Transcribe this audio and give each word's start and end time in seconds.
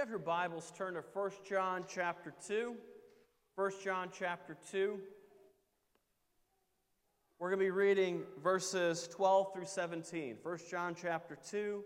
you 0.00 0.02
have 0.02 0.08
your 0.08 0.18
Bibles, 0.18 0.72
turn 0.78 0.94
to 0.94 1.04
1 1.12 1.30
John 1.46 1.84
chapter 1.86 2.32
2. 2.48 2.74
1 3.56 3.72
John 3.84 4.08
chapter 4.10 4.56
2. 4.70 4.98
We're 7.38 7.50
going 7.50 7.58
to 7.58 7.66
be 7.66 7.70
reading 7.70 8.22
verses 8.42 9.06
12 9.08 9.52
through 9.52 9.66
17. 9.66 10.38
1 10.42 10.58
John 10.70 10.96
chapter 10.98 11.36
2, 11.50 11.84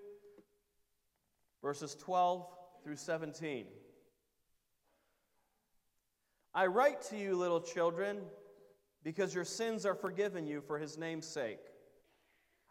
verses 1.61 1.97
12 1.97 2.47
through 2.85 2.95
17. 2.95 3.67
I 6.55 6.67
write 6.67 7.03
to 7.11 7.17
you, 7.17 7.37
little 7.37 7.61
children, 7.61 8.19
because 9.03 9.35
your 9.35 9.45
sins 9.45 9.85
are 9.85 9.97
forgiven 9.97 10.47
you 10.47 10.61
for 10.61 10.79
his 10.79 10.97
name's 10.97 11.27
sake. 11.27 11.59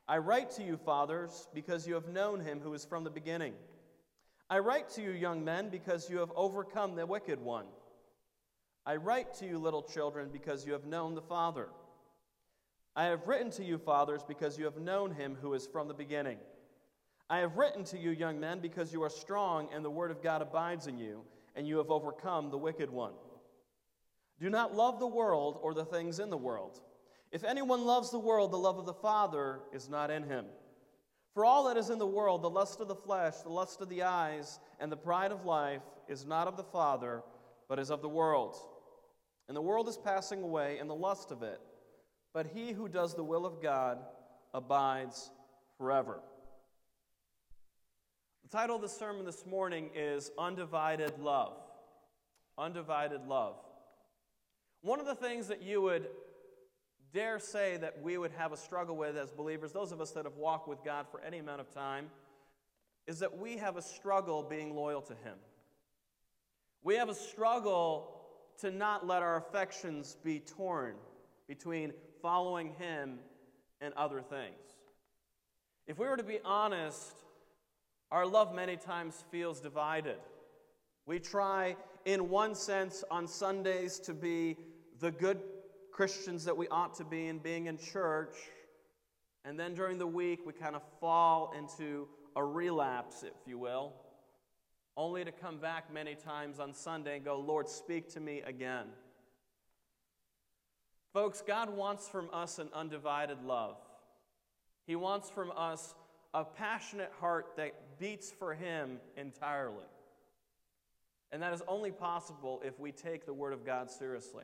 I 0.07 0.20
write 0.20 0.52
to 0.52 0.64
you, 0.64 0.78
fathers, 0.78 1.50
because 1.54 1.86
you 1.86 1.96
have 1.96 2.07
known 2.07 2.39
him 2.39 2.62
who 2.62 2.73
is 2.73 2.86
from 2.86 3.04
the 3.04 3.10
beginning. 3.10 3.55
I 4.50 4.60
write 4.60 4.90
to 4.91 5.02
you, 5.02 5.12
young 5.12 5.44
men, 5.44 5.70
because 5.70 6.09
you 6.09 6.17
have 6.20 6.31
overcome 6.36 6.95
the 6.95 7.05
wicked 7.05 7.40
one. 7.40 7.66
I 8.86 8.98
write 8.98 9.34
to 9.36 9.48
you, 9.48 9.58
little 9.58 9.81
children, 9.81 10.30
because 10.31 10.66
you 10.66 10.73
have 10.73 10.86
known 10.86 11.16
the 11.16 11.22
Father. 11.22 11.70
I 12.95 13.05
have 13.05 13.27
written 13.27 13.50
to 13.52 13.64
you, 13.64 13.77
fathers, 13.77 14.22
because 14.27 14.58
you 14.58 14.66
have 14.66 14.77
known 14.77 15.12
him 15.12 15.38
who 15.41 15.53
is 15.53 15.66
from 15.66 15.88
the 15.88 15.94
beginning. 15.94 16.38
I 17.30 17.40
have 17.40 17.58
written 17.58 17.84
to 17.86 17.98
you, 17.98 18.12
young 18.12 18.40
men, 18.40 18.59
because 18.59 18.94
you 18.94 19.02
are 19.03 19.09
strong 19.09 19.70
and 19.73 19.84
the 19.84 19.90
word 19.90 20.12
of 20.12 20.22
God 20.22 20.41
abides 20.41 20.88
in 20.88 20.98
you, 20.98 21.23
and 21.55 21.67
you 21.67 21.78
have 21.78 21.89
overcome 21.89 22.52
the 22.52 22.58
wicked 22.58 22.89
one. 22.89 23.14
Do 24.39 24.50
not 24.50 24.75
love 24.75 25.00
the 25.00 25.08
world 25.08 25.58
or 25.62 25.73
the 25.73 25.86
things 25.86 26.20
in 26.20 26.30
the 26.30 26.38
world. 26.38 26.81
If 27.31 27.44
anyone 27.44 27.86
loves 27.86 28.12
the 28.12 28.20
world, 28.20 28.52
the 28.52 28.58
love 28.58 28.78
of 28.78 28.86
the 28.86 28.94
Father 28.94 29.62
is 29.72 29.89
not 29.89 30.12
in 30.12 30.23
him. 30.23 30.45
For 31.34 31.44
all 31.44 31.66
that 31.66 31.78
is 31.78 31.90
in 31.90 31.98
the 31.98 32.05
world, 32.05 32.44
the 32.44 32.50
lust 32.50 32.80
of 32.80 32.88
the 32.88 32.96
flesh, 32.96 33.38
the 33.38 33.50
lust 33.50 33.82
of 33.82 33.90
the 33.90 34.04
eyes, 34.04 34.60
and 34.80 34.92
the 34.92 34.98
pride 34.98 35.32
of 35.32 35.46
life, 35.46 35.82
is 36.08 36.26
not 36.26 36.48
of 36.48 36.58
the 36.58 36.64
Father, 36.64 37.23
but 37.67 37.80
is 37.80 37.90
of 37.90 38.02
the 38.02 38.09
world. 38.09 38.56
And 39.48 39.58
the 39.58 39.62
world 39.62 39.88
is 39.90 39.98
passing 39.98 40.44
away, 40.44 40.78
and 40.78 40.90
the 40.90 40.95
lust 40.95 41.31
of 41.31 41.42
it. 41.42 41.59
But 42.34 42.48
he 42.53 42.72
who 42.72 42.88
does 42.88 43.16
the 43.16 43.23
will 43.23 43.45
of 43.45 43.62
God 43.62 43.98
abides 44.53 45.31
forever. 45.78 46.20
The 48.44 48.58
title 48.58 48.75
of 48.75 48.81
the 48.84 48.90
sermon 48.90 49.25
this 49.25 49.45
morning 49.45 49.90
is 49.95 50.30
Undivided 50.38 51.18
Love. 51.18 51.58
Undivided 52.58 53.25
Love. 53.25 53.56
One 54.81 55.00
of 55.00 55.08
the 55.08 55.16
things 55.16 55.47
that 55.47 55.64
you 55.64 55.81
would 55.81 56.09
dare 57.14 57.39
say 57.39 57.78
that 57.78 58.02
we 58.02 58.17
would 58.17 58.31
have 58.31 58.52
a 58.52 58.58
struggle 58.58 58.97
with 58.97 59.16
as 59.16 59.30
believers, 59.30 59.72
those 59.72 59.92
of 59.92 60.02
us 60.02 60.11
that 60.11 60.25
have 60.25 60.36
walked 60.36 60.67
with 60.67 60.83
God 60.83 61.06
for 61.11 61.22
any 61.22 61.38
amount 61.38 61.61
of 61.61 61.72
time, 61.72 62.08
is 63.08 63.19
that 63.19 63.38
we 63.38 63.58
have 63.58 63.78
a 63.78 63.81
struggle 63.81 64.44
being 64.44 64.75
loyal 64.75 65.02
to 65.02 65.14
Him. 65.14 65.36
We 66.81 66.95
have 66.95 67.09
a 67.09 67.16
struggle 67.16 68.22
to 68.59 68.72
not 68.72 69.06
let 69.06 69.22
our 69.22 69.38
affections 69.38 70.17
be 70.23 70.39
torn 70.39 70.95
between 71.47 71.94
following 72.22 72.73
Him 72.80 73.19
and 73.80 73.94
other 73.95 74.22
things. 74.22 74.56
If 75.86 76.00
we 76.00 76.08
were 76.08 76.17
to 76.17 76.23
be 76.23 76.39
honest, 76.44 77.16
our 78.11 78.25
love 78.25 78.56
many 78.56 78.78
times 78.78 79.23
feels 79.31 79.59
divided. 79.59 80.17
We 81.06 81.19
try, 81.19 81.75
in 82.06 82.30
one 82.30 82.56
sense, 82.56 83.03
on 83.11 83.28
Sundays 83.28 84.00
to 84.00 84.14
be 84.14 84.58
the 85.00 85.11
good 85.11 85.41
Christians 85.94 86.45
that 86.45 86.58
we 86.58 86.67
ought 86.69 86.95
to 86.95 87.03
be 87.03 87.27
in 87.27 87.38
being 87.38 87.67
in 87.67 87.77
church. 87.77 88.36
And 89.45 89.59
then 89.59 89.75
during 89.75 90.00
the 90.00 90.08
week, 90.08 90.39
we 90.45 90.52
kind 90.52 90.75
of 90.75 90.81
fall 91.00 91.53
into 91.55 92.08
a 92.35 92.44
relapse, 92.44 93.22
if 93.22 93.33
you 93.45 93.59
will, 93.59 93.94
only 94.97 95.23
to 95.23 95.31
come 95.31 95.59
back 95.59 95.94
many 95.94 96.16
times 96.16 96.59
on 96.59 96.73
Sunday 96.73 97.17
and 97.17 97.25
go, 97.25 97.39
Lord, 97.39 97.69
speak 97.69 98.11
to 98.13 98.19
me 98.19 98.41
again. 98.41 98.88
Folks, 101.13 101.44
God 101.45 101.69
wants 101.69 102.09
from 102.09 102.28
us 102.34 102.57
an 102.57 102.69
undivided 102.73 103.44
love. 103.44 103.78
He 104.88 104.95
wants 104.95 105.29
from 105.29 105.51
us 105.56 105.94
a 106.34 106.44
passionate 106.44 107.12
heart 107.19 107.53
that 107.57 108.00
beats 108.00 108.31
for 108.31 108.56
Him 108.56 108.97
entirely. 109.16 109.85
And 111.31 111.44
that 111.44 111.53
is 111.53 111.62
only 111.68 111.91
possible 111.91 112.62
if 112.66 112.79
we 112.79 112.91
take 112.91 113.28
the 113.28 113.34
Word 113.34 113.53
of 113.53 113.63
God 113.63 113.91
seriously. 113.91 114.44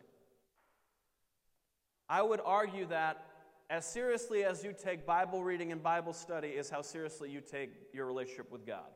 I 2.09 2.22
would 2.22 2.42
argue 2.44 2.88
that 2.88 3.24
as 3.70 3.86
seriously 3.86 4.44
as 4.44 4.64
you 4.64 4.74
take 4.74 5.06
Bible 5.06 5.44
reading 5.44 5.72
and 5.72 5.84
Bible 5.84 6.14
study 6.14 6.47
is 6.50 6.70
how 6.70 6.81
seriously 6.81 7.30
you 7.30 7.40
take 7.40 7.70
your 7.94 8.08
relationship 8.08 8.52
with 8.52 8.66
God. 8.66 8.90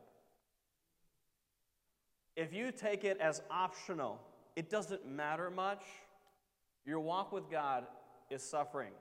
If 2.35 2.53
you 2.53 2.71
take 2.71 3.03
it 3.03 3.19
as 3.19 3.43
optional, 3.51 4.19
it 4.55 4.71
doesn't 4.71 5.07
matter 5.07 5.51
much, 5.51 5.83
your 6.85 6.99
walk 6.99 7.31
with 7.31 7.51
God 7.51 7.85
is 8.31 8.41
suffering, 8.41 8.91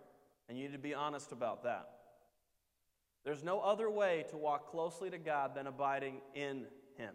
and 0.48 0.58
you 0.58 0.64
need 0.64 0.72
to 0.72 0.78
be 0.78 0.92
honest 0.92 1.32
about 1.32 1.64
that. 1.64 1.88
There's 3.24 3.42
no 3.42 3.60
other 3.60 3.88
way 3.88 4.26
to 4.30 4.36
walk 4.36 4.70
closely 4.70 5.08
to 5.08 5.18
God 5.18 5.54
than 5.54 5.66
abiding 5.66 6.20
in 6.34 6.66
Him, 6.96 7.14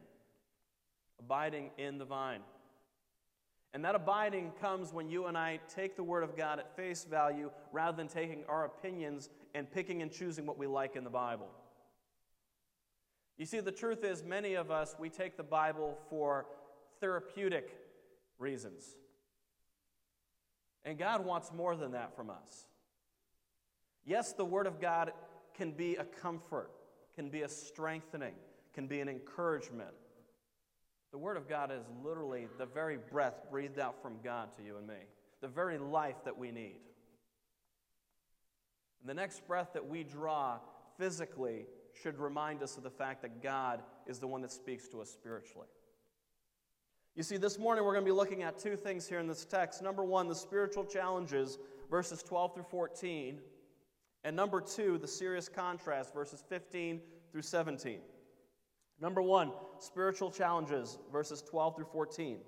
abiding 1.20 1.70
in 1.78 2.00
the 2.00 2.06
vine. 2.06 2.42
And 3.78 3.86
that 3.86 3.94
abiding 3.94 4.54
comes 4.60 4.92
when 4.92 5.08
you 5.08 5.28
and 5.28 5.38
I 5.38 5.60
take 5.70 5.96
the 5.96 6.02
Word 6.02 6.24
of 6.24 6.36
God 6.36 6.58
at 6.58 6.76
face 6.76 7.04
value 7.04 7.52
rather 7.72 7.96
than 7.96 8.08
taking 8.08 8.44
our 8.50 8.66
opinions 8.66 9.30
and 9.54 9.70
picking 9.70 10.02
and 10.02 10.12
choosing 10.12 10.48
what 10.48 10.58
we 10.58 10.66
like 10.66 10.96
in 10.96 11.04
the 11.04 11.12
Bible. 11.12 11.52
You 13.38 13.46
see, 13.46 13.60
the 13.60 13.72
truth 13.72 14.04
is, 14.04 14.24
many 14.24 14.56
of 14.56 14.72
us, 14.72 14.96
we 14.98 15.10
take 15.10 15.38
the 15.38 15.44
Bible 15.44 15.96
for 16.10 16.48
therapeutic 17.02 17.70
reasons. 18.40 18.96
And 20.84 20.98
God 20.98 21.24
wants 21.24 21.52
more 21.54 21.76
than 21.76 21.92
that 21.92 22.16
from 22.16 22.32
us. 22.32 22.66
Yes, 24.04 24.34
the 24.34 24.44
Word 24.44 24.66
of 24.66 24.82
God 24.82 25.12
can 25.54 25.70
be 25.70 25.98
a 25.98 26.04
comfort, 26.04 26.72
can 27.14 27.30
be 27.30 27.44
a 27.44 27.48
strengthening, 27.48 28.34
can 28.74 28.88
be 28.88 29.02
an 29.02 29.08
encouragement. 29.08 29.94
The 31.18 31.24
Word 31.24 31.38
of 31.38 31.50
God 31.50 31.72
is 31.72 31.82
literally 32.06 32.48
the 32.60 32.68
very 32.68 33.00
breath 33.10 33.42
breathed 33.50 33.80
out 33.80 34.00
from 34.04 34.18
God 34.24 34.50
to 34.56 34.62
you 34.64 34.78
and 34.78 34.86
me, 34.86 35.00
the 35.42 35.48
very 35.48 35.80
life 35.80 36.18
that 36.26 36.38
we 36.38 36.52
need. 36.52 36.78
And 39.02 39.10
the 39.10 39.16
next 39.16 39.48
breath 39.48 39.70
that 39.74 39.88
we 39.88 40.04
draw 40.04 40.60
physically 41.00 41.66
should 42.00 42.20
remind 42.20 42.62
us 42.62 42.78
of 42.78 42.84
the 42.84 42.92
fact 42.92 43.24
that 43.24 43.42
God 43.42 43.82
is 44.06 44.20
the 44.20 44.28
one 44.28 44.44
that 44.44 44.52
speaks 44.52 44.88
to 44.90 45.02
us 45.02 45.10
spiritually. 45.10 45.66
You 47.16 47.24
see, 47.24 47.38
this 47.38 47.58
morning 47.58 47.84
we're 47.84 47.94
going 47.94 48.06
to 48.06 48.12
be 48.12 48.16
looking 48.16 48.44
at 48.44 48.60
two 48.60 48.76
things 48.76 49.08
here 49.08 49.18
in 49.18 49.26
this 49.26 49.44
text. 49.44 49.82
Number 49.82 50.04
one, 50.04 50.28
the 50.28 50.36
spiritual 50.36 50.86
challenges, 50.86 51.58
verses 51.90 52.22
12 52.22 52.54
through 52.54 52.66
14. 52.70 53.40
And 54.24 54.36
number 54.36 54.62
two, 54.62 55.00
the 55.00 55.08
serious 55.08 55.50
contrast, 55.50 56.14
verses 56.14 56.44
15 56.48 57.02
through 57.32 57.42
17. 57.42 58.02
Number 59.00 59.22
one, 59.22 59.52
spiritual 59.80 60.32
challenges, 60.32 60.98
verses 61.12 61.42
12 61.42 61.76
through 61.76 61.88
14. 61.92 62.40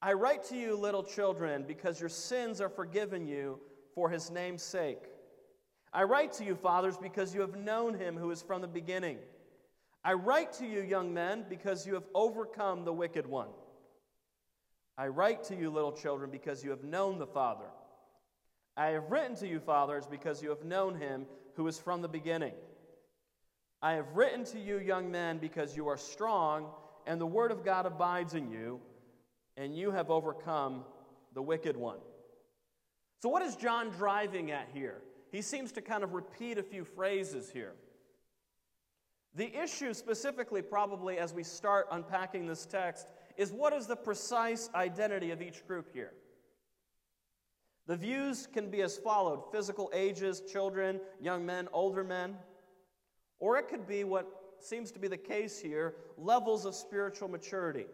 I 0.00 0.12
write 0.12 0.44
to 0.44 0.56
you, 0.56 0.76
little 0.76 1.02
children, 1.02 1.64
because 1.66 2.00
your 2.00 2.08
sins 2.08 2.60
are 2.60 2.68
forgiven 2.68 3.26
you 3.26 3.58
for 3.94 4.08
his 4.08 4.30
name's 4.30 4.62
sake. 4.62 5.02
I 5.92 6.04
write 6.04 6.32
to 6.34 6.44
you, 6.44 6.54
fathers, 6.54 6.96
because 6.96 7.34
you 7.34 7.40
have 7.40 7.56
known 7.56 7.94
him 7.94 8.16
who 8.16 8.30
is 8.30 8.40
from 8.40 8.62
the 8.62 8.68
beginning. 8.68 9.18
I 10.04 10.12
write 10.14 10.52
to 10.54 10.66
you, 10.66 10.82
young 10.82 11.12
men, 11.12 11.44
because 11.48 11.86
you 11.86 11.94
have 11.94 12.06
overcome 12.14 12.84
the 12.84 12.92
wicked 12.92 13.26
one. 13.26 13.48
I 14.96 15.08
write 15.08 15.44
to 15.44 15.56
you, 15.56 15.70
little 15.70 15.92
children, 15.92 16.30
because 16.30 16.64
you 16.64 16.70
have 16.70 16.84
known 16.84 17.18
the 17.18 17.26
Father. 17.26 17.66
I 18.76 18.88
have 18.90 19.10
written 19.10 19.34
to 19.36 19.48
you, 19.48 19.58
fathers, 19.58 20.06
because 20.06 20.42
you 20.42 20.50
have 20.50 20.64
known 20.64 20.94
him 20.94 21.26
who 21.54 21.66
is 21.66 21.78
from 21.78 22.00
the 22.00 22.08
beginning. 22.08 22.52
I 23.80 23.92
have 23.92 24.06
written 24.14 24.44
to 24.46 24.58
you, 24.58 24.78
young 24.78 25.10
men, 25.10 25.38
because 25.38 25.76
you 25.76 25.88
are 25.88 25.96
strong, 25.96 26.66
and 27.06 27.20
the 27.20 27.26
word 27.26 27.52
of 27.52 27.64
God 27.64 27.86
abides 27.86 28.34
in 28.34 28.50
you, 28.50 28.80
and 29.56 29.76
you 29.76 29.90
have 29.92 30.10
overcome 30.10 30.84
the 31.34 31.42
wicked 31.42 31.76
one. 31.76 31.98
So, 33.20 33.28
what 33.28 33.42
is 33.42 33.56
John 33.56 33.90
driving 33.90 34.50
at 34.50 34.68
here? 34.72 35.02
He 35.30 35.42
seems 35.42 35.72
to 35.72 35.82
kind 35.82 36.02
of 36.02 36.14
repeat 36.14 36.58
a 36.58 36.62
few 36.62 36.84
phrases 36.84 37.50
here. 37.50 37.74
The 39.34 39.54
issue, 39.62 39.94
specifically, 39.94 40.62
probably 40.62 41.18
as 41.18 41.32
we 41.32 41.44
start 41.44 41.86
unpacking 41.92 42.46
this 42.46 42.66
text, 42.66 43.06
is 43.36 43.52
what 43.52 43.72
is 43.72 43.86
the 43.86 43.96
precise 43.96 44.68
identity 44.74 45.30
of 45.30 45.42
each 45.42 45.66
group 45.66 45.90
here? 45.92 46.12
The 47.86 47.96
views 47.96 48.48
can 48.52 48.70
be 48.70 48.82
as 48.82 48.98
followed 48.98 49.50
physical 49.52 49.90
ages, 49.94 50.42
children, 50.52 51.00
young 51.20 51.46
men, 51.46 51.68
older 51.72 52.04
men. 52.04 52.36
Or 53.40 53.56
it 53.58 53.68
could 53.68 53.86
be 53.86 54.04
what 54.04 54.26
seems 54.60 54.90
to 54.92 54.98
be 54.98 55.08
the 55.08 55.16
case 55.16 55.60
here 55.60 55.94
levels 56.16 56.64
of 56.64 56.74
spiritual 56.74 57.28
maturity. 57.28 57.86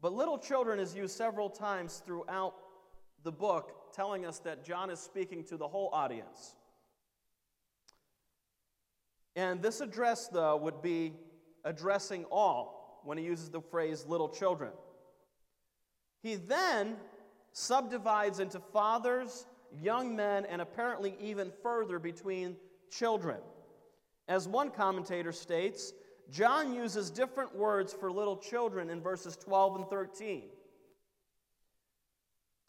But 0.00 0.12
little 0.12 0.38
children 0.38 0.78
is 0.78 0.94
used 0.94 1.16
several 1.16 1.50
times 1.50 2.02
throughout 2.04 2.54
the 3.22 3.32
book, 3.32 3.92
telling 3.94 4.24
us 4.24 4.38
that 4.40 4.64
John 4.64 4.90
is 4.90 5.00
speaking 5.00 5.44
to 5.44 5.56
the 5.56 5.66
whole 5.66 5.90
audience. 5.92 6.54
And 9.34 9.60
this 9.60 9.80
address, 9.80 10.28
though, 10.28 10.56
would 10.56 10.80
be 10.80 11.12
addressing 11.64 12.24
all 12.26 13.00
when 13.04 13.18
he 13.18 13.24
uses 13.24 13.50
the 13.50 13.60
phrase 13.60 14.06
little 14.06 14.28
children. 14.28 14.70
He 16.22 16.36
then 16.36 16.96
subdivides 17.52 18.40
into 18.40 18.60
fathers, 18.60 19.46
young 19.72 20.16
men, 20.16 20.46
and 20.46 20.62
apparently 20.62 21.16
even 21.20 21.52
further 21.62 21.98
between 21.98 22.56
children. 22.90 23.38
As 24.28 24.48
one 24.48 24.70
commentator 24.70 25.32
states, 25.32 25.92
John 26.30 26.74
uses 26.74 27.10
different 27.10 27.54
words 27.54 27.92
for 27.92 28.10
little 28.10 28.36
children 28.36 28.90
in 28.90 29.00
verses 29.00 29.36
12 29.36 29.76
and 29.76 29.88
13. 29.88 30.42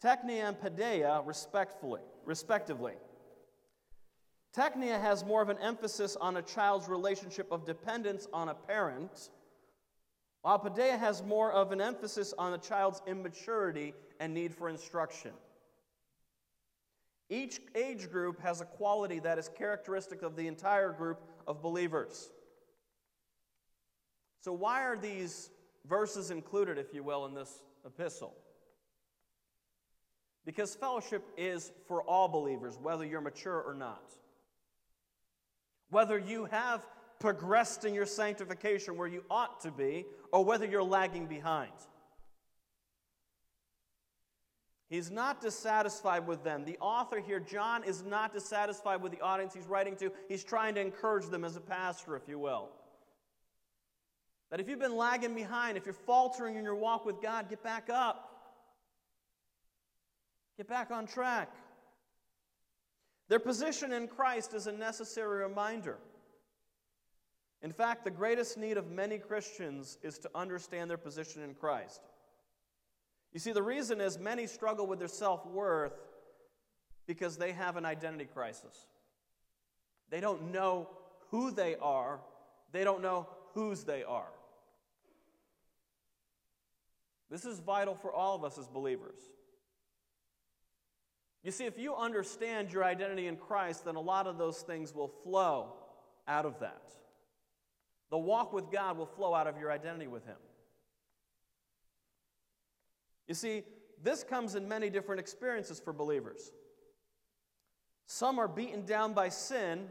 Teknia 0.02 0.48
and 0.48 0.60
Paideia, 0.60 1.26
respectfully, 1.26 2.02
respectively. 2.24 2.92
Teknia 4.56 5.00
has 5.00 5.24
more 5.24 5.42
of 5.42 5.48
an 5.48 5.58
emphasis 5.58 6.16
on 6.16 6.36
a 6.36 6.42
child's 6.42 6.88
relationship 6.88 7.50
of 7.50 7.64
dependence 7.64 8.28
on 8.32 8.48
a 8.48 8.54
parent, 8.54 9.30
while 10.42 10.58
Paideia 10.58 10.98
has 10.98 11.22
more 11.24 11.52
of 11.52 11.72
an 11.72 11.80
emphasis 11.80 12.32
on 12.38 12.54
a 12.54 12.58
child's 12.58 13.02
immaturity 13.06 13.92
and 14.20 14.32
need 14.32 14.54
for 14.54 14.68
instruction. 14.68 15.32
Each 17.30 17.60
age 17.74 18.10
group 18.10 18.40
has 18.40 18.60
a 18.60 18.64
quality 18.64 19.18
that 19.20 19.38
is 19.38 19.50
characteristic 19.56 20.22
of 20.22 20.34
the 20.34 20.46
entire 20.46 20.92
group 20.92 21.20
of 21.46 21.62
believers. 21.62 22.30
So, 24.40 24.52
why 24.52 24.84
are 24.84 24.96
these 24.96 25.50
verses 25.86 26.30
included, 26.30 26.78
if 26.78 26.94
you 26.94 27.02
will, 27.02 27.26
in 27.26 27.34
this 27.34 27.62
epistle? 27.84 28.34
Because 30.46 30.74
fellowship 30.74 31.22
is 31.36 31.72
for 31.86 32.02
all 32.02 32.28
believers, 32.28 32.78
whether 32.80 33.04
you're 33.04 33.20
mature 33.20 33.60
or 33.60 33.74
not. 33.74 34.14
Whether 35.90 36.18
you 36.18 36.46
have 36.46 36.86
progressed 37.20 37.84
in 37.84 37.92
your 37.92 38.06
sanctification 38.06 38.96
where 38.96 39.08
you 39.08 39.24
ought 39.30 39.60
to 39.60 39.70
be, 39.70 40.06
or 40.32 40.44
whether 40.44 40.64
you're 40.64 40.82
lagging 40.82 41.26
behind. 41.26 41.72
He's 44.88 45.10
not 45.10 45.42
dissatisfied 45.42 46.26
with 46.26 46.42
them. 46.44 46.64
The 46.64 46.78
author 46.80 47.20
here, 47.20 47.40
John, 47.40 47.84
is 47.84 48.02
not 48.02 48.32
dissatisfied 48.32 49.02
with 49.02 49.12
the 49.12 49.20
audience 49.20 49.52
he's 49.52 49.66
writing 49.66 49.96
to. 49.96 50.10
He's 50.28 50.44
trying 50.44 50.74
to 50.76 50.80
encourage 50.80 51.26
them 51.26 51.44
as 51.44 51.56
a 51.56 51.60
pastor, 51.60 52.16
if 52.16 52.22
you 52.26 52.38
will. 52.38 52.70
That 54.50 54.60
if 54.60 54.68
you've 54.68 54.78
been 54.78 54.96
lagging 54.96 55.34
behind, 55.34 55.76
if 55.76 55.84
you're 55.84 55.92
faltering 55.92 56.56
in 56.56 56.64
your 56.64 56.74
walk 56.74 57.04
with 57.04 57.20
God, 57.20 57.50
get 57.50 57.62
back 57.62 57.90
up. 57.90 58.24
Get 60.56 60.68
back 60.68 60.90
on 60.90 61.06
track. 61.06 61.52
Their 63.28 63.38
position 63.38 63.92
in 63.92 64.08
Christ 64.08 64.54
is 64.54 64.66
a 64.66 64.72
necessary 64.72 65.44
reminder. 65.44 65.98
In 67.60 67.72
fact, 67.72 68.04
the 68.04 68.10
greatest 68.10 68.56
need 68.56 68.78
of 68.78 68.90
many 68.90 69.18
Christians 69.18 69.98
is 70.02 70.18
to 70.20 70.30
understand 70.34 70.88
their 70.88 70.96
position 70.96 71.42
in 71.42 71.54
Christ. 71.54 72.00
You 73.32 73.40
see, 73.40 73.52
the 73.52 73.62
reason 73.62 74.00
is 74.00 74.18
many 74.18 74.46
struggle 74.46 74.86
with 74.86 74.98
their 74.98 75.08
self 75.08 75.46
worth 75.46 75.92
because 77.06 77.36
they 77.36 77.52
have 77.52 77.76
an 77.76 77.84
identity 77.84 78.24
crisis. 78.24 78.86
They 80.10 80.20
don't 80.20 80.52
know 80.52 80.88
who 81.30 81.50
they 81.50 81.76
are, 81.76 82.20
they 82.72 82.84
don't 82.84 83.02
know 83.02 83.28
whose 83.54 83.84
they 83.84 84.02
are. 84.02 84.28
This 87.30 87.44
is 87.44 87.60
vital 87.60 87.94
for 87.94 88.12
all 88.12 88.34
of 88.34 88.44
us 88.44 88.56
as 88.56 88.66
believers. 88.66 89.18
You 91.44 91.50
see, 91.50 91.66
if 91.66 91.78
you 91.78 91.94
understand 91.94 92.72
your 92.72 92.84
identity 92.84 93.26
in 93.26 93.36
Christ, 93.36 93.84
then 93.84 93.96
a 93.96 94.00
lot 94.00 94.26
of 94.26 94.38
those 94.38 94.60
things 94.62 94.94
will 94.94 95.12
flow 95.22 95.74
out 96.26 96.46
of 96.46 96.60
that. 96.60 96.82
The 98.10 98.18
walk 98.18 98.52
with 98.52 98.70
God 98.72 98.96
will 98.96 99.06
flow 99.06 99.34
out 99.34 99.46
of 99.46 99.58
your 99.58 99.70
identity 99.70 100.06
with 100.06 100.24
Him. 100.24 100.36
You 103.28 103.34
see, 103.34 103.62
this 104.02 104.24
comes 104.24 104.54
in 104.54 104.66
many 104.66 104.90
different 104.90 105.20
experiences 105.20 105.78
for 105.78 105.92
believers. 105.92 106.50
Some 108.06 108.38
are 108.38 108.48
beaten 108.48 108.86
down 108.86 109.12
by 109.12 109.28
sin 109.28 109.86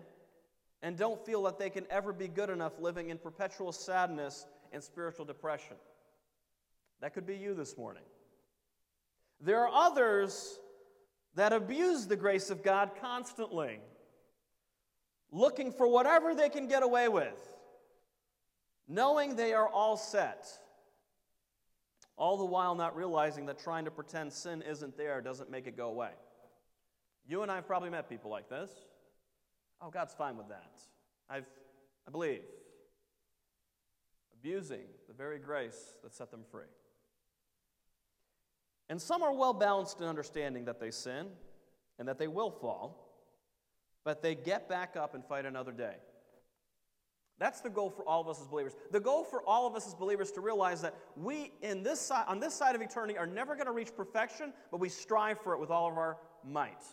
and 0.81 0.97
don't 0.97 1.23
feel 1.23 1.43
that 1.43 1.59
they 1.59 1.69
can 1.69 1.85
ever 1.89 2.11
be 2.11 2.27
good 2.27 2.49
enough, 2.49 2.73
living 2.79 3.09
in 3.09 3.17
perpetual 3.19 3.71
sadness 3.71 4.45
and 4.73 4.83
spiritual 4.83 5.25
depression. 5.25 5.77
That 6.99 7.13
could 7.13 7.27
be 7.27 7.35
you 7.35 7.53
this 7.53 7.77
morning. 7.77 8.03
There 9.39 9.59
are 9.59 9.71
others 9.71 10.59
that 11.35 11.53
abuse 11.53 12.07
the 12.07 12.15
grace 12.15 12.49
of 12.49 12.63
God 12.63 12.91
constantly, 12.99 13.79
looking 15.31 15.71
for 15.71 15.87
whatever 15.87 16.33
they 16.33 16.49
can 16.49 16.67
get 16.67 16.81
away 16.81 17.07
with, 17.07 17.39
knowing 18.87 19.35
they 19.35 19.53
are 19.53 19.67
all 19.67 19.95
set 19.95 20.47
all 22.17 22.37
the 22.37 22.45
while 22.45 22.75
not 22.75 22.95
realizing 22.95 23.45
that 23.45 23.59
trying 23.59 23.85
to 23.85 23.91
pretend 23.91 24.33
sin 24.33 24.63
isn't 24.63 24.97
there 24.97 25.21
doesn't 25.21 25.51
make 25.51 25.67
it 25.67 25.77
go 25.77 25.87
away. 25.87 26.11
You 27.27 27.43
and 27.43 27.51
I 27.51 27.55
have 27.55 27.67
probably 27.67 27.89
met 27.89 28.09
people 28.09 28.31
like 28.31 28.49
this. 28.49 28.71
Oh, 29.81 29.91
God's 29.91 30.13
fine 30.13 30.37
with 30.37 30.49
that. 30.49 30.81
I've, 31.29 31.45
I 32.07 32.11
believe. 32.11 32.41
Abusing 34.33 34.85
the 35.07 35.13
very 35.13 35.37
grace 35.37 35.97
that 36.03 36.15
set 36.15 36.31
them 36.31 36.41
free. 36.51 36.63
And 38.89 39.01
some 39.01 39.21
are 39.21 39.33
well 39.33 39.53
balanced 39.53 39.99
in 39.99 40.07
understanding 40.07 40.65
that 40.65 40.79
they 40.79 40.91
sin 40.91 41.27
and 41.99 42.07
that 42.07 42.17
they 42.17 42.27
will 42.27 42.51
fall, 42.51 43.03
but 44.03 44.21
they 44.21 44.33
get 44.33 44.69
back 44.69 44.95
up 44.95 45.13
and 45.13 45.25
fight 45.25 45.45
another 45.45 45.71
day. 45.71 45.95
That's 47.39 47.61
the 47.61 47.69
goal 47.69 47.91
for 47.91 48.07
all 48.07 48.21
of 48.21 48.27
us 48.27 48.41
as 48.41 48.47
believers. 48.47 48.73
The 48.91 48.99
goal 48.99 49.23
for 49.23 49.43
all 49.43 49.67
of 49.67 49.75
us 49.75 49.85
as 49.85 49.93
believers 49.93 50.31
to 50.31 50.41
realize 50.41 50.81
that 50.81 50.95
we 51.15 51.51
in 51.61 51.83
this 51.83 52.01
side, 52.01 52.25
on 52.27 52.39
this 52.39 52.53
side 52.53 52.75
of 52.75 52.81
eternity 52.81 53.17
are 53.17 53.27
never 53.27 53.53
going 53.53 53.67
to 53.67 53.71
reach 53.71 53.95
perfection, 53.95 54.53
but 54.71 54.79
we 54.79 54.89
strive 54.89 55.39
for 55.41 55.53
it 55.53 55.59
with 55.59 55.69
all 55.69 55.87
of 55.89 55.97
our 55.97 56.17
might. 56.43 56.83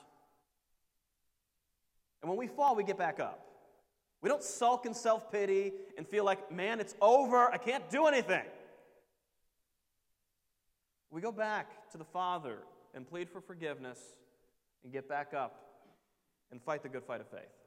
And 2.21 2.29
when 2.29 2.39
we 2.39 2.47
fall, 2.47 2.77
we 2.77 2.85
get 2.85 2.99
back 2.99 3.21
up. 3.21 3.47
We 4.21 4.29
don't 4.29 4.43
sulk 4.43 4.87
in 4.87 4.95
self 4.95 5.31
pity 5.33 5.73
and 5.97 6.07
feel 6.07 6.25
like, 6.25 6.51
man, 6.51 6.81
it's 6.81 6.95
over. 7.01 7.51
I 7.51 7.59
can't 7.59 7.89
do 7.91 8.07
anything. 8.07 8.45
We 11.11 11.21
go 11.21 11.33
back 11.33 11.91
to 11.93 11.99
the 11.99 12.05
Father 12.05 12.59
and 12.95 13.09
plead 13.09 13.31
for 13.31 13.41
forgiveness 13.41 13.99
and 14.83 14.93
get 14.93 15.09
back 15.09 15.33
up 15.33 15.61
and 16.51 16.61
fight 16.61 16.83
the 16.83 16.89
good 16.89 17.05
fight 17.05 17.21
of 17.21 17.29
faith. 17.29 17.64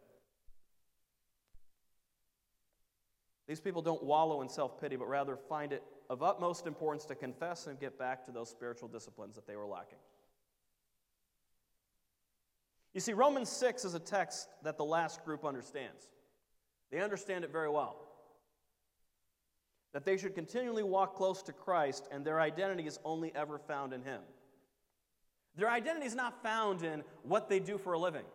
These 3.48 3.62
people 3.62 3.82
don't 3.82 4.04
wallow 4.04 4.42
in 4.42 4.50
self 4.50 4.80
pity, 4.80 4.96
but 4.96 5.08
rather 5.08 5.38
find 5.38 5.72
it 5.72 5.84
of 6.10 6.22
utmost 6.22 6.68
importance 6.68 7.06
to 7.06 7.16
confess 7.16 7.68
and 7.68 7.80
get 7.80 7.98
back 7.98 8.26
to 8.26 8.32
those 8.32 8.50
spiritual 8.50 8.88
disciplines 8.88 9.36
that 9.36 9.48
they 9.48 9.56
were 9.56 9.66
lacking. 9.66 10.00
You 12.94 13.02
see, 13.02 13.14
Romans 13.14 13.50
6 13.50 13.86
is 13.86 13.94
a 13.94 14.00
text 14.00 14.50
that 14.64 14.78
the 14.78 14.86
last 14.86 15.24
group 15.24 15.46
understands. 15.46 16.08
They 16.92 17.00
understand 17.00 17.44
it 17.44 17.52
very 17.52 17.70
well. 17.70 17.98
That 19.94 20.04
they 20.04 20.18
should 20.18 20.36
continually 20.36 20.84
walk 20.84 21.16
close 21.16 21.42
to 21.44 21.54
Christ, 21.54 22.08
and 22.12 22.26
their 22.26 22.40
identity 22.40 22.88
is 22.88 23.00
only 23.04 23.34
ever 23.36 23.60
found 23.60 23.94
in 23.94 24.02
Him. 24.02 24.22
Their 25.56 25.70
identity 25.70 26.06
is 26.06 26.16
not 26.16 26.42
found 26.44 26.84
in 26.84 27.04
what 27.24 27.50
they 27.50 27.60
do 27.60 27.78
for 27.78 27.94
a 27.94 28.00
living. 28.00 28.26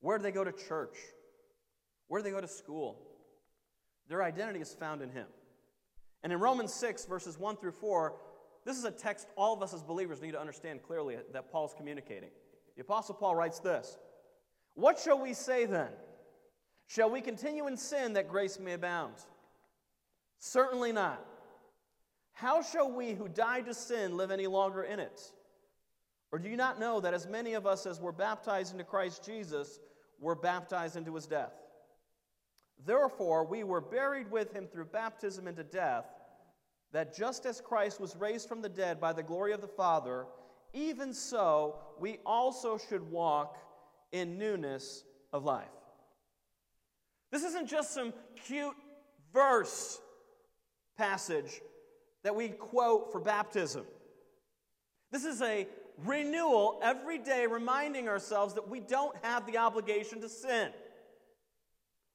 Where 0.00 0.18
do 0.18 0.22
they 0.22 0.32
go 0.32 0.44
to 0.44 0.52
church? 0.52 0.96
Where 2.08 2.20
do 2.20 2.24
they 2.24 2.34
go 2.34 2.40
to 2.40 2.48
school? 2.48 3.13
Their 4.08 4.22
identity 4.22 4.60
is 4.60 4.74
found 4.74 5.02
in 5.02 5.10
Him. 5.10 5.26
And 6.22 6.32
in 6.32 6.40
Romans 6.40 6.72
6, 6.72 7.06
verses 7.06 7.38
1 7.38 7.56
through 7.56 7.72
4, 7.72 8.14
this 8.64 8.78
is 8.78 8.84
a 8.84 8.90
text 8.90 9.28
all 9.36 9.54
of 9.54 9.62
us 9.62 9.74
as 9.74 9.82
believers 9.82 10.22
need 10.22 10.32
to 10.32 10.40
understand 10.40 10.82
clearly 10.82 11.16
that 11.32 11.52
Paul's 11.52 11.74
communicating. 11.76 12.30
The 12.76 12.82
Apostle 12.82 13.14
Paul 13.14 13.34
writes 13.34 13.60
this 13.60 13.98
What 14.74 14.98
shall 14.98 15.20
we 15.20 15.34
say 15.34 15.66
then? 15.66 15.90
Shall 16.86 17.10
we 17.10 17.20
continue 17.20 17.66
in 17.66 17.76
sin 17.76 18.14
that 18.14 18.28
grace 18.28 18.58
may 18.58 18.72
abound? 18.72 19.14
Certainly 20.38 20.92
not. 20.92 21.24
How 22.32 22.62
shall 22.62 22.90
we 22.90 23.14
who 23.14 23.28
died 23.28 23.66
to 23.66 23.74
sin 23.74 24.16
live 24.16 24.30
any 24.30 24.46
longer 24.46 24.82
in 24.82 24.98
it? 25.00 25.20
Or 26.32 26.38
do 26.38 26.48
you 26.48 26.56
not 26.56 26.80
know 26.80 27.00
that 27.00 27.14
as 27.14 27.26
many 27.26 27.54
of 27.54 27.66
us 27.66 27.86
as 27.86 28.00
were 28.00 28.12
baptized 28.12 28.72
into 28.72 28.84
Christ 28.84 29.24
Jesus 29.24 29.78
were 30.20 30.34
baptized 30.34 30.96
into 30.96 31.14
his 31.14 31.26
death? 31.26 31.52
Therefore, 32.84 33.44
we 33.44 33.64
were 33.64 33.80
buried 33.80 34.30
with 34.30 34.52
him 34.52 34.66
through 34.66 34.86
baptism 34.86 35.46
into 35.46 35.64
death, 35.64 36.06
that 36.92 37.16
just 37.16 37.44
as 37.46 37.60
Christ 37.60 38.00
was 38.00 38.16
raised 38.16 38.48
from 38.48 38.62
the 38.62 38.68
dead 38.68 39.00
by 39.00 39.12
the 39.12 39.22
glory 39.22 39.52
of 39.52 39.60
the 39.60 39.66
Father, 39.66 40.26
even 40.72 41.12
so 41.12 41.78
we 41.98 42.18
also 42.24 42.78
should 42.78 43.10
walk 43.10 43.58
in 44.12 44.38
newness 44.38 45.04
of 45.32 45.44
life. 45.44 45.66
This 47.30 47.42
isn't 47.42 47.68
just 47.68 47.92
some 47.92 48.12
cute 48.46 48.76
verse 49.32 50.00
passage 50.96 51.60
that 52.22 52.36
we 52.36 52.48
quote 52.48 53.10
for 53.10 53.20
baptism. 53.20 53.84
This 55.10 55.24
is 55.24 55.42
a 55.42 55.66
renewal 56.04 56.80
every 56.82 57.18
day, 57.18 57.46
reminding 57.46 58.08
ourselves 58.08 58.54
that 58.54 58.68
we 58.68 58.80
don't 58.80 59.16
have 59.22 59.46
the 59.46 59.58
obligation 59.58 60.20
to 60.20 60.28
sin. 60.28 60.70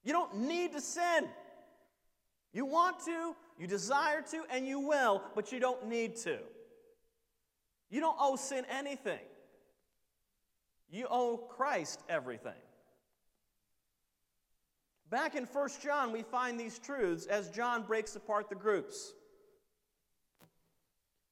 You 0.10 0.14
don't 0.14 0.38
need 0.38 0.72
to 0.72 0.82
sin. 0.82 1.30
You 2.52 2.66
want 2.66 3.06
to, 3.06 3.36
you 3.60 3.68
desire 3.68 4.24
to, 4.32 4.44
and 4.50 4.66
you 4.66 4.80
will, 4.80 5.22
but 5.36 5.52
you 5.52 5.60
don't 5.60 5.88
need 5.88 6.16
to. 6.24 6.40
You 7.92 8.00
don't 8.00 8.18
owe 8.20 8.36
sin 8.36 8.66
anything. 8.72 9.20
You 10.90 11.06
owe 11.12 11.38
Christ 11.38 12.02
everything. 12.10 12.60
Back 15.12 15.36
in 15.36 15.44
1 15.44 15.70
John, 15.84 16.12
we 16.12 16.24
find 16.24 16.60
these 16.60 16.80
truths 16.80 17.28
as 17.28 17.52
John 17.52 17.84
breaks 17.84 18.16
apart 18.16 18.50
the 18.50 18.56
groups. 18.56 19.14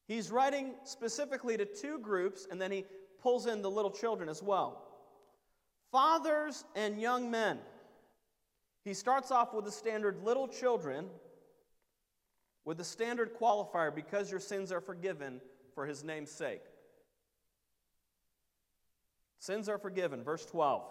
He's 0.07 0.29
writing 0.29 0.75
specifically 0.83 1.57
to 1.57 1.65
two 1.65 1.97
groups, 1.97 2.45
and 2.51 2.61
then 2.61 2.71
he 2.71 2.85
pulls 3.23 3.47
in 3.47 3.63
the 3.63 3.71
little 3.71 3.89
children 3.89 4.29
as 4.29 4.43
well. 4.43 4.83
Fathers 5.91 6.63
and 6.75 7.01
young 7.01 7.31
men. 7.31 7.57
He 8.87 8.93
starts 8.93 9.31
off 9.31 9.53
with 9.53 9.65
the 9.65 9.71
standard 9.71 10.23
little 10.23 10.47
children, 10.47 11.07
with 12.63 12.77
the 12.77 12.85
standard 12.85 13.37
qualifier 13.37 13.93
because 13.93 14.31
your 14.31 14.39
sins 14.39 14.71
are 14.71 14.79
forgiven 14.79 15.41
for 15.75 15.85
his 15.85 16.05
name's 16.05 16.31
sake. 16.31 16.61
Sins 19.39 19.67
are 19.67 19.77
forgiven. 19.77 20.23
Verse 20.23 20.45
12. 20.45 20.83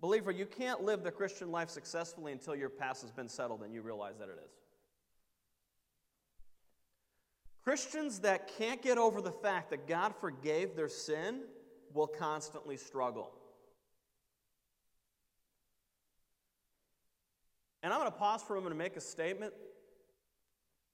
Believer, 0.00 0.30
you 0.30 0.46
can't 0.46 0.84
live 0.84 1.02
the 1.02 1.10
Christian 1.10 1.50
life 1.50 1.68
successfully 1.68 2.30
until 2.30 2.54
your 2.54 2.70
past 2.70 3.02
has 3.02 3.10
been 3.10 3.28
settled 3.28 3.64
and 3.64 3.74
you 3.74 3.82
realize 3.82 4.18
that 4.18 4.28
it 4.28 4.38
is. 4.44 4.52
Christians 7.64 8.20
that 8.20 8.56
can't 8.56 8.80
get 8.80 8.98
over 8.98 9.20
the 9.20 9.32
fact 9.32 9.70
that 9.70 9.88
God 9.88 10.14
forgave 10.20 10.76
their 10.76 10.88
sin 10.88 11.40
will 11.92 12.06
constantly 12.06 12.76
struggle. 12.76 13.32
And 17.86 17.94
I'm 17.94 18.00
going 18.00 18.10
to 18.10 18.18
pause 18.18 18.42
for 18.42 18.54
a 18.54 18.56
moment 18.56 18.74
to 18.74 18.78
make 18.78 18.96
a 18.96 19.00
statement 19.00 19.54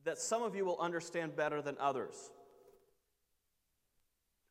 that 0.05 0.19
some 0.19 0.43
of 0.43 0.55
you 0.55 0.67
will 0.67 0.79
understand 0.79 1.35
better 1.35 1.63
than 1.63 1.75
others. 1.81 2.31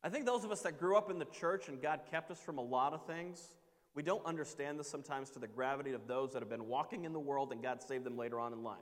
I 0.02 0.08
think 0.08 0.26
those 0.26 0.42
of 0.42 0.50
us 0.50 0.62
that 0.62 0.76
grew 0.76 0.96
up 0.96 1.08
in 1.08 1.20
the 1.20 1.24
church 1.26 1.68
and 1.68 1.80
God 1.80 2.00
kept 2.10 2.32
us 2.32 2.40
from 2.40 2.58
a 2.58 2.60
lot 2.60 2.94
of 2.94 3.06
things, 3.06 3.54
we 3.94 4.02
don't 4.02 4.26
understand 4.26 4.76
this 4.76 4.90
sometimes 4.90 5.30
to 5.30 5.38
the 5.38 5.46
gravity 5.46 5.92
of 5.92 6.08
those 6.08 6.32
that 6.32 6.42
have 6.42 6.48
been 6.48 6.66
walking 6.66 7.04
in 7.04 7.12
the 7.12 7.20
world 7.20 7.52
and 7.52 7.62
God 7.62 7.80
saved 7.80 8.02
them 8.02 8.16
later 8.16 8.40
on 8.40 8.52
in 8.52 8.64
life. 8.64 8.78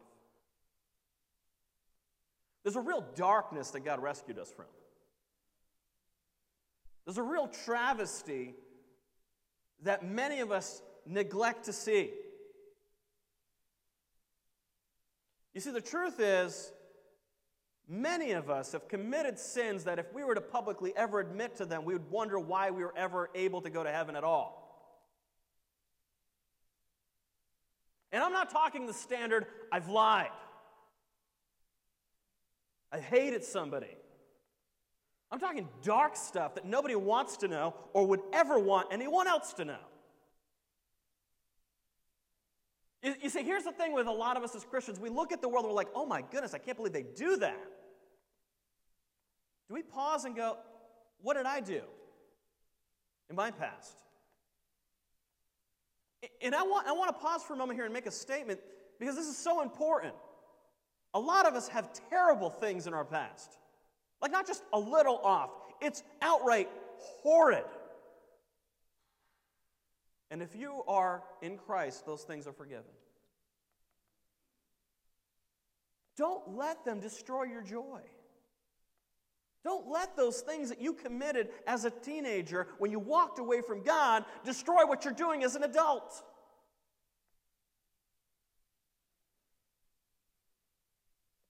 There's 2.63 2.77
a 2.77 2.81
real 2.81 3.05
darkness 3.15 3.73
that 3.73 3.85
God 3.85 4.03
rescued 4.03 4.39
us 4.39 4.51
from. 4.51 4.65
There's 7.05 7.19
a 7.19 7.23
real 7.23 7.49
travesty 7.49 8.55
that 9.83 10.03
many 10.03 10.41
of 10.41 10.51
us 10.51 10.81
neglect 11.05 11.67
to 11.67 11.75
see. 11.75 12.13
You 15.55 15.61
see, 15.61 15.71
the 15.71 15.81
truth 15.81 16.21
is, 16.21 16.73
many 17.89 18.33
of 18.33 18.51
us 18.51 18.73
have 18.73 18.89
committed 18.89 19.39
sins 19.39 19.85
that 19.85 19.99
if 19.99 20.13
we 20.15 20.23
were 20.23 20.35
to 20.35 20.41
publicly 20.41 20.93
ever 20.97 21.21
admit 21.21 21.57
to 21.57 21.67
them, 21.67 21.85
we 21.85 21.93
would 21.93 22.11
wonder 22.11 22.39
why 22.39 22.71
we 22.71 22.83
were 22.83 22.95
ever 22.97 23.31
able 23.35 23.61
to 23.63 23.71
go 23.71 23.83
to 23.83 23.91
heaven 23.91 24.15
at 24.15 24.25
all. 24.25 24.61
And 28.13 28.23
I'm 28.23 28.33
not 28.33 28.51
talking 28.51 28.87
the 28.87 28.93
standard, 28.93 29.47
I've 29.71 29.89
lied. 29.89 30.31
I 32.93 32.99
hated 32.99 33.45
somebody. 33.45 33.97
I'm 35.31 35.39
talking 35.39 35.69
dark 35.83 36.17
stuff 36.17 36.57
that 36.57 36.65
nobody 36.65 36.97
wants 36.97 37.37
to 37.39 37.49
know 37.49 37.75
or 37.93 38.07
would 38.09 38.21
ever 38.33 38.59
want 38.59 38.89
anyone 38.91 39.29
else 39.29 39.53
to 39.55 39.65
know. 39.65 39.79
You, 43.03 43.31
see, 43.31 43.43
here's 43.43 43.65
the 43.65 43.73
thing 43.73 43.95
with 43.95 44.07
a 44.07 44.13
lot 44.13 44.37
of 44.37 44.43
us 44.43 44.55
as 44.55 44.65
Christians 44.65 45.01
we 45.01 45.09
look 45.09 45.33
at 45.33 45.41
the 45.41 45.49
world 45.49 45.65
and 45.65 45.71
we're 45.71 45.77
like, 45.77 45.89
oh 45.95 46.05
my 46.05 46.23
goodness, 46.23 46.53
I 46.53 46.59
can't 46.59 46.77
believe 46.77 46.93
they 46.93 47.07
do 47.17 47.37
that. 47.37 47.65
Do 49.69 49.75
we 49.75 49.83
pause 49.83 50.25
and 50.25 50.37
go, 50.37 50.59
what 51.23 51.35
did 51.35 51.47
I 51.47 51.61
do 51.61 51.81
in 53.31 53.37
my 53.37 53.51
past? 53.51 53.95
And 56.43 56.55
I 56.55 56.63
want, 56.63 56.87
I 56.87 56.93
want 56.93 57.17
to 57.17 57.23
pause 57.23 57.43
for 57.43 57.55
a 57.55 57.57
moment 57.57 57.79
here 57.79 57.87
and 57.87 57.95
make 57.95 58.07
a 58.07 58.11
statement 58.11 58.61
because 58.99 59.17
this 59.17 59.27
is 59.27 59.39
so 59.39 59.63
important. 59.63 60.13
A 61.15 61.21
lot 61.21 61.47
of 61.47 61.55
us 61.55 61.69
have 61.69 61.91
terrible 62.11 62.51
things 62.51 62.87
in 62.87 62.93
our 62.93 63.05
past. 63.05 63.59
Like, 64.21 64.31
not 64.31 64.47
just 64.47 64.63
a 64.75 64.79
little 64.79 65.19
off, 65.25 65.51
it's 65.81 66.03
outright 66.21 66.69
horrid. 66.99 67.65
And 70.31 70.43
if 70.43 70.55
you 70.55 70.83
are 70.87 71.23
in 71.43 71.59
Christ, 71.59 72.07
those 72.07 72.23
things 72.23 72.47
are 72.47 72.53
forgiven. 72.53 72.85
Don't 76.17 76.57
let 76.57 76.85
them 76.85 77.01
destroy 77.01 77.45
your 77.45 77.63
joy. 77.63 78.01
Don't 79.65 79.91
let 79.91 80.17
those 80.17 80.41
things 80.41 80.69
that 80.71 80.81
you 80.81 80.93
committed 80.95 81.49
as 81.67 81.85
a 81.85 81.91
teenager 81.91 82.69
when 82.79 82.91
you 82.91 82.99
walked 82.99 83.39
away 83.39 83.61
from 83.61 83.83
God 83.83 84.25
destroy 84.45 84.87
what 84.87 85.05
you're 85.05 85.13
doing 85.13 85.45
as 85.45 85.55
an 85.55 85.65
adult. 85.65 86.23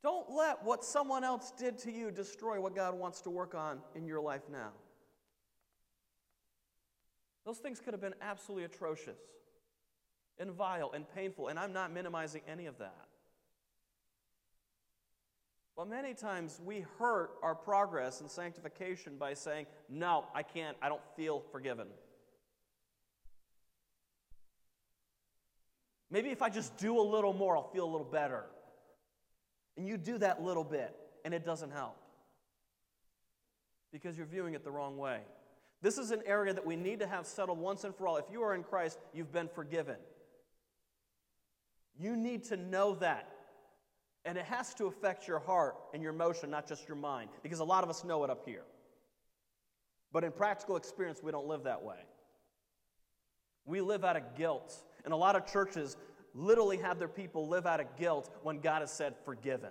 Don't 0.03 0.31
let 0.31 0.65
what 0.65 0.83
someone 0.83 1.25
else 1.25 1.53
did 1.57 1.79
to 1.79 1.93
you 1.93 2.11
destroy 2.11 2.61
what 2.61 2.75
God 2.75 2.95
wants 2.95 3.21
to 3.23 3.31
work 3.31 3.55
on 3.55 3.81
in 3.95 4.07
your 4.07 4.21
life 4.21 4.43
now. 4.51 4.71
Those 7.44 7.59
things 7.59 7.80
could 7.80 7.94
have 7.94 8.00
been 8.00 8.14
absolutely 8.20 8.64
atrocious 8.64 9.18
and 10.38 10.50
vile 10.52 10.90
and 10.94 11.04
painful, 11.14 11.49
and 11.49 11.59
I'm 11.59 11.73
not 11.73 11.92
minimizing 11.92 12.42
any 12.49 12.66
of 12.66 12.78
that. 12.78 13.06
But 15.76 15.88
many 15.88 16.14
times 16.14 16.61
we 16.62 16.85
hurt 16.99 17.30
our 17.42 17.54
progress 17.54 18.20
in 18.20 18.28
sanctification 18.28 19.16
by 19.18 19.35
saying, 19.35 19.66
No, 19.88 20.26
I 20.35 20.42
can't, 20.42 20.76
I 20.82 20.88
don't 20.88 21.00
feel 21.16 21.42
forgiven. 21.52 21.87
Maybe 26.11 26.30
if 26.30 26.42
I 26.42 26.50
just 26.50 26.76
do 26.76 26.99
a 26.99 27.02
little 27.02 27.32
more, 27.32 27.56
I'll 27.56 27.70
feel 27.70 27.85
a 27.85 27.90
little 27.90 28.06
better. 28.06 28.44
And 29.76 29.87
you 29.87 29.97
do 29.97 30.18
that 30.18 30.42
little 30.42 30.64
bit, 30.64 30.94
and 31.25 31.32
it 31.32 31.44
doesn't 31.44 31.70
help 31.70 31.97
because 33.92 34.16
you're 34.16 34.26
viewing 34.26 34.54
it 34.54 34.64
the 34.64 34.70
wrong 34.70 34.99
way. 34.99 35.20
This 35.83 35.97
is 35.97 36.11
an 36.11 36.23
area 36.27 36.53
that 36.53 36.67
we 36.67 36.77
need 36.77 37.01
to 37.01 37.07
have 37.07 37.27
settled 37.27 37.59
once 37.59 37.85
and 37.85 37.95
for 37.95 38.07
all. 38.07 38.17
If 38.19 38.27
you 38.31 38.43
are 38.43 38.55
in 38.55 38.63
Christ, 38.63 38.99
you've 39.15 39.33
been 39.33 39.49
forgiven. 39.49 39.97
You 41.99 42.17
need 42.17 42.45
to 42.45 42.57
know 42.57 42.95
that. 42.97 43.29
And 44.27 44.37
it 44.37 44.45
has 44.45 44.75
to 44.75 44.87
affect 44.87 45.27
your 45.27 45.39
heart 45.39 45.77
and 45.95 46.03
your 46.03 46.13
emotion, 46.13 46.51
not 46.51 46.69
just 46.69 46.87
your 46.87 46.97
mind, 46.97 47.31
because 47.43 47.61
a 47.61 47.65
lot 47.65 47.83
of 47.83 47.89
us 47.89 48.05
know 48.05 48.23
it 48.25 48.31
up 48.31 48.45
here. 48.45 48.65
But 50.13 50.25
in 50.25 50.33
practical 50.33 50.77
experience, 50.77 51.23
we 51.23 51.33
don't 51.33 51.47
live 51.47 51.65
that 51.65 51.83
way. 51.83 51.97
We 53.65 53.81
live 53.81 54.05
out 54.05 54.17
of 54.17 54.35
guilt. 54.37 54.75
And 55.05 55.15
a 55.15 55.17
lot 55.17 55.37
of 55.37 55.51
churches 55.51 55.97
literally 56.35 56.77
have 56.79 56.99
their 56.99 57.09
people 57.09 57.49
live 57.49 57.67
out 57.67 57.81
of 57.81 57.97
guilt 57.97 58.31
when 58.43 58.61
God 58.61 58.81
has 58.81 58.93
said 58.93 59.15
forgiven. 59.25 59.71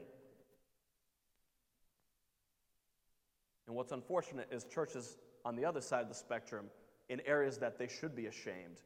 And 3.68 3.76
what's 3.76 3.92
unfortunate 3.92 4.48
is 4.52 4.64
churches 4.64 5.18
on 5.46 5.56
the 5.56 5.66
other 5.66 5.82
side 5.82 6.02
of 6.02 6.10
the 6.10 6.16
spectrum, 6.16 6.66
in 7.10 7.22
areas 7.26 7.58
that 7.58 7.78
they 7.78 7.88
should 7.88 8.16
be 8.16 8.28
ashamed, 8.28 8.82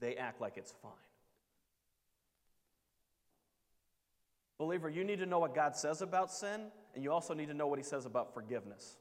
they 0.00 0.16
act 0.16 0.40
like 0.40 0.56
it's 0.56 0.72
fine. 0.82 0.92
Believer, 4.58 4.88
you 4.88 5.04
need 5.04 5.18
to 5.18 5.26
know 5.26 5.38
what 5.38 5.54
God 5.54 5.76
says 5.76 6.00
about 6.00 6.32
sin, 6.32 6.68
and 6.94 7.04
you 7.04 7.12
also 7.12 7.34
need 7.34 7.48
to 7.48 7.54
know 7.54 7.66
what 7.66 7.78
He 7.78 7.84
says 7.84 8.06
about 8.06 8.32
forgiveness. 8.32 8.96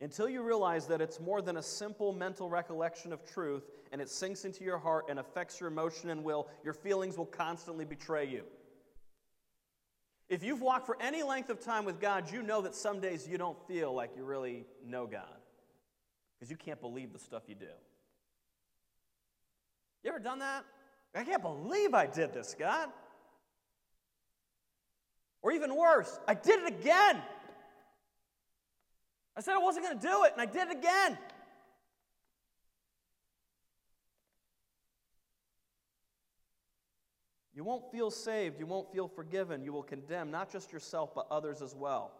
Until 0.00 0.28
you 0.28 0.42
realize 0.42 0.86
that 0.86 1.00
it's 1.00 1.18
more 1.18 1.40
than 1.40 1.56
a 1.56 1.62
simple 1.62 2.12
mental 2.12 2.50
recollection 2.50 3.12
of 3.12 3.24
truth 3.24 3.64
and 3.92 4.00
it 4.00 4.10
sinks 4.10 4.44
into 4.44 4.62
your 4.62 4.78
heart 4.78 5.06
and 5.08 5.18
affects 5.18 5.58
your 5.58 5.68
emotion 5.68 6.10
and 6.10 6.22
will, 6.22 6.48
your 6.62 6.74
feelings 6.74 7.16
will 7.16 7.26
constantly 7.26 7.84
betray 7.84 8.26
you. 8.28 8.42
If 10.28 10.42
you've 10.42 10.60
walked 10.60 10.86
for 10.86 11.00
any 11.00 11.22
length 11.22 11.50
of 11.50 11.60
time 11.60 11.84
with 11.84 12.00
God, 12.00 12.32
you 12.32 12.42
know 12.42 12.60
that 12.62 12.74
some 12.74 13.00
days 13.00 13.28
you 13.28 13.38
don't 13.38 13.58
feel 13.68 13.94
like 13.94 14.10
you 14.16 14.24
really 14.24 14.64
know 14.84 15.06
God 15.06 15.22
because 16.34 16.50
you 16.50 16.56
can't 16.56 16.80
believe 16.80 17.12
the 17.12 17.18
stuff 17.18 17.44
you 17.46 17.54
do. 17.54 17.66
You 20.02 20.10
ever 20.10 20.18
done 20.18 20.40
that? 20.40 20.64
I 21.14 21.24
can't 21.24 21.42
believe 21.42 21.94
I 21.94 22.06
did 22.06 22.34
this, 22.34 22.54
God. 22.58 22.88
Or 25.42 25.52
even 25.52 25.76
worse, 25.76 26.18
I 26.26 26.34
did 26.34 26.60
it 26.62 26.68
again. 26.68 27.22
I 29.36 29.40
said 29.40 29.54
I 29.54 29.58
wasn't 29.58 29.86
going 29.86 29.98
to 29.98 30.06
do 30.06 30.24
it, 30.24 30.32
and 30.32 30.40
I 30.40 30.46
did 30.46 30.68
it 30.68 30.78
again. 30.78 31.18
You 37.56 37.64
won't 37.64 37.90
feel 37.90 38.10
saved. 38.10 38.60
You 38.60 38.66
won't 38.66 38.92
feel 38.92 39.08
forgiven. 39.08 39.64
You 39.64 39.72
will 39.72 39.82
condemn 39.82 40.30
not 40.30 40.52
just 40.52 40.72
yourself, 40.72 41.14
but 41.14 41.26
others 41.30 41.62
as 41.62 41.74
well 41.74 42.12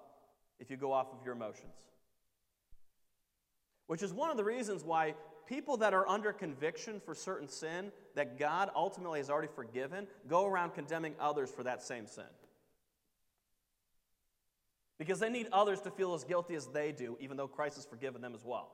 if 0.58 0.70
you 0.70 0.78
go 0.78 0.92
off 0.92 1.08
of 1.12 1.22
your 1.22 1.34
emotions. 1.34 1.74
Which 3.86 4.02
is 4.02 4.14
one 4.14 4.30
of 4.30 4.38
the 4.38 4.44
reasons 4.44 4.82
why 4.82 5.14
people 5.46 5.76
that 5.76 5.92
are 5.92 6.08
under 6.08 6.32
conviction 6.32 7.00
for 7.04 7.14
certain 7.14 7.48
sin 7.48 7.92
that 8.14 8.38
God 8.38 8.70
ultimately 8.74 9.20
has 9.20 9.28
already 9.28 9.52
forgiven 9.54 10.06
go 10.26 10.46
around 10.46 10.70
condemning 10.70 11.14
others 11.20 11.50
for 11.50 11.62
that 11.64 11.82
same 11.82 12.06
sin. 12.06 12.24
Because 14.98 15.20
they 15.20 15.28
need 15.28 15.48
others 15.52 15.82
to 15.82 15.90
feel 15.90 16.14
as 16.14 16.24
guilty 16.24 16.54
as 16.54 16.66
they 16.68 16.90
do, 16.90 17.18
even 17.20 17.36
though 17.36 17.46
Christ 17.46 17.76
has 17.76 17.84
forgiven 17.84 18.22
them 18.22 18.34
as 18.34 18.44
well. 18.44 18.72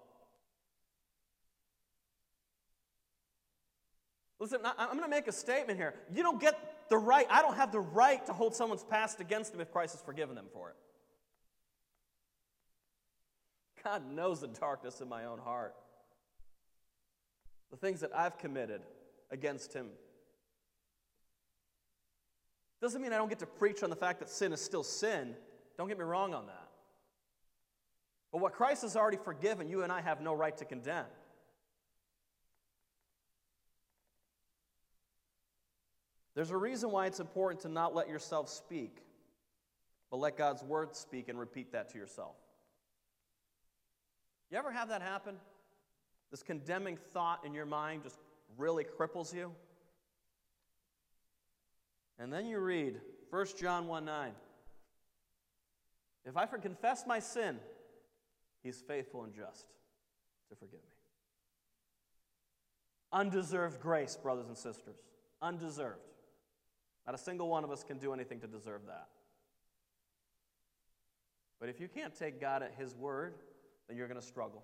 Listen, 4.43 4.59
I'm 4.77 4.89
going 4.89 5.05
to 5.05 5.09
make 5.09 5.29
a 5.29 5.33
statement 5.33 5.79
here. 5.79 5.95
You 6.13 6.25
don't 6.25 6.41
get 6.41 6.89
the 6.89 6.99
right, 6.99 7.29
I 7.31 7.43
don't 7.43 7.55
have 7.55 7.71
the 7.71 7.79
right 7.79 8.27
to 8.27 8.33
hold 8.33 8.57
someone's 8.57 8.83
past 8.83 9.21
against 9.21 9.53
them 9.53 9.61
if 9.61 9.71
Christ 9.71 9.95
has 9.95 10.03
forgiven 10.03 10.35
them 10.35 10.47
for 10.53 10.71
it. 10.71 10.77
God 13.85 14.11
knows 14.11 14.41
the 14.41 14.49
darkness 14.49 15.01
in 15.01 15.09
my 15.09 15.27
own 15.27 15.39
heart, 15.39 15.77
the 17.71 17.77
things 17.77 18.01
that 18.01 18.11
I've 18.13 18.37
committed 18.37 18.83
against 19.31 19.73
Him. 19.73 19.87
Doesn't 22.81 23.01
mean 23.01 23.13
I 23.13 23.19
don't 23.19 23.29
get 23.29 23.39
to 23.39 23.47
preach 23.47 23.85
on 23.85 23.91
the 23.91 23.97
fact 23.97 24.19
that 24.19 24.29
sin 24.29 24.53
is 24.53 24.61
still 24.61 24.83
sin. 24.83 25.37
Don't 25.79 25.87
get 25.87 25.99
me 25.99 26.05
wrong 26.05 26.35
on 26.35 26.47
that. 26.47 26.69
But 28.33 28.41
what 28.41 28.55
Christ 28.55 28.83
has 28.83 28.97
already 28.97 29.19
forgiven, 29.19 29.69
you 29.69 29.85
and 29.85 29.93
I 29.93 30.01
have 30.01 30.21
no 30.21 30.35
right 30.35 30.57
to 30.57 30.65
condemn. 30.65 31.07
There's 36.35 36.51
a 36.51 36.57
reason 36.57 36.91
why 36.91 37.07
it's 37.07 37.21
important 37.21 37.61
to 37.63 37.69
not 37.69 37.95
let 37.95 38.09
yourself 38.09 38.49
speak, 38.49 38.99
but 40.11 40.19
let 40.19 40.37
God's 40.37 40.63
word 40.63 40.95
speak 40.97 41.29
and 41.29 41.39
repeat 41.39 41.73
that 41.73 41.91
to 41.91 41.99
yourself. 41.99 42.37
You 44.51 44.59
ever 44.59 44.71
have 44.71 44.89
that 44.89 45.03
happen? 45.03 45.37
This 46.31 46.43
condemning 46.43 46.99
thought 47.13 47.45
in 47.45 47.53
your 47.53 47.67
mind 47.67 48.03
just 48.03 48.19
really 48.57 48.85
cripples 48.85 49.35
you? 49.35 49.53
And 52.19 52.33
then 52.33 52.47
you 52.47 52.59
read 52.59 53.01
1 53.31 53.47
John 53.59 53.87
1 53.87 54.05
9. 54.05 54.33
If 56.25 56.37
I 56.37 56.47
confess 56.47 57.05
my 57.07 57.19
sin, 57.19 57.59
he's 58.63 58.81
faithful 58.81 59.25
and 59.25 59.35
just 59.35 59.67
to 60.51 60.57
forgive 60.57 60.81
me. 60.81 60.97
Undeserved 63.13 63.81
grace, 63.81 64.17
brothers 64.17 64.47
and 64.47 64.57
sisters. 64.57 64.97
Undeserved. 65.41 66.12
Not 67.07 67.15
a 67.15 67.19
single 67.19 67.49
one 67.49 67.65
of 67.65 67.71
us 67.71 67.83
can 67.83 67.99
do 67.99 68.13
anything 68.13 68.41
to 68.41 68.47
deserve 68.47 68.83
that. 68.87 69.09
But 71.59 71.69
if 71.69 71.81
you 71.81 71.89
can't 71.89 72.15
take 72.15 72.41
God 72.41 72.63
at 72.63 72.75
His 72.77 72.95
word, 72.95 73.35
then 73.89 73.97
you're 73.97 74.09
going 74.09 74.21
to 74.21 74.27
struggle. 74.27 74.63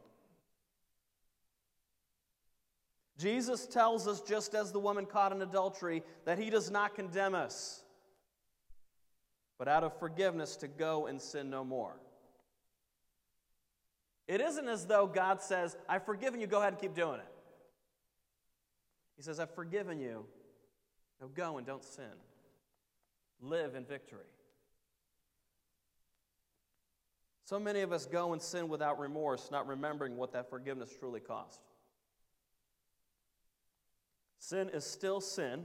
Jesus 3.19 3.67
tells 3.67 4.07
us, 4.07 4.21
just 4.21 4.55
as 4.55 4.71
the 4.71 4.79
woman 4.79 5.05
caught 5.05 5.33
in 5.33 5.43
adultery, 5.43 6.03
that 6.25 6.39
He 6.39 6.51
does 6.51 6.71
not 6.71 6.95
condemn 6.95 7.35
us, 7.35 7.83
but 9.59 9.67
out 9.67 9.83
of 9.83 9.99
forgiveness 9.99 10.57
to 10.57 10.69
go 10.69 11.07
and 11.07 11.21
sin 11.21 11.51
no 11.51 11.65
more. 11.65 11.97
It 14.29 14.41
isn't 14.41 14.69
as 14.69 14.87
though 14.87 15.07
God 15.07 15.41
says, 15.41 15.77
I've 15.89 16.05
forgiven 16.05 16.41
you, 16.41 16.47
go 16.47 16.61
ahead 16.61 16.75
and 16.75 16.81
keep 16.81 16.95
doing 16.95 17.19
it. 17.19 17.33
He 19.17 19.23
says, 19.23 19.41
I've 19.41 19.55
forgiven 19.55 19.99
you, 19.99 20.27
now 21.21 21.29
go 21.35 21.59
and 21.59 21.67
don't 21.67 21.85
sin 21.85 22.05
live 23.41 23.75
in 23.75 23.85
victory. 23.85 24.27
So 27.45 27.59
many 27.59 27.81
of 27.81 27.93
us 27.93 28.05
go 28.05 28.33
and 28.33 28.43
sin 28.43 28.69
without 28.69 28.99
remorse, 28.99 29.51
not 29.51 29.67
remembering 29.67 30.17
what 30.17 30.33
that 30.33 30.51
forgiveness 30.51 30.95
truly 30.99 31.21
cost. 31.21 31.61
Sin 34.39 34.69
is 34.69 34.85
still 34.85 35.21
sin. 35.21 35.65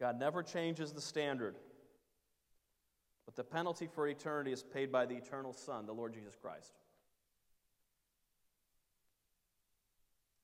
God 0.00 0.18
never 0.18 0.42
changes 0.42 0.92
the 0.92 1.00
standard. 1.00 1.56
But 3.26 3.36
the 3.36 3.44
penalty 3.44 3.86
for 3.86 4.08
eternity 4.08 4.52
is 4.52 4.62
paid 4.62 4.90
by 4.90 5.06
the 5.06 5.14
eternal 5.14 5.52
Son, 5.52 5.86
the 5.86 5.92
Lord 5.92 6.14
Jesus 6.14 6.34
Christ. 6.34 6.72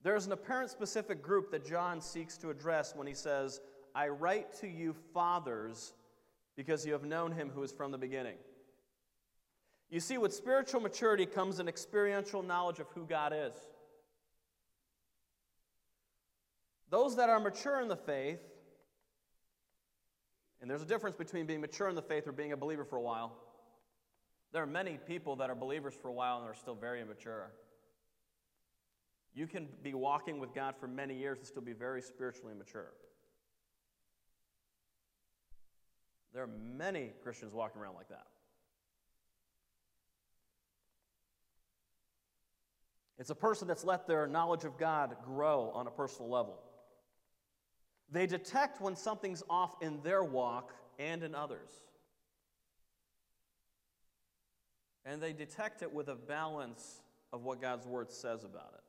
There 0.03 0.15
is 0.15 0.27
an 0.27 0.33
apparent 0.33 0.71
specific 0.71 1.23
group 1.23 1.51
that 1.51 1.67
John 1.67 2.01
seeks 2.01 2.37
to 2.39 2.51
address 2.51 2.95
when 2.95 3.07
he 3.07 3.15
says, 3.15 3.61
I 3.95 4.09
write 4.09 4.55
to 4.61 4.69
you, 4.69 4.95
fathers, 5.13 5.93
because 6.57 6.87
you 6.87 6.93
have 6.93 7.05
known 7.05 7.33
him 7.33 7.51
who 7.51 7.63
is 7.63 7.73
from 7.73 7.91
the 7.91 7.99
beginning. 7.99 8.37
You 9.91 10.01
see, 10.01 10.19
with 10.19 10.35
spiritual 10.35 10.81
maturity 10.81 11.27
comes 11.27 11.59
an 11.59 11.69
experiential 11.69 12.43
knowledge 12.43 12.79
of 12.79 12.87
who 12.95 13.07
God 13.07 13.33
is. 13.35 13.55
Those 16.91 17.17
that 17.17 17.29
are 17.29 17.41
mature 17.41 17.81
in 17.81 17.89
the 17.89 17.97
faith, 17.97 18.41
and 20.61 20.71
there's 20.71 20.83
a 20.83 20.87
difference 20.87 21.17
between 21.17 21.47
being 21.47 21.61
mature 21.61 21.89
in 21.89 21.95
the 21.95 22.03
faith 22.03 22.27
or 22.27 22.33
being 22.33 22.53
a 22.53 22.57
believer 22.57 22.85
for 22.85 22.97
a 22.97 23.03
while. 23.03 23.37
There 24.53 24.63
are 24.63 24.67
many 24.67 24.99
people 25.07 25.37
that 25.37 25.51
are 25.51 25.55
believers 25.55 25.95
for 26.01 26.09
a 26.09 26.13
while 26.13 26.39
and 26.39 26.49
are 26.49 26.55
still 26.55 26.75
very 26.75 27.01
immature. 27.01 27.51
You 29.39 29.47
can 29.47 29.69
be 29.85 29.95
walking 29.95 30.41
with 30.41 30.53
God 30.53 30.75
for 30.81 30.89
many 30.89 31.15
years 31.15 31.39
and 31.39 31.47
still 31.47 31.63
be 31.63 31.73
very 31.73 32.03
spiritually 32.03 32.51
immature. 32.53 32.91
There 36.35 36.43
are 36.43 36.51
many 36.77 37.13
Christians 37.23 37.55
walking 37.55 37.81
around 37.81 37.95
like 37.95 38.09
that. 38.09 38.27
It's 43.17 43.31
a 43.31 43.35
person 43.37 43.69
that's 43.69 43.85
let 43.85 44.09
their 44.09 44.27
knowledge 44.27 44.65
of 44.65 44.77
God 44.77 45.15
grow 45.25 45.71
on 45.73 45.87
a 45.87 45.91
personal 45.93 46.29
level. 46.29 46.59
They 48.11 48.27
detect 48.27 48.81
when 48.81 48.97
something's 48.97 49.45
off 49.49 49.77
in 49.81 50.01
their 50.03 50.25
walk 50.25 50.73
and 50.99 51.23
in 51.23 51.37
others. 51.37 51.71
And 55.05 55.23
they 55.23 55.33
detect 55.33 55.83
it 55.83 55.95
with 55.95 56.09
a 56.09 56.17
balance 56.17 57.03
of 57.33 57.45
what 57.45 57.63
God's 57.63 57.87
Word 57.87 58.11
says 58.11 58.43
about 58.43 58.73
it. 58.75 58.83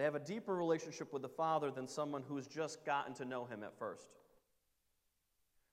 They 0.00 0.04
have 0.04 0.14
a 0.14 0.18
deeper 0.18 0.56
relationship 0.56 1.12
with 1.12 1.20
the 1.20 1.28
Father 1.28 1.70
than 1.70 1.86
someone 1.86 2.22
who's 2.26 2.46
just 2.46 2.86
gotten 2.86 3.12
to 3.16 3.26
know 3.26 3.44
Him 3.44 3.62
at 3.62 3.78
first. 3.78 4.08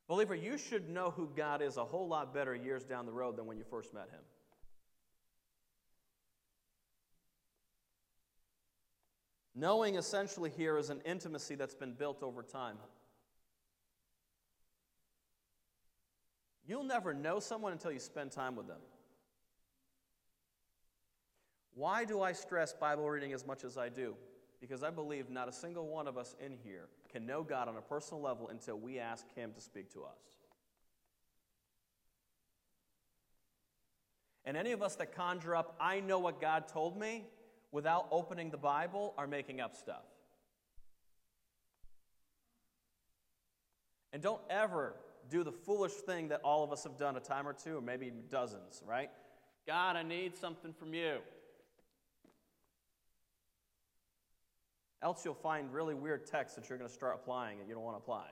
Believer, 0.10 0.36
you 0.36 0.58
should 0.58 0.90
know 0.90 1.12
who 1.12 1.30
God 1.34 1.62
is 1.62 1.78
a 1.78 1.86
whole 1.86 2.10
lot 2.10 2.34
better 2.34 2.54
years 2.54 2.84
down 2.84 3.06
the 3.06 3.14
road 3.14 3.38
than 3.38 3.46
when 3.46 3.58
you 3.58 3.64
first 3.64 3.94
met 3.94 4.10
Him. 4.12 4.20
Knowing 9.56 9.96
essentially 9.96 10.50
here 10.58 10.78
is 10.78 10.90
an 10.90 11.00
intimacy 11.06 11.56
that's 11.56 11.74
been 11.74 11.94
built 11.94 12.22
over 12.22 12.44
time. 12.44 12.76
You'll 16.68 16.84
never 16.84 17.14
know 17.14 17.40
someone 17.40 17.72
until 17.72 17.94
you 17.94 18.00
spend 18.00 18.34
time 18.34 18.58
with 18.58 18.68
them. 18.68 18.82
Why 21.78 22.06
do 22.06 22.24
I 22.24 22.32
stress 22.32 22.74
Bible 22.74 23.08
reading 23.08 23.34
as 23.34 23.46
much 23.46 23.64
as 23.64 23.78
I 23.78 23.90
do? 23.90 24.16
Because 24.60 24.82
I 24.82 24.90
believe 24.90 25.30
not 25.30 25.48
a 25.48 25.52
single 25.52 25.88
one 25.88 26.08
of 26.08 26.18
us 26.18 26.36
in 26.44 26.58
here 26.64 26.88
can 27.08 27.28
know 27.28 27.44
God 27.44 27.68
on 27.68 27.78
a 27.78 27.82
personal 27.82 28.20
level 28.20 28.50
until 28.50 28.80
we 28.80 28.98
ask 28.98 29.28
Him 29.36 29.52
to 29.54 29.62
speak 29.62 29.94
to 29.94 30.02
us. 30.02 30.18
And 34.44 34.58
any 34.58 34.72
of 34.72 34.82
us 34.82 34.96
that 34.96 35.16
conjure 35.16 35.56
up, 35.56 35.76
I 35.80 36.00
know 36.00 36.18
what 36.18 36.42
God 36.42 36.68
told 36.68 37.00
me, 37.00 37.26
without 37.72 38.08
opening 38.10 38.50
the 38.50 38.58
Bible, 38.58 39.14
are 39.16 39.28
making 39.28 39.62
up 39.62 39.76
stuff. 39.76 40.06
And 44.12 44.24
don't 44.24 44.42
ever 44.50 44.96
do 45.30 45.44
the 45.44 45.52
foolish 45.52 45.92
thing 45.92 46.30
that 46.30 46.42
all 46.44 46.64
of 46.64 46.72
us 46.72 46.86
have 46.86 46.98
done 46.98 47.18
a 47.18 47.20
time 47.20 47.48
or 47.48 47.54
two, 47.54 47.78
or 47.78 47.82
maybe 47.82 48.12
dozens, 48.32 48.82
right? 48.84 49.12
God, 49.68 49.96
I 49.96 50.02
need 50.02 50.36
something 50.36 50.74
from 50.74 50.96
you. 50.96 51.18
Else 55.02 55.24
you'll 55.24 55.36
find 55.36 55.72
really 55.72 55.94
weird 55.94 56.26
texts 56.26 56.56
that 56.56 56.70
you're 56.70 56.78
going 56.78 56.90
to 56.90 56.94
start 56.94 57.20
applying 57.22 57.60
and 57.60 57.70
you 57.70 57.76
don't 57.76 57.84
want 57.84 57.96
to 57.96 58.02
apply. 58.02 58.26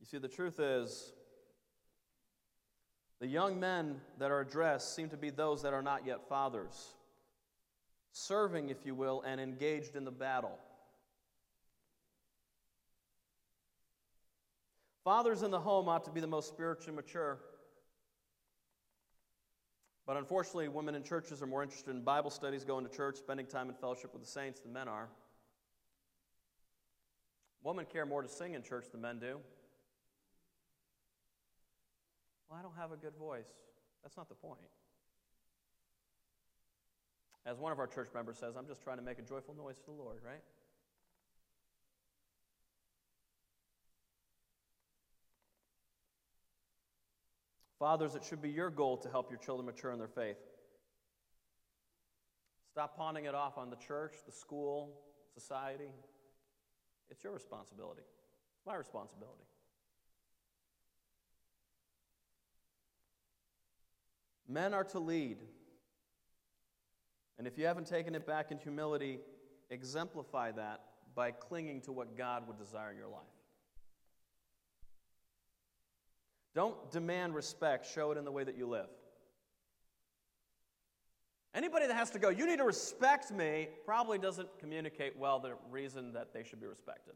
You 0.00 0.06
see, 0.06 0.18
the 0.18 0.28
truth 0.28 0.60
is, 0.60 1.12
the 3.18 3.26
young 3.26 3.58
men 3.58 4.00
that 4.18 4.30
are 4.30 4.40
addressed 4.40 4.94
seem 4.94 5.08
to 5.08 5.16
be 5.16 5.30
those 5.30 5.62
that 5.62 5.72
are 5.72 5.82
not 5.82 6.06
yet 6.06 6.28
fathers, 6.28 6.94
serving, 8.12 8.68
if 8.68 8.86
you 8.86 8.94
will, 8.94 9.22
and 9.22 9.40
engaged 9.40 9.96
in 9.96 10.04
the 10.04 10.12
battle. 10.12 10.58
Fathers 15.06 15.44
in 15.44 15.52
the 15.52 15.60
home 15.60 15.88
ought 15.88 16.04
to 16.06 16.10
be 16.10 16.20
the 16.20 16.26
most 16.26 16.48
spiritually 16.48 16.96
mature. 16.96 17.38
But 20.04 20.16
unfortunately, 20.16 20.66
women 20.66 20.96
in 20.96 21.04
churches 21.04 21.40
are 21.40 21.46
more 21.46 21.62
interested 21.62 21.92
in 21.92 22.02
Bible 22.02 22.28
studies, 22.28 22.64
going 22.64 22.84
to 22.84 22.90
church, 22.90 23.18
spending 23.18 23.46
time 23.46 23.68
in 23.68 23.76
fellowship 23.76 24.12
with 24.12 24.24
the 24.24 24.28
saints 24.28 24.58
than 24.58 24.72
men 24.72 24.88
are. 24.88 25.08
Women 27.62 27.84
care 27.84 28.04
more 28.04 28.20
to 28.20 28.28
sing 28.28 28.54
in 28.54 28.64
church 28.64 28.86
than 28.90 29.00
men 29.00 29.20
do. 29.20 29.38
Well, 32.50 32.58
I 32.58 32.62
don't 32.62 32.76
have 32.76 32.90
a 32.90 32.96
good 32.96 33.14
voice. 33.16 33.46
That's 34.02 34.16
not 34.16 34.28
the 34.28 34.34
point. 34.34 34.58
As 37.46 37.58
one 37.58 37.70
of 37.70 37.78
our 37.78 37.86
church 37.86 38.08
members 38.12 38.38
says, 38.38 38.56
I'm 38.58 38.66
just 38.66 38.82
trying 38.82 38.96
to 38.96 39.04
make 39.04 39.20
a 39.20 39.22
joyful 39.22 39.54
noise 39.54 39.78
to 39.78 39.86
the 39.86 39.92
Lord, 39.92 40.18
right? 40.26 40.42
Fathers, 47.78 48.14
it 48.14 48.24
should 48.24 48.40
be 48.40 48.50
your 48.50 48.70
goal 48.70 48.96
to 48.98 49.08
help 49.08 49.30
your 49.30 49.38
children 49.38 49.66
mature 49.66 49.92
in 49.92 49.98
their 49.98 50.08
faith. 50.08 50.36
Stop 52.70 52.96
pawning 52.96 53.24
it 53.24 53.34
off 53.34 53.58
on 53.58 53.70
the 53.70 53.76
church, 53.76 54.14
the 54.24 54.32
school, 54.32 55.00
society. 55.34 55.90
It's 57.10 57.22
your 57.22 57.32
responsibility. 57.32 58.02
It's 58.56 58.66
my 58.66 58.74
responsibility. 58.74 59.44
Men 64.48 64.74
are 64.74 64.84
to 64.84 64.98
lead. 64.98 65.38
And 67.38 67.46
if 67.46 67.58
you 67.58 67.66
haven't 67.66 67.86
taken 67.86 68.14
it 68.14 68.26
back 68.26 68.50
in 68.50 68.58
humility, 68.58 69.18
exemplify 69.70 70.52
that 70.52 70.80
by 71.14 71.30
clinging 71.30 71.80
to 71.82 71.92
what 71.92 72.16
God 72.16 72.46
would 72.46 72.58
desire 72.58 72.90
in 72.90 72.96
your 72.96 73.08
life. 73.08 73.35
Don't 76.56 76.90
demand 76.90 77.34
respect, 77.34 77.86
show 77.86 78.12
it 78.12 78.18
in 78.18 78.24
the 78.24 78.32
way 78.32 78.42
that 78.42 78.56
you 78.56 78.66
live. 78.66 78.88
Anybody 81.54 81.86
that 81.86 81.94
has 81.94 82.08
to 82.12 82.18
go, 82.18 82.30
you 82.30 82.46
need 82.46 82.56
to 82.56 82.64
respect 82.64 83.30
me, 83.30 83.68
probably 83.84 84.16
doesn't 84.16 84.48
communicate 84.58 85.18
well 85.18 85.38
the 85.38 85.52
reason 85.70 86.14
that 86.14 86.32
they 86.32 86.42
should 86.42 86.58
be 86.58 86.66
respected. 86.66 87.12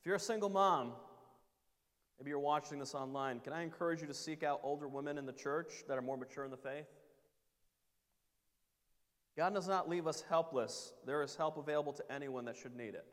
If 0.00 0.06
you're 0.06 0.16
a 0.16 0.18
single 0.20 0.48
mom, 0.48 0.92
maybe 2.18 2.30
you're 2.30 2.38
watching 2.38 2.78
this 2.78 2.94
online, 2.94 3.40
can 3.40 3.52
I 3.52 3.62
encourage 3.62 4.00
you 4.00 4.06
to 4.06 4.14
seek 4.14 4.42
out 4.42 4.60
older 4.62 4.88
women 4.88 5.18
in 5.18 5.26
the 5.26 5.34
church 5.34 5.84
that 5.86 5.98
are 5.98 6.02
more 6.02 6.16
mature 6.16 6.46
in 6.46 6.50
the 6.50 6.56
faith? 6.56 6.88
God 9.36 9.52
does 9.52 9.68
not 9.68 9.86
leave 9.86 10.06
us 10.06 10.24
helpless. 10.30 10.94
There 11.04 11.22
is 11.22 11.36
help 11.36 11.58
available 11.58 11.92
to 11.92 12.10
anyone 12.10 12.46
that 12.46 12.56
should 12.56 12.74
need 12.74 12.94
it. 12.94 13.04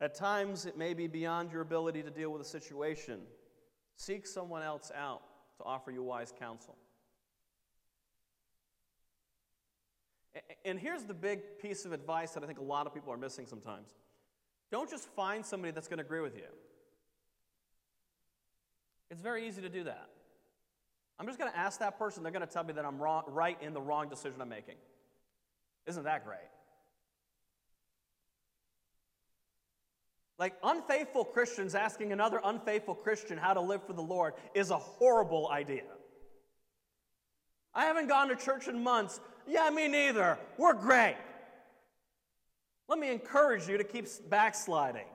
At 0.00 0.14
times, 0.14 0.64
it 0.64 0.76
may 0.76 0.94
be 0.94 1.06
beyond 1.06 1.50
your 1.50 1.60
ability 1.60 2.02
to 2.02 2.10
deal 2.10 2.30
with 2.30 2.40
a 2.42 2.44
situation. 2.44 3.20
Seek 3.96 4.26
someone 4.26 4.62
else 4.62 4.92
out 4.94 5.22
to 5.58 5.64
offer 5.64 5.90
you 5.90 6.02
wise 6.02 6.32
counsel. 6.38 6.76
And 10.64 10.78
here's 10.78 11.04
the 11.04 11.14
big 11.14 11.58
piece 11.60 11.84
of 11.84 11.92
advice 11.92 12.32
that 12.32 12.44
I 12.44 12.46
think 12.46 12.60
a 12.60 12.64
lot 12.64 12.86
of 12.86 12.94
people 12.94 13.12
are 13.12 13.16
missing 13.16 13.46
sometimes 13.46 13.94
don't 14.70 14.90
just 14.90 15.08
find 15.14 15.44
somebody 15.44 15.72
that's 15.72 15.88
going 15.88 15.98
to 15.98 16.04
agree 16.04 16.20
with 16.20 16.36
you. 16.36 16.44
It's 19.10 19.22
very 19.22 19.48
easy 19.48 19.62
to 19.62 19.70
do 19.70 19.84
that. 19.84 20.08
I'm 21.18 21.26
just 21.26 21.38
going 21.38 21.50
to 21.50 21.58
ask 21.58 21.80
that 21.80 21.98
person, 21.98 22.22
they're 22.22 22.32
going 22.32 22.46
to 22.46 22.52
tell 22.52 22.64
me 22.64 22.74
that 22.74 22.84
I'm 22.84 22.98
wrong, 22.98 23.24
right 23.28 23.56
in 23.62 23.72
the 23.72 23.80
wrong 23.80 24.08
decision 24.08 24.40
I'm 24.40 24.48
making. 24.48 24.76
Isn't 25.86 26.04
that 26.04 26.24
great? 26.24 26.38
Like 30.38 30.54
unfaithful 30.62 31.24
Christians 31.24 31.74
asking 31.74 32.12
another 32.12 32.40
unfaithful 32.44 32.94
Christian 32.94 33.38
how 33.38 33.54
to 33.54 33.60
live 33.60 33.82
for 33.84 33.92
the 33.92 34.02
Lord 34.02 34.34
is 34.54 34.70
a 34.70 34.78
horrible 34.78 35.48
idea. 35.50 35.82
I 37.74 37.84
haven't 37.84 38.08
gone 38.08 38.28
to 38.28 38.36
church 38.36 38.68
in 38.68 38.82
months. 38.82 39.20
Yeah, 39.46 39.68
me 39.70 39.88
neither. 39.88 40.38
We're 40.56 40.74
great. 40.74 41.16
Let 42.88 42.98
me 42.98 43.10
encourage 43.10 43.68
you 43.68 43.78
to 43.78 43.84
keep 43.84 44.06
backsliding. 44.30 45.06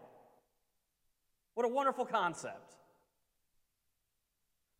What 1.55 1.65
a 1.65 1.69
wonderful 1.69 2.05
concept. 2.05 2.75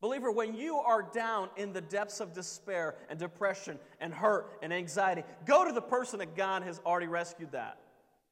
Believer, 0.01 0.32
when 0.32 0.53
you 0.53 0.77
are 0.77 1.01
down 1.01 1.49
in 1.56 1.71
the 1.71 1.79
depths 1.79 2.19
of 2.19 2.34
despair 2.34 2.95
and 3.10 3.17
depression 3.17 3.79
and 4.01 4.13
hurt 4.13 4.60
and 4.62 4.73
anxiety, 4.73 5.23
go 5.45 5.65
to 5.65 5.71
the 5.71 5.82
person 5.82 6.19
that 6.19 6.36
God 6.36 6.63
has 6.63 6.82
already 6.86 7.08
rescued 7.08 7.53
that, 7.53 7.77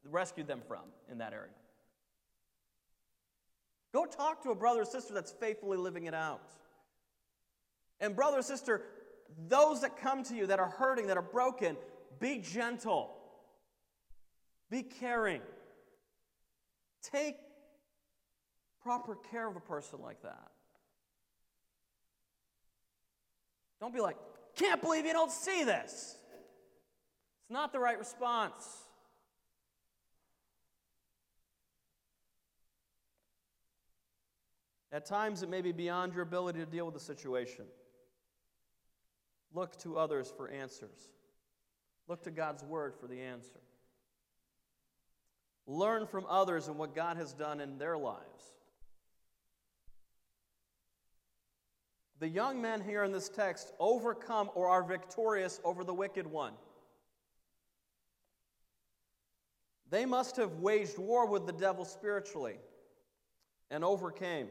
rescued 0.04 0.48
them 0.48 0.62
from 0.68 0.82
in 1.10 1.20
that 1.20 1.32
area. 1.32 1.52
Go 3.94 4.06
talk 4.06 4.44
to 4.44 4.52
a 4.52 4.56
brother 4.56 4.82
or 4.82 4.86
sister 4.86 5.14
that's 5.14 5.32
faithfully 5.32 5.78
living 5.78 6.06
it 6.06 6.14
out. 6.14 6.50
And, 8.00 8.16
brother 8.16 8.40
or 8.40 8.42
sister, 8.42 8.84
those 9.48 9.82
that 9.82 9.98
come 9.98 10.24
to 10.24 10.36
you 10.36 10.48
that 10.48 10.60
are 10.60 10.70
hurting, 10.70 11.08
that 11.08 11.18
are 11.18 11.22
broken, 11.22 11.78
be 12.20 12.40
gentle, 12.40 13.12
be 14.70 14.84
caring. 14.84 15.42
Take 17.04 17.36
proper 18.82 19.16
care 19.16 19.48
of 19.48 19.56
a 19.56 19.62
person 19.62 20.00
like 20.02 20.22
that. 20.24 20.52
Don't 23.80 23.94
be 23.94 24.00
like, 24.00 24.18
can't 24.56 24.82
believe 24.82 25.06
you 25.06 25.14
don't 25.14 25.32
see 25.32 25.64
this. 25.64 26.16
It's 27.42 27.52
not 27.52 27.74
the 27.74 27.80
right 27.80 27.98
response. 27.98 28.64
At 34.92 35.06
times, 35.06 35.42
it 35.42 35.50
may 35.50 35.62
be 35.62 35.72
beyond 35.72 36.14
your 36.14 36.24
ability 36.24 36.60
to 36.60 36.66
deal 36.66 36.86
with 36.86 36.94
the 36.94 37.00
situation. 37.00 37.66
Look 39.54 39.78
to 39.80 39.98
others 39.98 40.34
for 40.36 40.50
answers. 40.50 41.10
Look 42.08 42.24
to 42.24 42.32
God's 42.32 42.64
Word 42.64 42.94
for 43.00 43.08
the 43.08 43.22
answer. 43.22 43.60
Learn 45.68 46.08
from 46.08 46.26
others 46.28 46.68
and 46.68 46.78
what 46.78 46.96
God 46.96 47.18
has 47.18 47.34
done 47.34 47.62
in 47.62 47.78
their 47.78 47.98
lives. 47.98 48.54
The 52.20 52.28
young 52.28 52.62
men 52.62 52.82
here 52.82 53.04
in 53.04 53.12
this 53.12 53.30
text 53.30 53.72
overcome 53.80 54.52
or 54.54 54.68
are 54.68 54.84
victorious 54.84 55.60
over 55.64 55.84
the 55.84 55.94
wicked 55.94 56.28
one. 56.28 56.54
They 59.90 60.06
must 60.06 60.38
have 60.38 60.56
waged 60.60 60.98
war 60.98 61.26
with 61.26 61.46
the 61.46 61.54
devil 61.54 61.84
spiritually 61.84 62.58
and 63.70 63.84
overcame. 63.84 64.50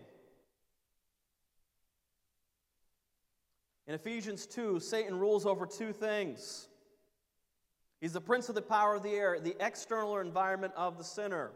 In 3.90 3.96
Ephesians 3.96 4.46
2, 4.46 4.78
Satan 4.78 5.18
rules 5.18 5.44
over 5.44 5.66
two 5.66 5.92
things. 5.92 6.68
He's 8.00 8.12
the 8.12 8.20
prince 8.20 8.48
of 8.48 8.54
the 8.54 8.62
power 8.62 8.94
of 8.94 9.02
the 9.02 9.10
air, 9.10 9.40
the 9.40 9.56
external 9.58 10.18
environment 10.18 10.72
of 10.76 10.96
the 10.96 11.02
sinner. 11.02 11.50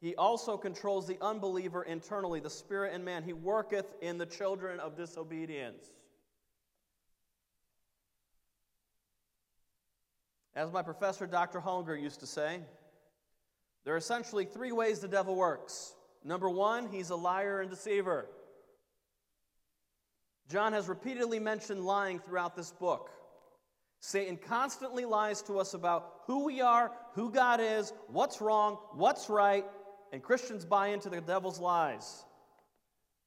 He 0.00 0.14
also 0.14 0.56
controls 0.56 1.08
the 1.08 1.18
unbeliever 1.20 1.82
internally, 1.82 2.38
the 2.38 2.48
spirit 2.48 2.94
and 2.94 3.04
man. 3.04 3.24
He 3.24 3.32
worketh 3.32 3.86
in 4.00 4.18
the 4.18 4.26
children 4.26 4.78
of 4.78 4.96
disobedience. 4.96 5.84
As 10.54 10.70
my 10.70 10.82
professor, 10.82 11.26
Dr. 11.26 11.60
Hollinger, 11.60 12.00
used 12.00 12.20
to 12.20 12.26
say, 12.28 12.60
there 13.84 13.94
are 13.94 13.98
essentially 13.98 14.44
three 14.44 14.70
ways 14.70 15.00
the 15.00 15.08
devil 15.08 15.34
works. 15.34 15.96
Number 16.22 16.48
one, 16.48 16.86
he's 16.86 17.10
a 17.10 17.16
liar 17.16 17.62
and 17.62 17.68
deceiver. 17.68 18.28
John 20.48 20.72
has 20.72 20.88
repeatedly 20.88 21.40
mentioned 21.40 21.84
lying 21.84 22.18
throughout 22.20 22.54
this 22.54 22.70
book. 22.70 23.10
Satan 24.00 24.36
constantly 24.36 25.04
lies 25.04 25.42
to 25.42 25.58
us 25.58 25.74
about 25.74 26.20
who 26.26 26.44
we 26.44 26.60
are, 26.60 26.92
who 27.14 27.30
God 27.30 27.60
is, 27.60 27.92
what's 28.08 28.40
wrong, 28.40 28.78
what's 28.92 29.28
right, 29.28 29.64
and 30.12 30.22
Christians 30.22 30.64
buy 30.64 30.88
into 30.88 31.08
the 31.08 31.20
devil's 31.20 31.58
lies 31.58 32.24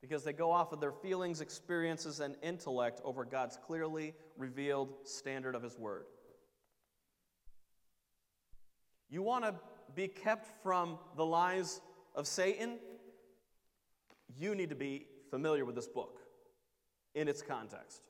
because 0.02 0.24
they 0.24 0.32
go 0.32 0.52
off 0.52 0.72
of 0.72 0.80
their 0.80 0.94
feelings, 0.94 1.42
experiences, 1.42 2.22
and 2.22 2.36
intellect 2.42 3.02
over 3.04 3.26
God's 3.26 3.58
clearly 3.66 4.14
revealed 4.38 4.90
standard 5.04 5.56
of 5.56 5.64
His 5.64 5.78
Word. 5.78 6.06
You 9.10 9.22
want 9.22 9.44
to 9.44 9.56
be 9.96 10.08
kept 10.08 10.48
from 10.64 11.00
the 11.18 11.26
lies 11.26 11.82
of 12.16 12.28
Satan? 12.28 12.78
You 14.38 14.56
need 14.56 14.70
to 14.70 14.76
be 14.76 15.08
familiar 15.30 15.66
with 15.66 15.76
this 15.76 15.88
book 15.88 16.19
in 17.16 17.28
its 17.28 17.42
context. 17.42 18.02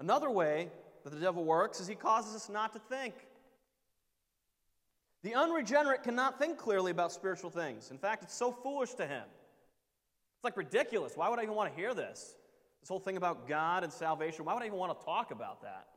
Another 0.00 0.30
way 0.30 0.68
that 1.04 1.10
the 1.10 1.20
devil 1.20 1.44
works 1.44 1.80
is 1.80 1.86
he 1.86 1.94
causes 1.94 2.34
us 2.34 2.48
not 2.48 2.72
to 2.72 2.78
think. 2.78 3.14
The 5.22 5.34
unregenerate 5.34 6.04
cannot 6.04 6.38
think 6.38 6.58
clearly 6.58 6.92
about 6.92 7.12
spiritual 7.12 7.50
things. 7.50 7.90
In 7.90 7.98
fact, 7.98 8.22
it's 8.22 8.34
so 8.34 8.52
foolish 8.52 8.94
to 8.94 9.06
him. 9.06 9.24
It's 10.36 10.44
like 10.44 10.56
ridiculous. 10.56 11.16
Why 11.16 11.28
would 11.28 11.40
I 11.40 11.42
even 11.42 11.56
want 11.56 11.74
to 11.74 11.80
hear 11.80 11.94
this? 11.94 12.36
This 12.80 12.88
whole 12.88 13.00
thing 13.00 13.16
about 13.16 13.48
God 13.48 13.82
and 13.82 13.92
salvation, 13.92 14.44
why 14.44 14.54
would 14.54 14.62
I 14.62 14.66
even 14.66 14.78
want 14.78 14.96
to 14.96 15.04
talk 15.04 15.32
about 15.32 15.62
that? 15.62 15.88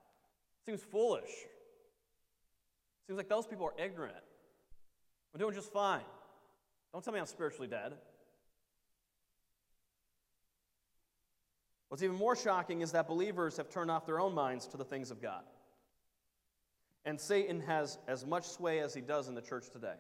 It 0.61 0.71
seems 0.71 0.81
foolish. 0.81 1.29
It 1.29 3.07
seems 3.07 3.17
like 3.17 3.29
those 3.29 3.45
people 3.45 3.67
are 3.67 3.83
ignorant. 3.83 4.15
I'm 5.33 5.39
doing 5.39 5.53
just 5.53 5.71
fine. 5.71 6.01
Don't 6.91 7.03
tell 7.03 7.13
me 7.13 7.19
I'm 7.19 7.27
spiritually 7.27 7.67
dead. 7.67 7.93
What's 11.91 12.04
even 12.04 12.15
more 12.15 12.38
shocking 12.38 12.80
is 12.80 12.93
that 12.93 13.06
believers 13.06 13.58
have 13.58 13.69
turned 13.69 13.91
off 13.91 14.06
their 14.06 14.17
own 14.17 14.34
minds 14.34 14.65
to 14.67 14.77
the 14.77 14.86
things 14.86 15.12
of 15.12 15.21
God. 15.21 15.43
And 17.04 17.19
Satan 17.19 17.60
has 17.60 17.97
as 18.08 18.25
much 18.25 18.45
sway 18.45 18.80
as 18.80 18.93
he 18.93 19.01
does 19.01 19.27
in 19.27 19.36
the 19.36 19.41
church 19.41 19.69
today. 19.69 19.95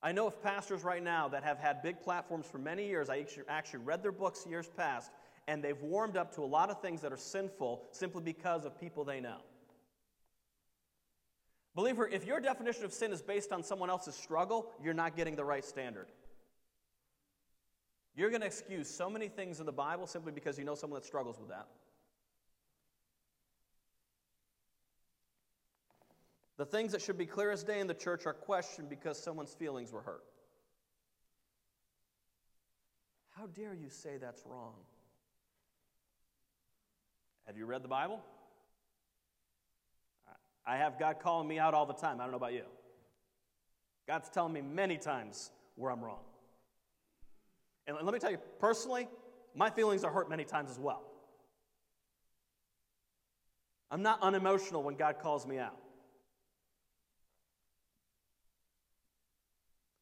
I 0.00 0.12
know 0.12 0.28
of 0.28 0.40
pastors 0.40 0.84
right 0.84 1.02
now 1.02 1.26
that 1.30 1.42
have 1.42 1.58
had 1.58 1.82
big 1.82 2.00
platforms 2.00 2.46
for 2.46 2.58
many 2.58 2.86
years. 2.86 3.10
I 3.10 3.26
actually 3.48 3.80
read 3.80 4.04
their 4.04 4.12
books 4.12 4.46
years 4.48 4.70
past, 4.76 5.10
and 5.48 5.64
they've 5.64 5.82
warmed 5.82 6.16
up 6.16 6.32
to 6.36 6.42
a 6.42 6.46
lot 6.46 6.70
of 6.70 6.80
things 6.80 7.00
that 7.00 7.12
are 7.12 7.16
sinful 7.16 7.82
simply 7.90 8.22
because 8.22 8.64
of 8.64 8.78
people 8.78 9.02
they 9.02 9.18
know. 9.18 9.38
Believer, 11.74 12.06
if 12.06 12.24
your 12.24 12.38
definition 12.38 12.84
of 12.84 12.92
sin 12.92 13.10
is 13.10 13.20
based 13.20 13.50
on 13.50 13.64
someone 13.64 13.90
else's 13.90 14.14
struggle, 14.14 14.70
you're 14.80 14.94
not 14.94 15.16
getting 15.16 15.34
the 15.34 15.44
right 15.44 15.64
standard. 15.64 16.06
You're 18.18 18.30
going 18.30 18.40
to 18.40 18.48
excuse 18.48 18.90
so 18.90 19.08
many 19.08 19.28
things 19.28 19.60
in 19.60 19.66
the 19.66 19.70
Bible 19.70 20.08
simply 20.08 20.32
because 20.32 20.58
you 20.58 20.64
know 20.64 20.74
someone 20.74 20.98
that 21.00 21.06
struggles 21.06 21.38
with 21.38 21.50
that. 21.50 21.68
The 26.56 26.64
things 26.66 26.90
that 26.90 27.00
should 27.00 27.16
be 27.16 27.26
clear 27.26 27.52
as 27.52 27.62
day 27.62 27.78
in 27.78 27.86
the 27.86 27.94
church 27.94 28.26
are 28.26 28.32
questioned 28.32 28.88
because 28.88 29.22
someone's 29.22 29.54
feelings 29.54 29.92
were 29.92 30.00
hurt. 30.00 30.24
How 33.36 33.46
dare 33.46 33.72
you 33.72 33.88
say 33.88 34.16
that's 34.20 34.42
wrong? 34.44 34.74
Have 37.46 37.56
you 37.56 37.66
read 37.66 37.84
the 37.84 37.88
Bible? 37.88 38.20
I 40.66 40.76
have 40.78 40.98
God 40.98 41.20
calling 41.20 41.46
me 41.46 41.60
out 41.60 41.72
all 41.72 41.86
the 41.86 41.94
time. 41.94 42.18
I 42.18 42.24
don't 42.24 42.32
know 42.32 42.38
about 42.38 42.52
you. 42.52 42.64
God's 44.08 44.28
telling 44.28 44.52
me 44.52 44.60
many 44.60 44.96
times 44.96 45.52
where 45.76 45.92
I'm 45.92 46.02
wrong. 46.02 46.18
And 47.88 47.96
let 48.02 48.12
me 48.12 48.20
tell 48.20 48.30
you, 48.30 48.38
personally, 48.60 49.08
my 49.54 49.70
feelings 49.70 50.04
are 50.04 50.12
hurt 50.12 50.28
many 50.28 50.44
times 50.44 50.70
as 50.70 50.78
well. 50.78 51.02
I'm 53.90 54.02
not 54.02 54.22
unemotional 54.22 54.82
when 54.82 54.94
God 54.94 55.18
calls 55.20 55.46
me 55.46 55.58
out. 55.58 55.76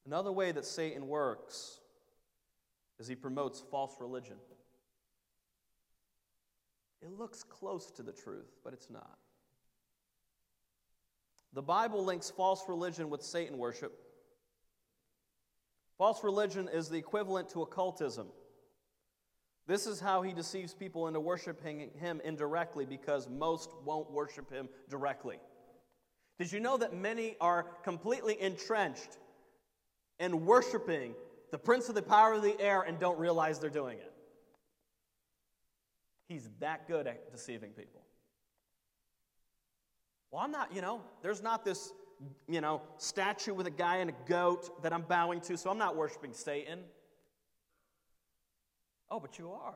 Another 0.04 0.32
way 0.32 0.50
that 0.52 0.64
Satan 0.64 1.06
works 1.06 1.78
is 2.98 3.06
he 3.06 3.14
promotes 3.14 3.62
false 3.70 3.96
religion. 4.00 4.36
It 7.02 7.10
looks 7.16 7.44
close 7.44 7.92
to 7.92 8.02
the 8.02 8.12
truth, 8.12 8.50
but 8.64 8.72
it's 8.72 8.90
not. 8.90 9.18
The 11.52 11.62
Bible 11.62 12.04
links 12.04 12.30
false 12.30 12.64
religion 12.68 13.10
with 13.10 13.22
Satan 13.22 13.58
worship. 13.58 14.05
False 15.98 16.22
religion 16.22 16.68
is 16.72 16.88
the 16.88 16.98
equivalent 16.98 17.48
to 17.50 17.62
occultism. 17.62 18.28
This 19.66 19.86
is 19.86 19.98
how 19.98 20.22
he 20.22 20.32
deceives 20.32 20.74
people 20.74 21.08
into 21.08 21.18
worshiping 21.18 21.90
him 21.98 22.20
indirectly 22.24 22.86
because 22.86 23.28
most 23.28 23.70
won't 23.84 24.10
worship 24.10 24.50
him 24.50 24.68
directly. 24.88 25.38
Did 26.38 26.52
you 26.52 26.60
know 26.60 26.76
that 26.76 26.94
many 26.94 27.36
are 27.40 27.64
completely 27.82 28.40
entrenched 28.40 29.18
in 30.18 30.46
worshiping 30.46 31.14
the 31.50 31.58
prince 31.58 31.88
of 31.88 31.94
the 31.94 32.02
power 32.02 32.34
of 32.34 32.42
the 32.42 32.60
air 32.60 32.82
and 32.82 32.98
don't 32.98 33.18
realize 33.18 33.58
they're 33.58 33.70
doing 33.70 33.98
it. 33.98 34.12
He's 36.28 36.48
that 36.60 36.88
good 36.88 37.06
at 37.06 37.30
deceiving 37.30 37.70
people. 37.70 38.02
Well, 40.30 40.42
I'm 40.42 40.50
not, 40.50 40.74
you 40.74 40.80
know, 40.80 41.02
there's 41.22 41.42
not 41.42 41.64
this, 41.64 41.92
you 42.48 42.60
know, 42.60 42.82
statue 42.98 43.54
with 43.54 43.66
a 43.66 43.70
guy 43.70 43.96
and 43.96 44.10
a 44.10 44.14
goat 44.28 44.82
that 44.82 44.92
I'm 44.92 45.02
bowing 45.02 45.40
to, 45.42 45.56
so 45.56 45.70
I'm 45.70 45.78
not 45.78 45.96
worshiping 45.96 46.32
Satan. 46.32 46.80
Oh, 49.10 49.20
but 49.20 49.38
you 49.38 49.50
are. 49.50 49.74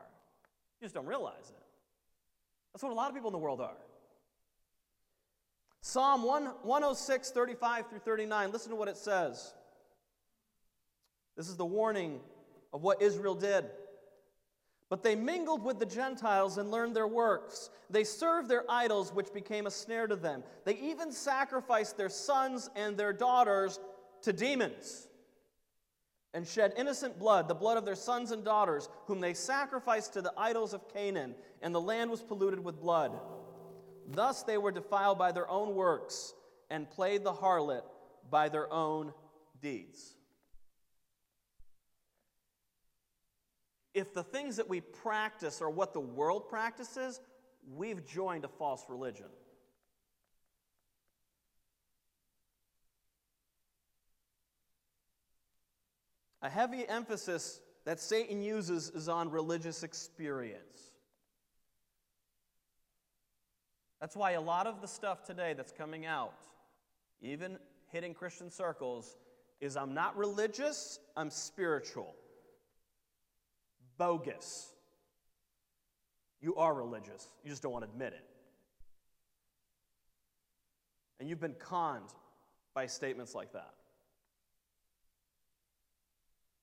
You 0.79 0.85
just 0.85 0.95
don't 0.95 1.05
realize 1.05 1.49
it. 1.49 1.63
That's 2.73 2.83
what 2.83 2.91
a 2.91 2.95
lot 2.95 3.09
of 3.09 3.15
people 3.15 3.29
in 3.29 3.33
the 3.33 3.39
world 3.39 3.61
are. 3.61 3.77
Psalm 5.81 6.23
1, 6.23 6.45
106, 6.63 7.31
35 7.31 7.89
through 7.89 7.99
39, 7.99 8.51
listen 8.51 8.69
to 8.69 8.75
what 8.75 8.87
it 8.87 8.97
says. 8.97 9.53
This 11.35 11.49
is 11.49 11.55
the 11.55 11.65
warning 11.65 12.19
of 12.71 12.83
what 12.83 13.01
Israel 13.01 13.35
did. 13.35 13.65
But 14.91 15.03
they 15.03 15.15
mingled 15.15 15.63
with 15.63 15.79
the 15.79 15.85
Gentiles 15.85 16.57
and 16.57 16.69
learned 16.69 16.97
their 16.97 17.07
works. 17.07 17.69
They 17.89 18.03
served 18.03 18.49
their 18.49 18.65
idols, 18.69 19.13
which 19.13 19.33
became 19.33 19.65
a 19.65 19.71
snare 19.71 20.05
to 20.05 20.17
them. 20.17 20.43
They 20.65 20.75
even 20.75 21.13
sacrificed 21.13 21.95
their 21.95 22.09
sons 22.09 22.69
and 22.75 22.97
their 22.97 23.13
daughters 23.13 23.79
to 24.23 24.33
demons 24.33 25.07
and 26.33 26.45
shed 26.45 26.73
innocent 26.75 27.17
blood, 27.17 27.47
the 27.47 27.55
blood 27.55 27.77
of 27.77 27.85
their 27.85 27.95
sons 27.95 28.31
and 28.31 28.43
daughters, 28.43 28.89
whom 29.05 29.21
they 29.21 29.33
sacrificed 29.33 30.11
to 30.13 30.21
the 30.21 30.33
idols 30.35 30.73
of 30.73 30.93
Canaan, 30.93 31.35
and 31.61 31.73
the 31.73 31.79
land 31.79 32.11
was 32.11 32.21
polluted 32.21 32.61
with 32.61 32.81
blood. 32.81 33.17
Thus 34.09 34.43
they 34.43 34.57
were 34.57 34.71
defiled 34.71 35.17
by 35.17 35.31
their 35.31 35.49
own 35.49 35.73
works 35.73 36.33
and 36.69 36.89
played 36.89 37.23
the 37.23 37.31
harlot 37.33 37.83
by 38.29 38.49
their 38.49 38.71
own 38.73 39.13
deeds. 39.61 40.15
If 43.93 44.13
the 44.13 44.23
things 44.23 44.55
that 44.55 44.69
we 44.69 44.81
practice 44.81 45.61
are 45.61 45.69
what 45.69 45.93
the 45.93 45.99
world 45.99 46.47
practices, 46.47 47.19
we've 47.75 48.05
joined 48.05 48.45
a 48.45 48.47
false 48.47 48.85
religion. 48.87 49.25
A 56.41 56.49
heavy 56.49 56.87
emphasis 56.87 57.59
that 57.85 57.99
Satan 57.99 58.41
uses 58.41 58.89
is 58.89 59.09
on 59.09 59.29
religious 59.29 59.83
experience. 59.83 60.91
That's 63.99 64.15
why 64.15 64.31
a 64.31 64.41
lot 64.41 64.65
of 64.65 64.81
the 64.81 64.87
stuff 64.87 65.23
today 65.23 65.53
that's 65.53 65.71
coming 65.71 66.05
out, 66.05 66.33
even 67.21 67.57
hitting 67.91 68.15
Christian 68.15 68.49
circles, 68.49 69.17
is 69.59 69.77
I'm 69.77 69.93
not 69.93 70.17
religious, 70.17 70.99
I'm 71.15 71.29
spiritual 71.29 72.15
bogus. 74.01 74.73
You 76.41 76.55
are 76.55 76.73
religious, 76.73 77.27
you 77.43 77.51
just 77.51 77.61
don't 77.61 77.71
want 77.71 77.85
to 77.85 77.91
admit 77.91 78.13
it. 78.13 78.25
And 81.19 81.29
you've 81.29 81.39
been 81.39 81.53
conned 81.59 82.09
by 82.73 82.87
statements 82.87 83.35
like 83.35 83.53
that. 83.53 83.75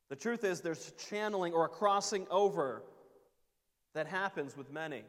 The 0.09 0.16
truth 0.16 0.42
is, 0.42 0.62
there's 0.62 0.92
channeling 1.09 1.53
or 1.53 1.66
a 1.66 1.68
crossing 1.68 2.27
over 2.29 2.83
that 3.94 4.09
happens 4.09 4.57
with 4.57 4.72
many. 4.72 5.05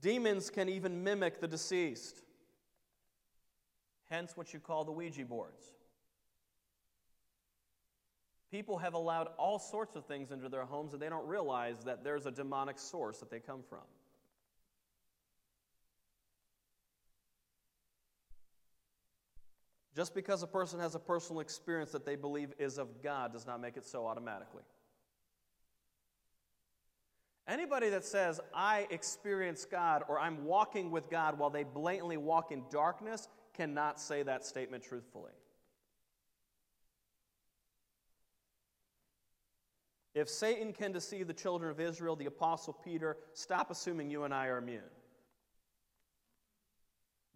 Demons 0.00 0.50
can 0.50 0.68
even 0.68 1.04
mimic 1.04 1.40
the 1.40 1.46
deceased, 1.46 2.22
hence, 4.10 4.36
what 4.36 4.52
you 4.52 4.58
call 4.58 4.84
the 4.84 4.90
Ouija 4.90 5.24
boards. 5.24 5.75
People 8.50 8.78
have 8.78 8.94
allowed 8.94 9.28
all 9.38 9.58
sorts 9.58 9.96
of 9.96 10.06
things 10.06 10.30
into 10.30 10.48
their 10.48 10.64
homes 10.64 10.92
and 10.92 11.02
they 11.02 11.08
don't 11.08 11.26
realize 11.26 11.76
that 11.84 12.04
there's 12.04 12.26
a 12.26 12.30
demonic 12.30 12.78
source 12.78 13.18
that 13.18 13.30
they 13.30 13.40
come 13.40 13.62
from. 13.68 13.80
Just 19.96 20.14
because 20.14 20.42
a 20.42 20.46
person 20.46 20.78
has 20.78 20.94
a 20.94 20.98
personal 20.98 21.40
experience 21.40 21.90
that 21.92 22.04
they 22.04 22.16
believe 22.16 22.52
is 22.58 22.76
of 22.78 23.02
God 23.02 23.32
does 23.32 23.46
not 23.46 23.60
make 23.60 23.76
it 23.78 23.86
so 23.86 24.06
automatically. 24.06 24.62
Anybody 27.48 27.88
that 27.90 28.04
says, 28.04 28.40
I 28.54 28.86
experience 28.90 29.64
God 29.64 30.02
or 30.08 30.20
I'm 30.20 30.44
walking 30.44 30.90
with 30.90 31.08
God 31.08 31.38
while 31.38 31.50
they 31.50 31.62
blatantly 31.62 32.16
walk 32.16 32.52
in 32.52 32.62
darkness 32.70 33.28
cannot 33.54 33.98
say 33.98 34.22
that 34.22 34.44
statement 34.44 34.84
truthfully. 34.84 35.32
If 40.16 40.30
Satan 40.30 40.72
can 40.72 40.92
deceive 40.92 41.26
the 41.26 41.34
children 41.34 41.70
of 41.70 41.78
Israel, 41.78 42.16
the 42.16 42.24
Apostle 42.24 42.72
Peter, 42.72 43.18
stop 43.34 43.70
assuming 43.70 44.10
you 44.10 44.24
and 44.24 44.32
I 44.32 44.46
are 44.46 44.56
immune. 44.56 44.80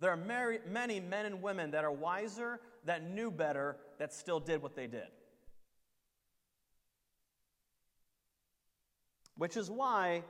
There 0.01 0.11
are 0.11 0.17
many 0.17 0.99
men 0.99 1.27
and 1.27 1.43
women 1.43 1.73
that 1.73 1.85
are 1.85 1.93
wiser, 1.93 2.59
that 2.87 3.07
knew 3.07 3.31
better, 3.31 3.77
that 3.99 4.15
still 4.15 4.41
did 4.41 4.63
what 4.63 4.75
they 4.75 4.87
did. 4.87 5.09
Which 9.37 9.59
is 9.59 9.71
why 9.71 10.23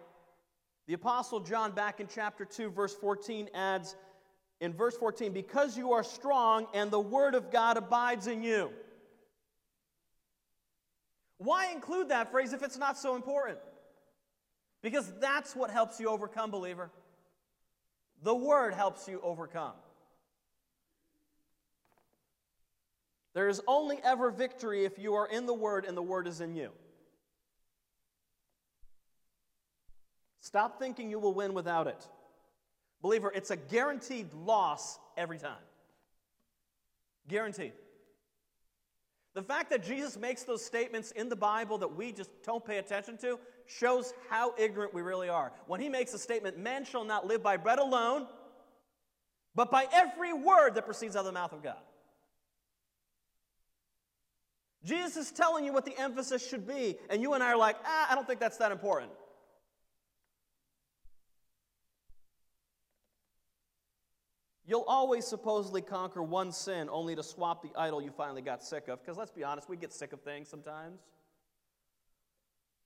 the 0.89 0.95
Apostle 0.95 1.39
John, 1.39 1.71
back 1.71 2.01
in 2.01 2.09
chapter 2.13 2.45
2, 2.45 2.71
verse 2.71 2.97
14, 2.97 3.49
adds 3.55 3.95
in 4.61 4.73
verse 4.73 4.97
14, 4.97 5.33
because 5.33 5.79
you 5.79 5.93
are 5.93 6.03
strong 6.03 6.67
and 6.75 6.91
the 6.91 6.99
word 6.99 7.37
of 7.37 7.53
God 7.53 7.77
abides 7.77 8.27
in 8.27 8.43
you. 8.43 8.71
Why 11.41 11.73
include 11.73 12.11
that 12.11 12.31
phrase 12.31 12.53
if 12.53 12.63
it's 12.63 12.77
not 12.77 12.99
so 12.99 13.17
important? 13.17 13.57
Because 14.83 15.11
that's 15.21 15.57
what 15.57 15.71
helps 15.71 15.99
you 15.99 16.11
overcome, 16.11 16.51
believer. 16.51 16.91
The 18.23 18.35
Word 18.35 18.75
helps 18.75 19.09
you 19.09 19.23
overcome. 19.23 19.73
There 23.33 23.49
is 23.49 23.63
only 23.67 23.99
ever 24.05 24.31
victory 24.31 24.85
if 24.85 24.99
you 24.99 25.15
are 25.15 25.27
in 25.27 25.47
the 25.47 25.55
Word 25.55 25.87
and 25.87 25.97
the 25.97 26.03
Word 26.03 26.27
is 26.27 26.43
in 26.43 26.55
you. 26.55 26.73
Stop 30.41 30.79
thinking 30.79 31.09
you 31.09 31.19
will 31.19 31.33
win 31.33 31.55
without 31.55 31.87
it. 31.87 32.07
Believer, 33.01 33.33
it's 33.35 33.51
a 33.51 33.57
guaranteed 33.57 34.31
loss 34.35 34.99
every 35.17 35.39
time. 35.39 35.65
Guaranteed. 37.29 37.73
The 39.41 39.47
fact 39.47 39.71
that 39.71 39.83
Jesus 39.83 40.19
makes 40.19 40.43
those 40.43 40.63
statements 40.63 41.13
in 41.13 41.31
the 41.31 41.35
Bible 41.35 41.79
that 41.79 41.97
we 41.97 42.13
just 42.13 42.29
don't 42.45 42.63
pay 42.63 42.77
attention 42.77 43.17
to 43.23 43.39
shows 43.65 44.13
how 44.29 44.53
ignorant 44.59 44.93
we 44.93 45.01
really 45.01 45.31
are. 45.31 45.51
When 45.67 45.81
he 45.81 45.89
makes 45.89 46.13
a 46.13 46.19
statement, 46.19 46.59
man 46.59 46.85
shall 46.85 47.05
not 47.05 47.27
live 47.27 47.43
by 47.43 47.57
bread 47.57 47.79
alone, 47.79 48.27
but 49.55 49.71
by 49.71 49.87
every 49.95 50.35
word 50.35 50.75
that 50.75 50.85
proceeds 50.85 51.17
out 51.17 51.21
of 51.21 51.25
the 51.25 51.33
mouth 51.33 51.55
of 51.55 51.63
God. 51.63 51.79
Jesus 54.85 55.17
is 55.17 55.31
telling 55.33 55.65
you 55.65 55.73
what 55.73 55.87
the 55.87 55.99
emphasis 55.99 56.47
should 56.47 56.67
be, 56.67 56.99
and 57.09 57.23
you 57.23 57.33
and 57.33 57.43
I 57.43 57.53
are 57.53 57.57
like, 57.57 57.77
ah, 57.87 58.09
I 58.11 58.15
don't 58.15 58.27
think 58.27 58.41
that's 58.41 58.59
that 58.59 58.73
important. 58.73 59.11
You'll 64.71 64.85
always 64.87 65.27
supposedly 65.27 65.83
conquer 65.83 66.23
one 66.23 66.53
sin 66.53 66.89
only 66.93 67.17
to 67.17 67.25
swap 67.25 67.61
the 67.61 67.77
idol 67.77 68.01
you 68.01 68.13
finally 68.13 68.41
got 68.41 68.63
sick 68.63 68.87
of. 68.87 69.01
Because 69.01 69.17
let's 69.17 69.33
be 69.33 69.43
honest, 69.43 69.69
we 69.69 69.77
get 69.77 69.93
sick 69.93 70.13
of 70.13 70.21
things 70.21 70.49
sometimes, 70.49 71.01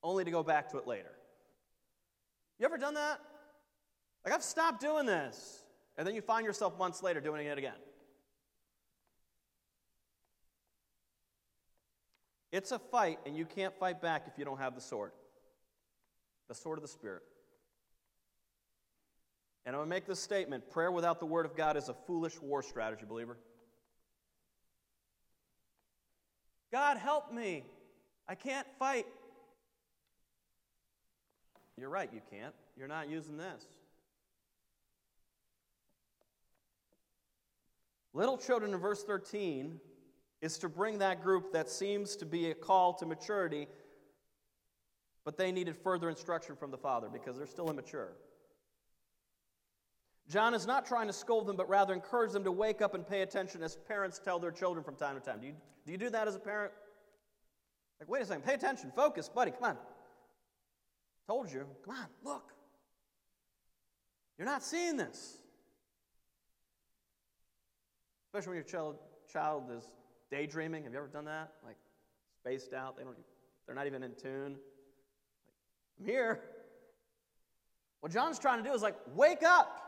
only 0.02 0.24
to 0.24 0.30
go 0.30 0.42
back 0.42 0.70
to 0.70 0.78
it 0.78 0.86
later. 0.86 1.12
You 2.58 2.64
ever 2.64 2.78
done 2.78 2.94
that? 2.94 3.20
Like, 4.24 4.32
I've 4.32 4.42
stopped 4.42 4.80
doing 4.80 5.04
this. 5.04 5.62
And 5.98 6.06
then 6.06 6.14
you 6.14 6.22
find 6.22 6.46
yourself 6.46 6.78
months 6.78 7.02
later 7.02 7.20
doing 7.20 7.46
it 7.46 7.58
again. 7.58 7.74
It's 12.50 12.72
a 12.72 12.78
fight, 12.78 13.18
and 13.26 13.36
you 13.36 13.44
can't 13.44 13.74
fight 13.78 14.00
back 14.00 14.24
if 14.26 14.38
you 14.38 14.46
don't 14.46 14.58
have 14.58 14.74
the 14.74 14.80
sword 14.80 15.12
the 16.48 16.54
sword 16.54 16.78
of 16.78 16.82
the 16.82 16.88
Spirit. 16.88 17.22
And 19.66 19.74
I'm 19.74 19.80
going 19.80 19.88
to 19.88 19.94
make 19.96 20.06
this 20.06 20.20
statement 20.20 20.70
prayer 20.70 20.90
without 20.92 21.20
the 21.20 21.26
Word 21.26 21.46
of 21.46 21.56
God 21.56 21.76
is 21.76 21.88
a 21.88 21.94
foolish 21.94 22.40
war 22.42 22.62
strategy, 22.62 23.04
believer. 23.08 23.38
God, 26.70 26.98
help 26.98 27.32
me. 27.32 27.64
I 28.28 28.34
can't 28.34 28.66
fight. 28.78 29.06
You're 31.78 31.88
right, 31.88 32.10
you 32.12 32.20
can't. 32.30 32.54
You're 32.76 32.88
not 32.88 33.08
using 33.08 33.36
this. 33.36 33.64
Little 38.12 38.38
children 38.38 38.72
in 38.72 38.78
verse 38.78 39.02
13 39.02 39.80
is 40.40 40.58
to 40.58 40.68
bring 40.68 40.98
that 40.98 41.22
group 41.22 41.52
that 41.52 41.68
seems 41.70 42.16
to 42.16 42.26
be 42.26 42.50
a 42.50 42.54
call 42.54 42.92
to 42.94 43.06
maturity, 43.06 43.66
but 45.24 45.36
they 45.36 45.50
needed 45.50 45.76
further 45.76 46.08
instruction 46.08 46.54
from 46.54 46.70
the 46.70 46.76
Father 46.76 47.08
because 47.12 47.36
they're 47.36 47.46
still 47.46 47.70
immature. 47.70 48.12
John 50.28 50.54
is 50.54 50.66
not 50.66 50.86
trying 50.86 51.06
to 51.06 51.12
scold 51.12 51.46
them, 51.46 51.56
but 51.56 51.68
rather 51.68 51.92
encourage 51.92 52.32
them 52.32 52.44
to 52.44 52.52
wake 52.52 52.80
up 52.80 52.94
and 52.94 53.06
pay 53.06 53.22
attention 53.22 53.62
as 53.62 53.76
parents 53.76 54.18
tell 54.18 54.38
their 54.38 54.50
children 54.50 54.82
from 54.82 54.96
time 54.96 55.14
to 55.14 55.20
time. 55.20 55.40
Do 55.40 55.46
you, 55.46 55.54
do 55.84 55.92
you 55.92 55.98
do 55.98 56.10
that 56.10 56.26
as 56.26 56.34
a 56.34 56.38
parent? 56.38 56.72
Like, 58.00 58.08
wait 58.08 58.22
a 58.22 58.26
second, 58.26 58.44
pay 58.44 58.54
attention, 58.54 58.90
focus, 58.96 59.28
buddy, 59.28 59.50
come 59.50 59.64
on. 59.64 59.76
Told 61.26 61.52
you, 61.52 61.66
come 61.84 61.94
on, 61.94 62.06
look. 62.22 62.52
You're 64.38 64.46
not 64.46 64.62
seeing 64.62 64.96
this. 64.96 65.38
Especially 68.28 68.50
when 68.50 68.56
your 68.56 68.64
child, 68.64 68.96
child 69.32 69.64
is 69.76 69.84
daydreaming. 70.30 70.84
Have 70.84 70.92
you 70.92 70.98
ever 70.98 71.08
done 71.08 71.26
that? 71.26 71.52
Like, 71.64 71.76
spaced 72.40 72.72
out, 72.72 72.96
they 72.96 73.04
don't, 73.04 73.16
they're 73.66 73.76
not 73.76 73.86
even 73.86 74.02
in 74.02 74.12
tune. 74.14 74.52
Like, 74.52 75.54
I'm 76.00 76.06
here. 76.06 76.40
What 78.00 78.12
John's 78.12 78.38
trying 78.38 78.62
to 78.62 78.68
do 78.68 78.74
is 78.74 78.82
like, 78.82 78.96
wake 79.14 79.42
up. 79.42 79.82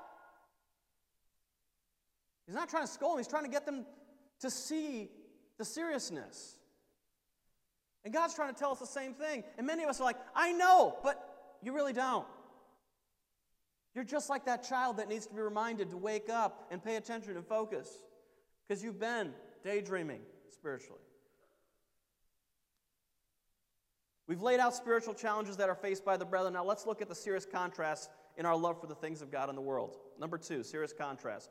He's 2.47 2.55
not 2.55 2.69
trying 2.69 2.85
to 2.85 2.91
scold 2.91 3.15
them, 3.15 3.19
he's 3.19 3.29
trying 3.29 3.45
to 3.45 3.51
get 3.51 3.67
them 3.67 3.85
to 4.41 4.51
see 4.51 5.11
the 5.59 5.65
seriousness. 5.65 6.59
And 8.05 8.15
God's 8.15 8.35
trying 8.35 8.55
to 8.55 8.59
tell 8.59 8.71
us 8.71 8.79
the 8.79 8.87
same 8.87 9.15
thing. 9.15 9.43
And 9.59 9.67
many 9.67 9.83
of 9.83 9.91
us 9.91 10.01
are 10.01 10.05
like, 10.05 10.19
I 10.35 10.53
know, 10.53 10.97
but 11.03 11.57
you 11.61 11.75
really 11.75 11.93
don't. 11.93 12.27
You're 13.95 14.05
just 14.05 14.31
like 14.31 14.45
that 14.45 14.63
child 14.63 14.99
that 14.99 15.09
needs 15.09 15.27
to 15.27 15.35
be 15.35 15.41
reminded 15.41 15.91
to 15.91 15.97
wake 15.97 16.29
up 16.29 16.69
and 16.71 16.85
pay 16.85 16.97
attention 16.97 17.35
and 17.35 17.45
focus 17.45 17.89
because 18.67 18.85
you've 18.85 19.01
been 19.01 19.33
daydreaming 19.65 20.21
spiritually. 20.51 21.01
We've 24.29 24.43
laid 24.43 24.61
out 24.61 24.75
spiritual 24.75 25.15
challenges 25.15 25.57
that 25.57 25.69
are 25.69 25.75
faced 25.75 26.05
by 26.05 26.17
the 26.17 26.25
brethren. 26.25 26.53
Now 26.53 26.65
let's 26.65 26.87
look 26.87 27.01
at 27.01 27.09
the 27.09 27.15
serious 27.15 27.47
contrast 27.47 28.11
in 28.37 28.45
our 28.45 28.57
love 28.57 28.81
for 28.81 28.87
the 28.87 28.95
things 28.95 29.23
of 29.23 29.33
God 29.33 29.49
in 29.49 29.55
the 29.55 29.63
world. 29.63 29.97
Number 30.21 30.37
two, 30.37 30.63
serious 30.63 30.93
contrast 30.93 31.51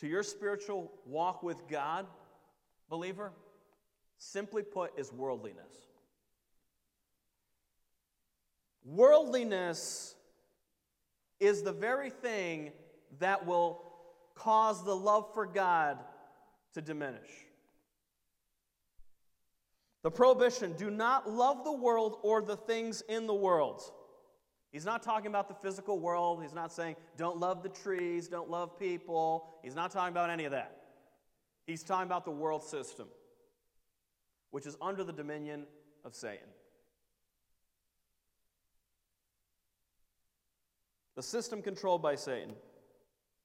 to 0.00 0.06
your 0.06 0.22
spiritual 0.22 0.90
walk 1.04 1.42
with 1.42 1.68
God, 1.68 2.06
believer, 2.88 3.32
simply 4.16 4.62
put, 4.62 4.98
is 4.98 5.12
worldliness. 5.12 5.88
Worldliness 8.82 10.14
is 11.38 11.62
the 11.62 11.72
very 11.72 12.08
thing 12.08 12.72
that 13.18 13.46
will 13.46 13.82
cause 14.34 14.82
the 14.84 14.96
love 14.96 15.34
for 15.34 15.44
God 15.44 15.98
to 16.72 16.80
diminish. 16.80 17.30
The 20.02 20.10
prohibition 20.10 20.72
do 20.78 20.90
not 20.90 21.30
love 21.30 21.62
the 21.62 21.72
world 21.72 22.16
or 22.22 22.40
the 22.40 22.56
things 22.56 23.02
in 23.02 23.26
the 23.26 23.34
world. 23.34 23.82
He's 24.72 24.84
not 24.84 25.02
talking 25.02 25.26
about 25.26 25.48
the 25.48 25.54
physical 25.54 25.98
world. 25.98 26.42
He's 26.42 26.54
not 26.54 26.72
saying, 26.72 26.96
don't 27.16 27.38
love 27.38 27.62
the 27.62 27.68
trees, 27.68 28.28
don't 28.28 28.48
love 28.48 28.78
people. 28.78 29.58
He's 29.64 29.74
not 29.74 29.90
talking 29.90 30.12
about 30.12 30.30
any 30.30 30.44
of 30.44 30.52
that. 30.52 30.76
He's 31.66 31.82
talking 31.82 32.06
about 32.06 32.24
the 32.24 32.30
world 32.30 32.62
system, 32.62 33.08
which 34.50 34.66
is 34.66 34.76
under 34.80 35.02
the 35.02 35.12
dominion 35.12 35.66
of 36.04 36.14
Satan. 36.14 36.46
The 41.16 41.22
system 41.22 41.60
controlled 41.62 42.00
by 42.00 42.14
Satan, 42.14 42.54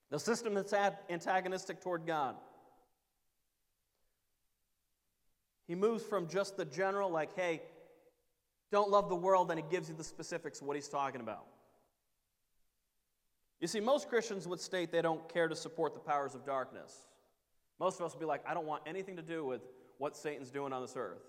the 0.09 0.19
system 0.19 0.53
that's 0.53 0.73
antagonistic 1.09 1.81
toward 1.81 2.05
God. 2.05 2.35
He 5.67 5.73
moves 5.73 6.03
from 6.03 6.27
just 6.27 6.55
the 6.55 6.65
general, 6.65 7.09
like, 7.09 7.35
hey, 7.35 7.63
don't 8.75 8.91
love 8.91 9.07
the 9.09 9.15
world, 9.15 9.49
and 9.51 9.59
he 9.59 9.65
gives 9.71 9.87
you 9.89 9.95
the 9.95 10.03
specifics 10.03 10.59
of 10.59 10.67
what 10.67 10.75
he's 10.75 10.89
talking 10.89 11.21
about. 11.21 11.45
You 13.61 13.67
see, 13.67 13.79
most 13.79 14.09
Christians 14.09 14.47
would 14.47 14.59
state 14.59 14.91
they 14.91 15.01
don't 15.01 15.27
care 15.33 15.47
to 15.47 15.55
support 15.55 15.93
the 15.93 15.99
powers 16.01 16.35
of 16.35 16.45
darkness. 16.45 17.07
Most 17.79 17.99
of 17.99 18.05
us 18.05 18.13
would 18.13 18.19
be 18.19 18.25
like, 18.25 18.41
I 18.45 18.53
don't 18.53 18.65
want 18.65 18.83
anything 18.85 19.15
to 19.15 19.21
do 19.21 19.45
with 19.45 19.61
what 19.97 20.17
Satan's 20.17 20.51
doing 20.51 20.73
on 20.73 20.81
this 20.81 20.95
earth. 20.97 21.23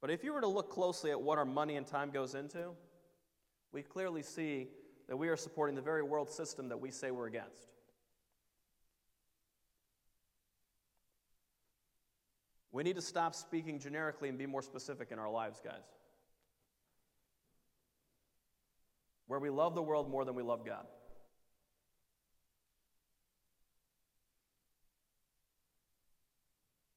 But 0.00 0.10
if 0.10 0.24
you 0.24 0.32
were 0.32 0.40
to 0.40 0.48
look 0.48 0.70
closely 0.70 1.12
at 1.12 1.20
what 1.20 1.38
our 1.38 1.44
money 1.44 1.76
and 1.76 1.86
time 1.86 2.10
goes 2.10 2.34
into, 2.34 2.70
we 3.72 3.82
clearly 3.82 4.22
see 4.22 4.66
that 5.08 5.16
we 5.16 5.28
are 5.28 5.36
supporting 5.36 5.76
the 5.76 5.82
very 5.82 6.02
world 6.02 6.30
system 6.30 6.68
that 6.68 6.80
we 6.80 6.90
say 6.90 7.12
we're 7.12 7.26
against. 7.26 7.75
We 12.76 12.82
need 12.82 12.96
to 12.96 13.02
stop 13.02 13.34
speaking 13.34 13.78
generically 13.78 14.28
and 14.28 14.36
be 14.36 14.44
more 14.44 14.60
specific 14.60 15.08
in 15.10 15.18
our 15.18 15.30
lives, 15.30 15.62
guys. 15.64 15.80
Where 19.28 19.40
we 19.40 19.48
love 19.48 19.74
the 19.74 19.80
world 19.80 20.10
more 20.10 20.26
than 20.26 20.34
we 20.34 20.42
love 20.42 20.66
God. 20.66 20.84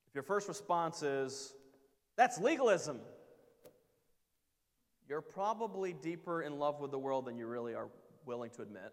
If 0.10 0.16
your 0.16 0.24
first 0.26 0.50
response 0.50 1.02
is, 1.02 1.54
that's 2.18 2.38
legalism, 2.40 3.00
you're 5.08 5.22
probably 5.22 5.94
deeper 5.94 6.42
in 6.42 6.60
love 6.60 6.82
with 6.82 6.92
the 6.92 7.00
world 7.00 7.24
than 7.24 7.38
you 7.38 7.48
really 7.48 7.74
are 7.74 7.88
willing 8.26 8.50
to 8.50 8.64
admit. 8.64 8.92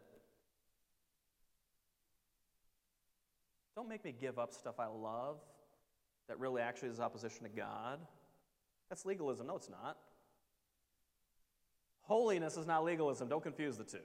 Don't 3.75 3.89
make 3.89 4.05
me 4.05 4.15
give 4.17 4.39
up 4.39 4.55
stuff 4.55 4.79
I 4.79 4.87
love 4.87 5.39
that 6.29 6.39
really 6.39 6.63
actually 6.63 6.89
is 6.89 7.01
opposition 7.01 7.43
to 7.45 7.49
God. 7.49 7.99
That's 8.89 9.05
legalism. 9.05 9.47
No, 9.47 9.57
it's 9.57 9.71
not. 9.71 9.97
Holiness 12.03 12.57
is 12.57 12.67
not 12.67 12.85
legalism. 12.85 13.29
Don't 13.29 13.43
confuse 13.43 13.77
the 13.77 13.85
two. 13.85 13.99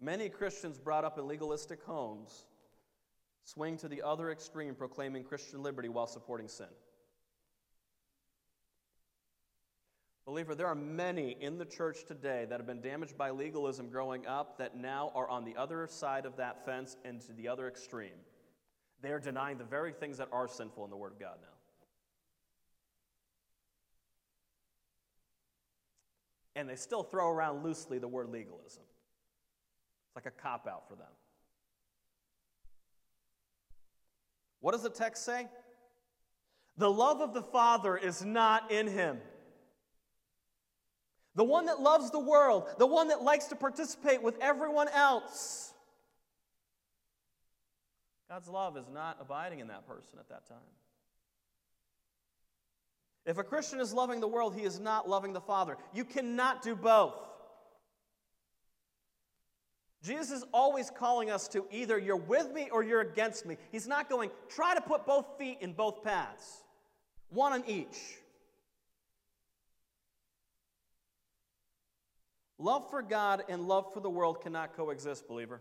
Many 0.00 0.28
Christians 0.28 0.78
brought 0.78 1.04
up 1.04 1.18
in 1.18 1.26
legalistic 1.26 1.82
homes 1.82 2.44
swing 3.44 3.76
to 3.78 3.88
the 3.88 4.02
other 4.02 4.30
extreme, 4.30 4.74
proclaiming 4.74 5.24
Christian 5.24 5.62
liberty 5.62 5.88
while 5.88 6.06
supporting 6.06 6.48
sin. 6.48 6.66
Believer, 10.26 10.54
there 10.54 10.66
are 10.66 10.74
many 10.74 11.36
in 11.40 11.58
the 11.58 11.66
church 11.66 12.06
today 12.06 12.46
that 12.48 12.58
have 12.58 12.66
been 12.66 12.80
damaged 12.80 13.18
by 13.18 13.30
legalism 13.30 13.90
growing 13.90 14.26
up 14.26 14.56
that 14.56 14.74
now 14.74 15.12
are 15.14 15.28
on 15.28 15.44
the 15.44 15.54
other 15.56 15.86
side 15.86 16.24
of 16.24 16.36
that 16.36 16.64
fence 16.64 16.96
and 17.04 17.20
to 17.20 17.32
the 17.34 17.46
other 17.46 17.68
extreme. 17.68 18.16
They 19.02 19.10
are 19.10 19.20
denying 19.20 19.58
the 19.58 19.64
very 19.64 19.92
things 19.92 20.16
that 20.16 20.28
are 20.32 20.48
sinful 20.48 20.82
in 20.84 20.90
the 20.90 20.96
Word 20.96 21.12
of 21.12 21.20
God 21.20 21.36
now. 21.42 21.48
And 26.56 26.68
they 26.68 26.76
still 26.76 27.02
throw 27.02 27.28
around 27.28 27.62
loosely 27.62 27.98
the 27.98 28.08
word 28.08 28.30
legalism. 28.30 28.84
It's 30.08 30.16
like 30.16 30.26
a 30.26 30.30
cop 30.30 30.66
out 30.66 30.88
for 30.88 30.94
them. 30.94 31.06
What 34.60 34.72
does 34.72 34.82
the 34.82 34.88
text 34.88 35.24
say? 35.24 35.48
The 36.78 36.90
love 36.90 37.20
of 37.20 37.34
the 37.34 37.42
Father 37.42 37.96
is 37.96 38.24
not 38.24 38.70
in 38.70 38.86
him. 38.86 39.18
The 41.34 41.44
one 41.44 41.66
that 41.66 41.80
loves 41.80 42.10
the 42.10 42.20
world, 42.20 42.68
the 42.78 42.86
one 42.86 43.08
that 43.08 43.22
likes 43.22 43.46
to 43.46 43.56
participate 43.56 44.22
with 44.22 44.36
everyone 44.40 44.88
else. 44.88 45.72
God's 48.28 48.48
love 48.48 48.76
is 48.76 48.88
not 48.92 49.18
abiding 49.20 49.60
in 49.60 49.68
that 49.68 49.86
person 49.86 50.18
at 50.18 50.28
that 50.28 50.46
time. 50.48 50.58
If 53.26 53.38
a 53.38 53.42
Christian 53.42 53.80
is 53.80 53.92
loving 53.92 54.20
the 54.20 54.28
world, 54.28 54.54
he 54.54 54.62
is 54.62 54.78
not 54.78 55.08
loving 55.08 55.32
the 55.32 55.40
Father. 55.40 55.76
You 55.92 56.04
cannot 56.04 56.62
do 56.62 56.76
both. 56.76 57.14
Jesus 60.02 60.30
is 60.30 60.44
always 60.52 60.90
calling 60.90 61.30
us 61.30 61.48
to 61.48 61.64
either 61.70 61.98
you're 61.98 62.16
with 62.16 62.52
me 62.52 62.68
or 62.70 62.84
you're 62.84 63.00
against 63.00 63.46
me. 63.46 63.56
He's 63.72 63.86
not 63.86 64.10
going, 64.10 64.30
try 64.50 64.74
to 64.74 64.80
put 64.82 65.06
both 65.06 65.38
feet 65.38 65.58
in 65.62 65.72
both 65.72 66.04
paths, 66.04 66.62
one 67.30 67.54
on 67.54 67.64
each. 67.66 67.96
Love 72.58 72.88
for 72.90 73.02
God 73.02 73.44
and 73.48 73.66
love 73.66 73.92
for 73.92 74.00
the 74.00 74.10
world 74.10 74.40
cannot 74.40 74.76
coexist, 74.76 75.26
believer. 75.26 75.60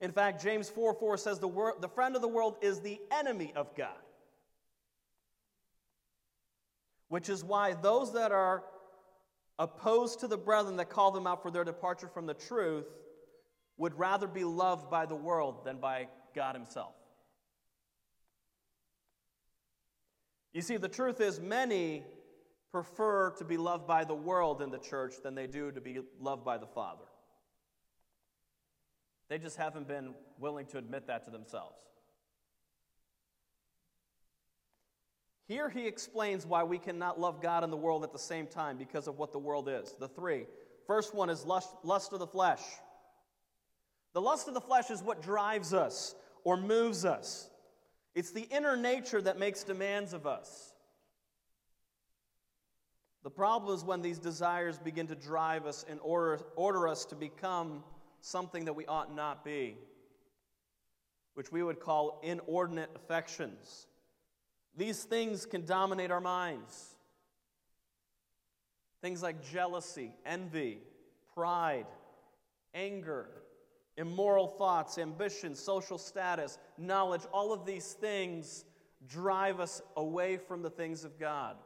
In 0.00 0.12
fact, 0.12 0.42
James 0.42 0.68
4 0.68 0.94
4 0.94 1.16
says 1.16 1.38
the, 1.38 1.48
wor- 1.48 1.76
the 1.80 1.88
friend 1.88 2.16
of 2.16 2.22
the 2.22 2.28
world 2.28 2.56
is 2.62 2.80
the 2.80 2.98
enemy 3.10 3.52
of 3.54 3.74
God. 3.76 3.98
Which 7.08 7.28
is 7.28 7.44
why 7.44 7.74
those 7.74 8.14
that 8.14 8.32
are 8.32 8.64
opposed 9.58 10.20
to 10.20 10.26
the 10.26 10.38
brethren 10.38 10.76
that 10.78 10.88
call 10.88 11.10
them 11.10 11.26
out 11.26 11.42
for 11.42 11.50
their 11.50 11.64
departure 11.64 12.08
from 12.08 12.26
the 12.26 12.34
truth 12.34 12.86
would 13.76 13.98
rather 13.98 14.26
be 14.26 14.44
loved 14.44 14.90
by 14.90 15.06
the 15.06 15.14
world 15.14 15.64
than 15.64 15.78
by 15.78 16.08
God 16.34 16.54
Himself. 16.54 16.94
You 20.52 20.62
see, 20.62 20.78
the 20.78 20.88
truth 20.88 21.20
is, 21.20 21.40
many 21.40 22.04
prefer 22.70 23.30
to 23.38 23.44
be 23.44 23.56
loved 23.56 23.86
by 23.86 24.04
the 24.04 24.14
world 24.14 24.62
in 24.62 24.70
the 24.70 24.78
church 24.78 25.14
than 25.22 25.34
they 25.34 25.46
do 25.46 25.72
to 25.72 25.80
be 25.80 26.00
loved 26.20 26.44
by 26.44 26.58
the 26.58 26.66
Father. 26.66 27.04
They 29.28 29.38
just 29.38 29.56
haven't 29.56 29.86
been 29.86 30.14
willing 30.38 30.66
to 30.66 30.78
admit 30.78 31.06
that 31.06 31.24
to 31.24 31.30
themselves. 31.30 31.78
Here 35.46 35.68
he 35.68 35.86
explains 35.86 36.46
why 36.46 36.62
we 36.62 36.78
cannot 36.78 37.18
love 37.18 37.42
God 37.42 37.64
and 37.64 37.72
the 37.72 37.76
world 37.76 38.04
at 38.04 38.12
the 38.12 38.18
same 38.18 38.46
time 38.46 38.76
because 38.76 39.08
of 39.08 39.18
what 39.18 39.32
the 39.32 39.38
world 39.38 39.68
is. 39.68 39.94
The 39.98 40.08
three. 40.08 40.46
First 40.86 41.12
one 41.14 41.28
is 41.28 41.44
lust, 41.44 41.70
lust 41.82 42.12
of 42.12 42.20
the 42.20 42.26
flesh. 42.26 42.60
The 44.12 44.20
lust 44.20 44.48
of 44.48 44.54
the 44.54 44.60
flesh 44.60 44.90
is 44.90 45.02
what 45.02 45.22
drives 45.22 45.74
us 45.74 46.14
or 46.44 46.56
moves 46.56 47.04
us. 47.04 47.50
It's 48.14 48.32
the 48.32 48.48
inner 48.50 48.76
nature 48.76 49.20
that 49.22 49.38
makes 49.38 49.62
demands 49.64 50.12
of 50.12 50.26
us. 50.26 50.69
The 53.22 53.30
problem 53.30 53.74
is 53.74 53.84
when 53.84 54.00
these 54.00 54.18
desires 54.18 54.78
begin 54.78 55.06
to 55.08 55.14
drive 55.14 55.66
us 55.66 55.84
and 55.88 56.00
order, 56.02 56.40
order 56.56 56.88
us 56.88 57.04
to 57.06 57.14
become 57.14 57.84
something 58.20 58.64
that 58.64 58.72
we 58.72 58.86
ought 58.86 59.14
not 59.14 59.44
be, 59.44 59.76
which 61.34 61.52
we 61.52 61.62
would 61.62 61.80
call 61.80 62.20
inordinate 62.22 62.90
affections. 62.96 63.86
These 64.76 65.04
things 65.04 65.44
can 65.44 65.66
dominate 65.66 66.10
our 66.10 66.20
minds. 66.20 66.96
Things 69.02 69.22
like 69.22 69.42
jealousy, 69.50 70.12
envy, 70.24 70.78
pride, 71.34 71.86
anger, 72.74 73.28
immoral 73.96 74.46
thoughts, 74.46 74.96
ambition, 74.98 75.54
social 75.54 75.98
status, 75.98 76.58
knowledge, 76.78 77.22
all 77.32 77.52
of 77.52 77.66
these 77.66 77.92
things 77.92 78.64
drive 79.06 79.60
us 79.60 79.82
away 79.96 80.36
from 80.36 80.62
the 80.62 80.70
things 80.70 81.04
of 81.04 81.18
God. 81.18 81.56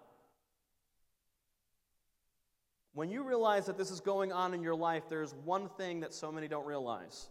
When 2.95 3.11
you 3.11 3.25
realize 3.25 3.67
that 3.67 3.77
this 3.77 3.91
is 3.91 4.01
going 4.01 4.33
on 4.33 4.55
in 4.55 4.63
your 4.63 4.77
life, 4.77 5.03
there's 5.09 5.35
one 5.45 5.69
thing 5.69 6.01
that 6.01 6.15
so 6.15 6.31
many 6.31 6.47
don't 6.47 6.65
realize. 6.65 7.29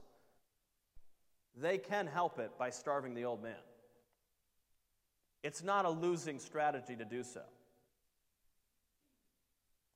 They 1.56 1.78
can 1.78 2.06
help 2.06 2.38
it 2.38 2.52
by 2.60 2.70
starving 2.70 3.14
the 3.14 3.24
old 3.24 3.42
man. 3.42 3.56
It's 5.42 5.64
not 5.64 5.86
a 5.86 5.90
losing 5.90 6.40
strategy 6.40 6.96
to 6.96 7.06
do 7.06 7.24
so, 7.24 7.42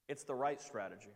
it's 0.07 0.24
the 0.24 0.36
right 0.36 0.59
strategy. 0.61 1.13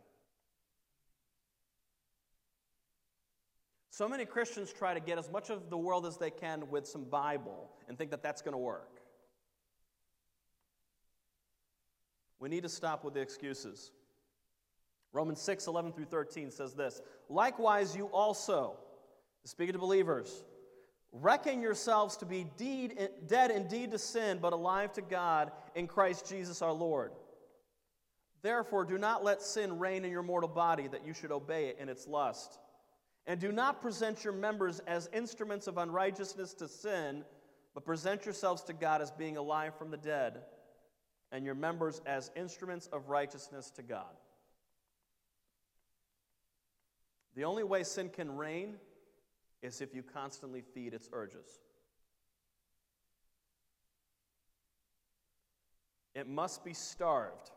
So 3.93 4.07
many 4.07 4.25
Christians 4.25 4.73
try 4.73 4.93
to 4.93 4.99
get 4.99 5.17
as 5.17 5.29
much 5.29 5.49
of 5.49 5.69
the 5.69 5.77
world 5.77 6.05
as 6.05 6.17
they 6.17 6.31
can 6.31 6.69
with 6.69 6.87
some 6.87 7.03
Bible 7.03 7.69
and 7.87 7.97
think 7.97 8.09
that 8.11 8.23
that's 8.23 8.41
going 8.41 8.53
to 8.53 8.57
work. 8.57 9.01
We 12.39 12.49
need 12.49 12.63
to 12.63 12.69
stop 12.69 13.03
with 13.03 13.13
the 13.13 13.19
excuses. 13.19 13.91
Romans 15.13 15.41
6, 15.41 15.67
11 15.67 15.93
through 15.93 16.05
13 16.05 16.51
says 16.51 16.73
this 16.73 17.01
Likewise, 17.29 17.95
you 17.95 18.05
also, 18.07 18.77
speaking 19.43 19.73
to 19.73 19.79
believers, 19.79 20.43
reckon 21.11 21.61
yourselves 21.61 22.17
to 22.17 22.25
be 22.25 22.45
deed, 22.57 23.09
dead 23.27 23.51
indeed 23.51 23.91
to 23.91 23.97
sin, 23.97 24.39
but 24.41 24.53
alive 24.53 24.93
to 24.93 25.01
God 25.01 25.51
in 25.75 25.87
Christ 25.87 26.27
Jesus 26.27 26.61
our 26.61 26.71
Lord. 26.71 27.11
Therefore, 28.41 28.85
do 28.85 28.97
not 28.97 29.23
let 29.23 29.41
sin 29.41 29.77
reign 29.77 30.03
in 30.03 30.11
your 30.11 30.23
mortal 30.23 30.49
body, 30.49 30.87
that 30.87 31.05
you 31.05 31.13
should 31.13 31.31
obey 31.31 31.67
it 31.67 31.77
in 31.79 31.89
its 31.89 32.07
lust. 32.07 32.57
And 33.27 33.39
do 33.39 33.51
not 33.51 33.81
present 33.81 34.23
your 34.23 34.33
members 34.33 34.79
as 34.87 35.09
instruments 35.13 35.67
of 35.67 35.77
unrighteousness 35.77 36.55
to 36.55 36.67
sin, 36.67 37.23
but 37.75 37.85
present 37.85 38.25
yourselves 38.25 38.63
to 38.63 38.73
God 38.73 39.01
as 39.01 39.11
being 39.11 39.37
alive 39.37 39.77
from 39.77 39.91
the 39.91 39.97
dead, 39.97 40.41
and 41.31 41.45
your 41.45 41.53
members 41.55 42.01
as 42.05 42.31
instruments 42.35 42.87
of 42.87 43.09
righteousness 43.09 43.69
to 43.71 43.83
God. 43.83 44.09
The 47.35 47.43
only 47.45 47.63
way 47.63 47.83
sin 47.83 48.09
can 48.09 48.35
reign 48.35 48.75
is 49.61 49.81
if 49.81 49.93
you 49.93 50.03
constantly 50.03 50.61
feed 50.61 50.93
its 50.93 51.09
urges. 51.13 51.61
It 56.13 56.27
must 56.27 56.65
be 56.65 56.73
starved 56.73 57.51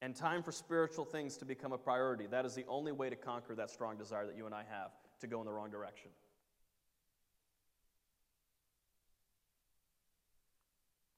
and 0.00 0.16
time 0.16 0.42
for 0.42 0.52
spiritual 0.52 1.04
things 1.04 1.36
to 1.36 1.44
become 1.44 1.72
a 1.72 1.78
priority. 1.78 2.26
That 2.26 2.46
is 2.46 2.54
the 2.54 2.64
only 2.66 2.92
way 2.92 3.10
to 3.10 3.16
conquer 3.16 3.54
that 3.56 3.70
strong 3.70 3.98
desire 3.98 4.26
that 4.26 4.36
you 4.36 4.46
and 4.46 4.54
I 4.54 4.64
have 4.70 4.92
to 5.20 5.26
go 5.26 5.40
in 5.40 5.46
the 5.46 5.52
wrong 5.52 5.70
direction. 5.70 6.10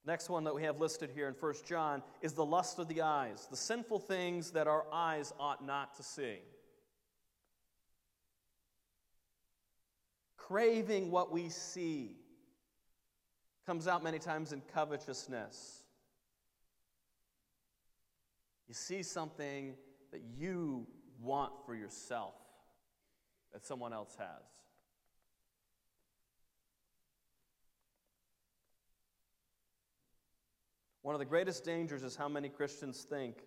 Next 0.04 0.28
one 0.28 0.42
that 0.44 0.54
we 0.54 0.64
have 0.64 0.80
listed 0.80 1.10
here 1.14 1.28
in 1.28 1.34
1 1.34 1.54
John 1.64 2.02
is 2.22 2.32
the 2.32 2.44
lust 2.44 2.80
of 2.80 2.88
the 2.88 3.02
eyes, 3.02 3.46
the 3.48 3.56
sinful 3.56 4.00
things 4.00 4.50
that 4.50 4.66
our 4.66 4.84
eyes 4.92 5.32
ought 5.38 5.64
not 5.64 5.94
to 5.94 6.02
see. 6.02 6.38
Craving 10.46 11.10
what 11.10 11.32
we 11.32 11.48
see. 11.48 12.16
Comes 13.66 13.86
out 13.86 14.02
many 14.02 14.18
times 14.18 14.52
in 14.52 14.60
covetousness. 14.74 15.84
You 18.68 18.74
see 18.74 19.02
something 19.02 19.74
that 20.10 20.22
you 20.36 20.86
want 21.20 21.52
for 21.64 21.74
yourself 21.74 22.34
that 23.52 23.64
someone 23.64 23.92
else 23.92 24.16
has. 24.18 24.44
One 31.02 31.14
of 31.14 31.18
the 31.18 31.24
greatest 31.24 31.64
dangers 31.64 32.02
is 32.02 32.16
how 32.16 32.28
many 32.28 32.48
Christians 32.48 33.06
think 33.08 33.38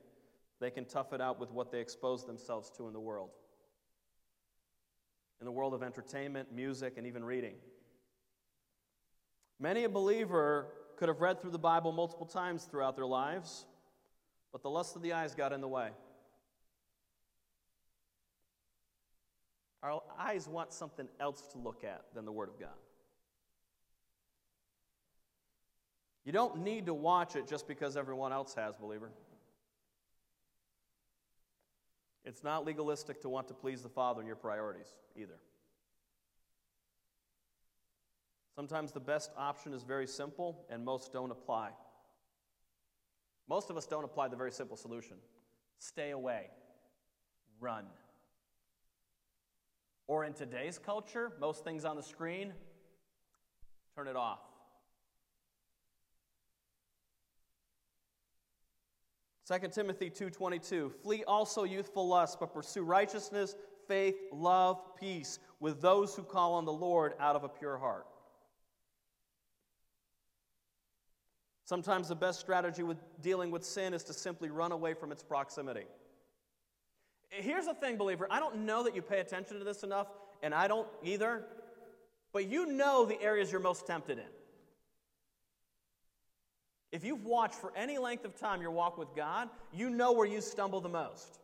they 0.60 0.70
can 0.70 0.86
tough 0.86 1.14
it 1.14 1.22
out 1.22 1.40
with 1.40 1.52
what 1.52 1.72
they 1.72 1.80
expose 1.80 2.26
themselves 2.26 2.70
to 2.78 2.88
in 2.88 2.94
the 2.94 3.00
world. 3.00 3.32
In 5.40 5.46
the 5.46 5.52
world 5.52 5.74
of 5.74 5.84
entertainment, 5.84 6.54
music, 6.54 6.94
and 6.98 7.06
even 7.06 7.24
reading. 7.24 7.56
Many 9.60 9.84
a 9.84 9.90
believer 9.90 10.68
could 10.98 11.10
have 11.10 11.22
read 11.22 11.42
through 11.42 11.52
the 11.52 11.60
Bible 11.60 11.92
multiple 11.92 12.26
times 12.26 12.64
throughout 12.64 12.96
their 12.96 13.06
lives, 13.06 13.66
but 14.52 14.62
the 14.64 14.70
lust 14.70 14.96
of 14.96 15.02
the 15.02 15.14
eyes 15.14 15.36
got 15.36 15.54
in 15.54 15.62
the 15.62 15.68
way. 15.68 15.90
Our 19.84 20.02
eyes 20.18 20.48
want 20.48 20.74
something 20.74 21.08
else 21.20 21.42
to 21.52 21.60
look 21.60 21.84
at 21.84 22.06
than 22.16 22.26
the 22.26 22.32
Word 22.32 22.50
of 22.50 22.60
God. 22.60 22.70
You 26.26 26.32
don't 26.32 26.64
need 26.64 26.88
to 26.88 26.94
watch 26.94 27.36
it 27.36 27.48
just 27.48 27.68
because 27.68 27.96
everyone 27.96 28.34
else 28.34 28.56
has, 28.56 28.76
believer. 28.76 29.12
It's 32.26 32.44
not 32.44 32.66
legalistic 32.66 33.22
to 33.22 33.30
want 33.30 33.48
to 33.50 33.54
please 33.54 33.84
the 33.84 33.90
Father 33.90 34.20
in 34.20 34.28
your 34.28 34.36
priorities 34.36 34.88
either. 35.16 35.40
Sometimes 38.56 38.92
the 38.92 39.00
best 39.00 39.32
option 39.38 39.74
is 39.74 39.84
very 39.84 40.08
simple, 40.08 40.66
and 40.70 40.84
most 40.84 41.14
don't 41.14 41.32
apply. 41.32 41.70
Most 43.48 43.70
of 43.70 43.78
us 43.78 43.86
don't 43.86 44.04
apply 44.04 44.30
the 44.30 44.36
very 44.36 44.52
simple 44.52 44.78
solution 44.78 45.18
stay 45.78 46.12
away, 46.12 46.48
run. 47.60 47.86
Or 50.08 50.24
in 50.24 50.34
today's 50.34 50.80
culture, 50.80 51.32
most 51.40 51.64
things 51.64 51.84
on 51.84 51.96
the 51.96 52.04
screen, 52.04 52.54
turn 53.96 54.08
it 54.08 54.16
off. 54.16 54.40
2 59.48 59.72
Timothy 59.72 60.10
2:22 60.10 60.92
Flee 61.04 61.24
also 61.26 61.64
youthful 61.64 62.08
lust 62.08 62.40
but 62.40 62.54
pursue 62.54 62.84
righteousness, 62.84 63.56
faith, 63.88 64.16
love, 64.32 64.82
peace 65.00 65.40
with 65.60 65.82
those 65.82 66.16
who 66.16 66.24
call 66.24 66.54
on 66.54 66.66
the 66.66 66.74
Lord 66.74 67.14
out 67.20 67.36
of 67.36 67.44
a 67.44 67.50
pure 67.50 67.78
heart. 67.78 68.08
Sometimes 71.66 72.08
the 72.08 72.16
best 72.16 72.40
strategy 72.40 72.84
with 72.84 72.98
dealing 73.22 73.50
with 73.50 73.64
sin 73.64 73.94
is 73.94 74.04
to 74.04 74.14
simply 74.14 74.50
run 74.50 74.72
away 74.72 74.94
from 74.94 75.12
its 75.12 75.24
proximity. 75.24 75.86
Here's 77.30 77.66
the 77.66 77.74
thing, 77.74 77.98
believer. 77.98 78.28
I 78.30 78.40
don't 78.40 78.66
know 78.66 78.84
that 78.84 78.96
you 78.96 79.02
pay 79.02 79.20
attention 79.20 79.58
to 79.58 79.64
this 79.64 79.84
enough, 79.84 80.08
and 80.44 80.54
I 80.54 80.68
don't 80.68 80.88
either, 81.04 81.44
but 82.34 82.48
you 82.48 82.68
know 82.68 83.06
the 83.06 83.20
areas 83.22 83.52
you're 83.52 83.62
most 83.62 83.88
tempted 83.88 84.20
in. 84.20 84.26
If 86.96 87.04
you've 87.04 87.26
watched 87.26 87.56
for 87.56 87.74
any 87.76 87.98
length 87.98 88.24
of 88.24 88.40
time 88.40 88.62
your 88.62 88.72
walk 88.72 88.98
with 88.98 89.14
God, 89.18 89.50
you 89.74 89.90
know 89.90 90.14
where 90.14 90.26
you 90.26 90.40
stumble 90.40 90.80
the 90.80 90.88
most 90.88 91.40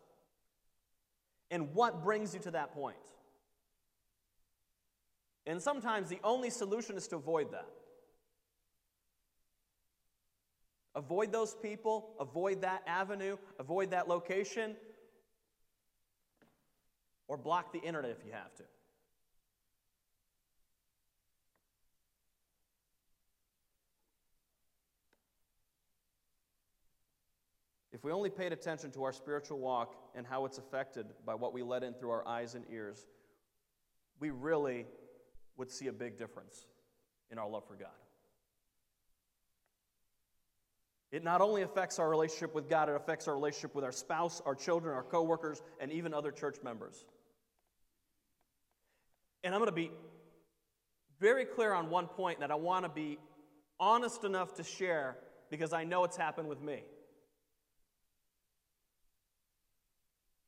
and 1.51 1.75
what 1.75 2.05
brings 2.05 2.33
you 2.33 2.39
to 2.39 2.51
that 2.51 2.73
point. 2.73 2.95
And 5.45 5.61
sometimes 5.61 6.07
the 6.07 6.21
only 6.23 6.49
solution 6.49 6.95
is 6.95 7.05
to 7.09 7.17
avoid 7.17 7.51
that. 7.51 7.67
Avoid 10.95 11.33
those 11.33 11.53
people, 11.53 12.13
avoid 12.17 12.61
that 12.61 12.83
avenue, 12.87 13.35
avoid 13.59 13.91
that 13.91 14.07
location, 14.07 14.77
or 17.27 17.35
block 17.35 17.73
the 17.73 17.81
internet 17.81 18.11
if 18.11 18.25
you 18.25 18.31
have 18.31 18.55
to. 18.55 18.63
If 28.01 28.05
we 28.05 28.13
only 28.13 28.31
paid 28.31 28.51
attention 28.51 28.89
to 28.93 29.03
our 29.03 29.13
spiritual 29.13 29.59
walk 29.59 29.93
and 30.15 30.25
how 30.25 30.45
it's 30.45 30.57
affected 30.57 31.05
by 31.23 31.35
what 31.35 31.53
we 31.53 31.61
let 31.61 31.83
in 31.83 31.93
through 31.93 32.09
our 32.09 32.27
eyes 32.27 32.55
and 32.55 32.65
ears, 32.71 33.05
we 34.19 34.31
really 34.31 34.87
would 35.55 35.69
see 35.69 35.85
a 35.85 35.93
big 35.93 36.17
difference 36.17 36.65
in 37.29 37.37
our 37.37 37.47
love 37.47 37.67
for 37.67 37.75
God. 37.75 37.89
It 41.11 41.23
not 41.23 41.41
only 41.41 41.61
affects 41.61 41.99
our 41.99 42.09
relationship 42.09 42.55
with 42.55 42.67
God, 42.67 42.89
it 42.89 42.95
affects 42.95 43.27
our 43.27 43.35
relationship 43.35 43.75
with 43.75 43.85
our 43.85 43.91
spouse, 43.91 44.41
our 44.47 44.55
children, 44.55 44.95
our 44.95 45.03
coworkers, 45.03 45.61
and 45.79 45.91
even 45.91 46.11
other 46.11 46.31
church 46.31 46.57
members. 46.63 47.05
And 49.43 49.53
I'm 49.53 49.59
going 49.59 49.69
to 49.69 49.75
be 49.75 49.91
very 51.19 51.45
clear 51.45 51.71
on 51.71 51.91
one 51.91 52.07
point 52.07 52.39
that 52.39 52.49
I 52.49 52.55
want 52.55 52.83
to 52.83 52.89
be 52.89 53.19
honest 53.79 54.23
enough 54.23 54.55
to 54.55 54.63
share 54.63 55.17
because 55.51 55.71
I 55.71 55.83
know 55.83 56.03
it's 56.03 56.17
happened 56.17 56.47
with 56.47 56.63
me. 56.63 56.81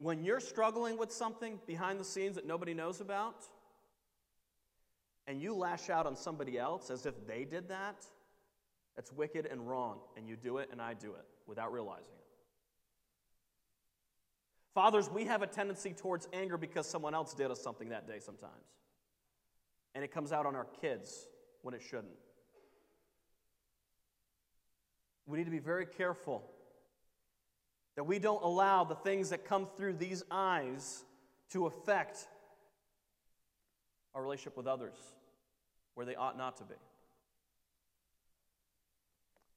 When 0.03 0.21
you're 0.25 0.41
struggling 0.41 0.97
with 0.97 1.13
something 1.13 1.61
behind 1.65 1.97
the 1.97 2.03
scenes 2.03 2.35
that 2.35 2.45
nobody 2.45 2.73
knows 2.73 2.99
about, 2.99 3.45
and 5.27 5.41
you 5.41 5.55
lash 5.55 5.89
out 5.89 6.05
on 6.05 6.17
somebody 6.17 6.59
else 6.59 6.89
as 6.89 7.05
if 7.05 7.25
they 7.25 7.45
did 7.45 7.69
that, 7.69 8.03
that's 8.97 9.13
wicked 9.13 9.45
and 9.45 9.65
wrong, 9.65 9.99
and 10.17 10.27
you 10.27 10.35
do 10.35 10.57
it, 10.57 10.67
and 10.73 10.81
I 10.81 10.93
do 10.93 11.13
it 11.13 11.23
without 11.47 11.71
realizing 11.71 12.03
it. 12.19 12.25
Fathers, 14.73 15.09
we 15.09 15.23
have 15.23 15.41
a 15.41 15.47
tendency 15.47 15.93
towards 15.93 16.27
anger 16.33 16.57
because 16.57 16.85
someone 16.85 17.13
else 17.13 17.33
did 17.33 17.49
us 17.49 17.61
something 17.61 17.87
that 17.87 18.05
day 18.05 18.19
sometimes. 18.19 18.51
And 19.95 20.03
it 20.03 20.11
comes 20.11 20.33
out 20.33 20.45
on 20.45 20.53
our 20.53 20.67
kids 20.81 21.29
when 21.61 21.73
it 21.73 21.81
shouldn't. 21.81 22.11
We 25.25 25.37
need 25.37 25.45
to 25.45 25.51
be 25.51 25.59
very 25.59 25.85
careful 25.85 26.43
that 27.95 28.03
we 28.03 28.19
don't 28.19 28.43
allow 28.43 28.83
the 28.83 28.95
things 28.95 29.29
that 29.29 29.45
come 29.45 29.67
through 29.77 29.93
these 29.93 30.23
eyes 30.31 31.03
to 31.51 31.67
affect 31.67 32.27
our 34.15 34.21
relationship 34.21 34.57
with 34.57 34.67
others 34.67 34.95
where 35.93 36.05
they 36.05 36.15
ought 36.15 36.37
not 36.37 36.57
to 36.57 36.63
be. 36.63 36.75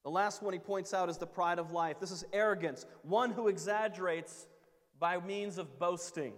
The 0.05 0.11
last 0.11 0.43
one 0.43 0.53
he 0.53 0.59
points 0.59 0.95
out 0.95 1.09
is 1.09 1.18
the 1.18 1.26
pride 1.26 1.59
of 1.59 1.72
life. 1.72 1.99
This 1.99 2.12
is 2.12 2.24
arrogance, 2.32 2.87
one 3.03 3.32
who 3.32 3.49
exaggerates 3.49 4.47
by 5.01 5.18
means 5.18 5.59
of 5.59 5.78
boasting. 5.78 6.32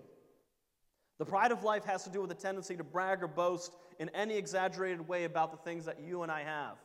The 1.18 1.26
pride 1.26 1.53
of 1.53 1.64
life 1.64 1.84
has 1.84 2.05
to 2.05 2.11
do 2.11 2.22
with 2.22 2.30
a 2.30 2.34
tendency 2.34 2.76
to 2.76 2.84
brag 2.84 3.22
or 3.22 3.28
boast 3.28 3.76
in 3.99 4.09
any 4.11 4.36
exaggerated 4.36 5.07
way 5.07 5.24
about 5.24 5.51
the 5.51 5.59
things 5.59 5.84
that 5.84 6.01
you 6.01 6.22
and 6.22 6.32
I 6.32 6.44
have. 6.44 6.76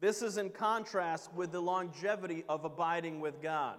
This 0.00 0.22
is 0.22 0.38
in 0.38 0.50
contrast 0.50 1.32
with 1.34 1.52
the 1.52 1.60
longevity 1.60 2.44
of 2.48 2.64
abiding 2.64 3.20
with 3.20 3.42
God. 3.42 3.76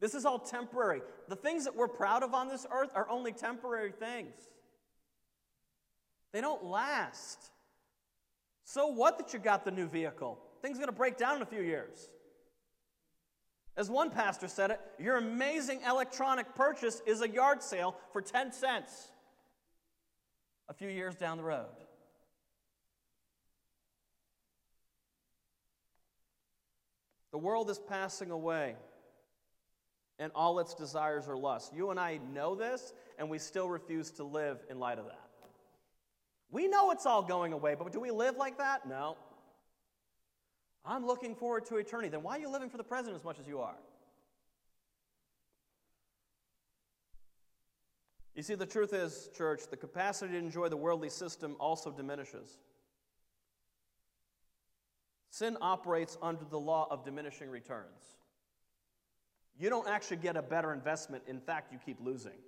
This 0.00 0.14
is 0.14 0.24
all 0.24 0.38
temporary. 0.38 1.02
The 1.28 1.36
things 1.36 1.64
that 1.64 1.76
we're 1.76 1.88
proud 1.88 2.22
of 2.22 2.32
on 2.32 2.48
this 2.48 2.66
earth 2.72 2.90
are 2.94 3.08
only 3.10 3.32
temporary 3.32 3.92
things, 3.92 4.34
they 6.32 6.40
don't 6.40 6.64
last. 6.64 7.50
So 8.64 8.86
what 8.86 9.18
that 9.18 9.32
you 9.32 9.40
got 9.40 9.64
the 9.64 9.72
new 9.72 9.88
vehicle? 9.88 10.38
Things 10.62 10.78
going 10.78 10.88
to 10.88 10.94
break 10.94 11.16
down 11.16 11.36
in 11.36 11.42
a 11.42 11.46
few 11.46 11.62
years. 11.62 12.08
As 13.76 13.90
one 13.90 14.10
pastor 14.10 14.46
said 14.46 14.70
it, 14.70 14.80
your 14.98 15.16
amazing 15.16 15.80
electronic 15.88 16.54
purchase 16.54 17.02
is 17.06 17.20
a 17.20 17.28
yard 17.28 17.62
sale 17.62 17.96
for 18.12 18.22
10 18.22 18.52
cents 18.52 19.10
a 20.68 20.74
few 20.74 20.88
years 20.88 21.16
down 21.16 21.36
the 21.36 21.42
road. 21.42 21.66
The 27.32 27.38
world 27.38 27.70
is 27.70 27.78
passing 27.78 28.30
away, 28.30 28.74
and 30.18 30.32
all 30.34 30.58
its 30.58 30.74
desires 30.74 31.28
are 31.28 31.36
lust. 31.36 31.72
You 31.74 31.90
and 31.90 32.00
I 32.00 32.18
know 32.32 32.54
this, 32.54 32.92
and 33.18 33.30
we 33.30 33.38
still 33.38 33.68
refuse 33.68 34.10
to 34.12 34.24
live 34.24 34.58
in 34.68 34.78
light 34.78 34.98
of 34.98 35.06
that. 35.06 35.28
We 36.50 36.66
know 36.66 36.90
it's 36.90 37.06
all 37.06 37.22
going 37.22 37.52
away, 37.52 37.76
but 37.78 37.92
do 37.92 38.00
we 38.00 38.10
live 38.10 38.36
like 38.36 38.58
that? 38.58 38.88
No. 38.88 39.16
I'm 40.84 41.06
looking 41.06 41.34
forward 41.36 41.66
to 41.66 41.76
eternity. 41.76 42.08
Then 42.08 42.22
why 42.22 42.36
are 42.36 42.40
you 42.40 42.50
living 42.50 42.70
for 42.70 42.78
the 42.78 42.84
present 42.84 43.14
as 43.14 43.22
much 43.22 43.38
as 43.38 43.46
you 43.46 43.60
are? 43.60 43.76
You 48.34 48.42
see, 48.42 48.54
the 48.54 48.66
truth 48.66 48.92
is, 48.92 49.28
church, 49.36 49.62
the 49.70 49.76
capacity 49.76 50.32
to 50.32 50.38
enjoy 50.38 50.68
the 50.68 50.76
worldly 50.76 51.10
system 51.10 51.56
also 51.60 51.90
diminishes. 51.90 52.58
Sin 55.30 55.56
operates 55.60 56.18
under 56.20 56.44
the 56.44 56.58
law 56.58 56.88
of 56.90 57.04
diminishing 57.04 57.48
returns. 57.48 58.16
You 59.58 59.70
don't 59.70 59.88
actually 59.88 60.16
get 60.16 60.36
a 60.36 60.42
better 60.42 60.72
investment. 60.72 61.22
In 61.26 61.40
fact, 61.40 61.72
you 61.72 61.78
keep 61.84 61.98
losing. 62.00 62.38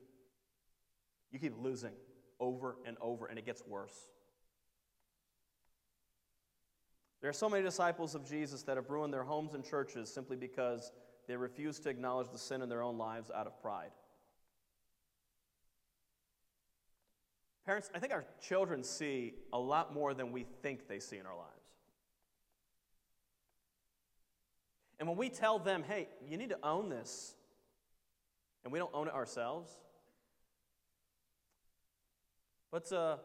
You 1.30 1.38
keep 1.38 1.54
losing 1.62 1.92
over 2.40 2.76
and 2.84 2.96
over, 3.00 3.26
and 3.26 3.38
it 3.38 3.46
gets 3.46 3.62
worse. 3.66 4.08
There 7.20 7.30
are 7.30 7.34
so 7.34 7.48
many 7.48 7.62
disciples 7.62 8.16
of 8.16 8.28
Jesus 8.28 8.62
that 8.64 8.76
have 8.76 8.90
ruined 8.90 9.14
their 9.14 9.22
homes 9.22 9.54
and 9.54 9.64
churches 9.64 10.12
simply 10.12 10.36
because 10.36 10.90
they 11.28 11.36
refuse 11.36 11.78
to 11.80 11.88
acknowledge 11.88 12.30
the 12.32 12.38
sin 12.38 12.62
in 12.62 12.68
their 12.68 12.82
own 12.82 12.98
lives 12.98 13.30
out 13.30 13.46
of 13.46 13.62
pride. 13.62 13.92
Parents, 17.64 17.90
I 17.94 18.00
think 18.00 18.12
our 18.12 18.24
children 18.40 18.82
see 18.82 19.34
a 19.52 19.58
lot 19.58 19.94
more 19.94 20.14
than 20.14 20.32
we 20.32 20.46
think 20.62 20.88
they 20.88 20.98
see 20.98 21.18
in 21.18 21.26
our 21.26 21.36
lives. 21.36 21.61
And 25.02 25.08
when 25.08 25.18
we 25.18 25.30
tell 25.30 25.58
them, 25.58 25.82
hey, 25.82 26.06
you 26.28 26.36
need 26.36 26.50
to 26.50 26.58
own 26.62 26.88
this, 26.88 27.34
and 28.62 28.72
we 28.72 28.78
don't 28.78 28.94
own 28.94 29.08
it 29.08 29.14
ourselves, 29.14 29.68
puts 32.70 32.92
a 32.92 33.18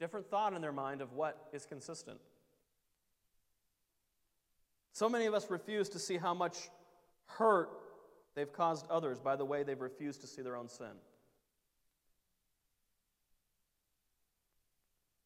different 0.00 0.30
thought 0.30 0.54
in 0.54 0.62
their 0.62 0.72
mind 0.72 1.02
of 1.02 1.12
what 1.12 1.50
is 1.52 1.66
consistent. 1.66 2.18
So 4.94 5.06
many 5.10 5.26
of 5.26 5.34
us 5.34 5.50
refuse 5.50 5.90
to 5.90 5.98
see 5.98 6.16
how 6.16 6.32
much 6.32 6.70
hurt 7.26 7.68
they've 8.34 8.50
caused 8.50 8.86
others 8.88 9.20
by 9.20 9.36
the 9.36 9.44
way 9.44 9.64
they've 9.64 9.78
refused 9.78 10.22
to 10.22 10.26
see 10.26 10.40
their 10.40 10.56
own 10.56 10.70
sin. 10.70 10.96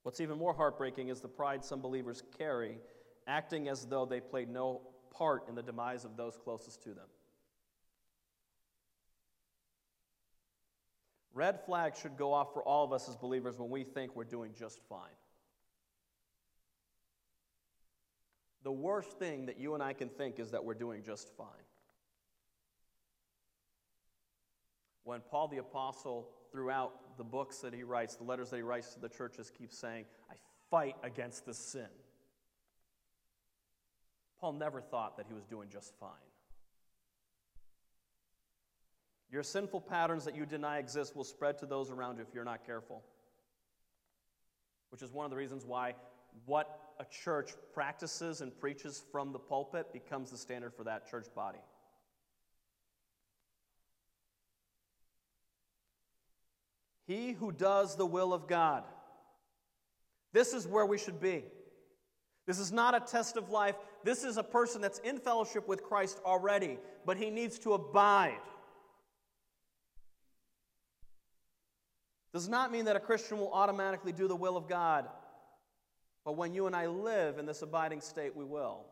What's 0.02 0.20
even 0.20 0.36
more 0.36 0.52
heartbreaking 0.52 1.10
is 1.10 1.20
the 1.20 1.28
pride 1.28 1.64
some 1.64 1.80
believers 1.80 2.24
carry, 2.36 2.78
acting 3.28 3.68
as 3.68 3.86
though 3.86 4.04
they 4.04 4.18
played 4.18 4.48
no 4.48 4.80
part 5.12 5.48
in 5.48 5.54
the 5.54 5.62
demise 5.62 6.04
of 6.04 6.16
those 6.16 6.36
closest 6.42 6.82
to 6.84 6.90
them. 6.90 7.06
Red 11.34 11.60
flags 11.64 11.98
should 11.98 12.16
go 12.16 12.32
off 12.32 12.52
for 12.52 12.62
all 12.62 12.84
of 12.84 12.92
us 12.92 13.08
as 13.08 13.16
believers 13.16 13.58
when 13.58 13.70
we 13.70 13.84
think 13.84 14.14
we're 14.14 14.24
doing 14.24 14.52
just 14.58 14.80
fine. 14.88 15.16
The 18.64 18.72
worst 18.72 19.18
thing 19.18 19.46
that 19.46 19.58
you 19.58 19.74
and 19.74 19.82
I 19.82 19.92
can 19.92 20.08
think 20.08 20.38
is 20.38 20.50
that 20.50 20.64
we're 20.64 20.74
doing 20.74 21.02
just 21.02 21.34
fine. 21.36 21.46
When 25.04 25.20
Paul 25.20 25.48
the 25.48 25.58
Apostle, 25.58 26.28
throughout 26.52 27.16
the 27.16 27.24
books 27.24 27.58
that 27.58 27.74
he 27.74 27.82
writes, 27.82 28.16
the 28.16 28.24
letters 28.24 28.50
that 28.50 28.56
he 28.56 28.62
writes 28.62 28.94
to 28.94 29.00
the 29.00 29.08
churches, 29.08 29.50
keeps 29.50 29.76
saying, 29.76 30.04
I 30.30 30.34
fight 30.70 30.96
against 31.02 31.44
this 31.44 31.58
sin. 31.58 31.88
Paul 34.42 34.54
never 34.54 34.80
thought 34.80 35.16
that 35.18 35.26
he 35.28 35.34
was 35.34 35.44
doing 35.44 35.68
just 35.70 35.94
fine. 36.00 36.10
Your 39.30 39.44
sinful 39.44 39.82
patterns 39.82 40.24
that 40.24 40.34
you 40.34 40.44
deny 40.44 40.78
exist 40.78 41.14
will 41.14 41.22
spread 41.22 41.58
to 41.58 41.66
those 41.66 41.92
around 41.92 42.16
you 42.16 42.22
if 42.22 42.34
you're 42.34 42.44
not 42.44 42.66
careful. 42.66 43.04
Which 44.90 45.00
is 45.00 45.12
one 45.12 45.24
of 45.24 45.30
the 45.30 45.36
reasons 45.36 45.64
why 45.64 45.94
what 46.44 46.94
a 46.98 47.04
church 47.04 47.52
practices 47.72 48.40
and 48.40 48.58
preaches 48.58 49.04
from 49.12 49.32
the 49.32 49.38
pulpit 49.38 49.92
becomes 49.92 50.32
the 50.32 50.36
standard 50.36 50.74
for 50.74 50.82
that 50.84 51.08
church 51.08 51.26
body. 51.36 51.60
He 57.06 57.32
who 57.32 57.52
does 57.52 57.94
the 57.96 58.06
will 58.06 58.34
of 58.34 58.48
God. 58.48 58.82
This 60.32 60.52
is 60.52 60.66
where 60.66 60.84
we 60.84 60.98
should 60.98 61.20
be. 61.20 61.44
This 62.46 62.58
is 62.58 62.72
not 62.72 62.94
a 62.94 63.00
test 63.00 63.36
of 63.36 63.50
life. 63.50 63.76
This 64.02 64.24
is 64.24 64.36
a 64.36 64.42
person 64.42 64.80
that's 64.80 64.98
in 65.00 65.18
fellowship 65.18 65.68
with 65.68 65.82
Christ 65.82 66.20
already, 66.24 66.78
but 67.06 67.16
he 67.16 67.30
needs 67.30 67.58
to 67.60 67.74
abide. 67.74 68.38
Does 72.32 72.48
not 72.48 72.72
mean 72.72 72.86
that 72.86 72.96
a 72.96 73.00
Christian 73.00 73.38
will 73.38 73.52
automatically 73.52 74.12
do 74.12 74.26
the 74.26 74.34
will 74.36 74.56
of 74.56 74.68
God, 74.68 75.06
but 76.24 76.36
when 76.36 76.54
you 76.54 76.66
and 76.66 76.74
I 76.74 76.86
live 76.86 77.38
in 77.38 77.46
this 77.46 77.62
abiding 77.62 78.00
state, 78.00 78.34
we 78.34 78.44
will. 78.44 78.86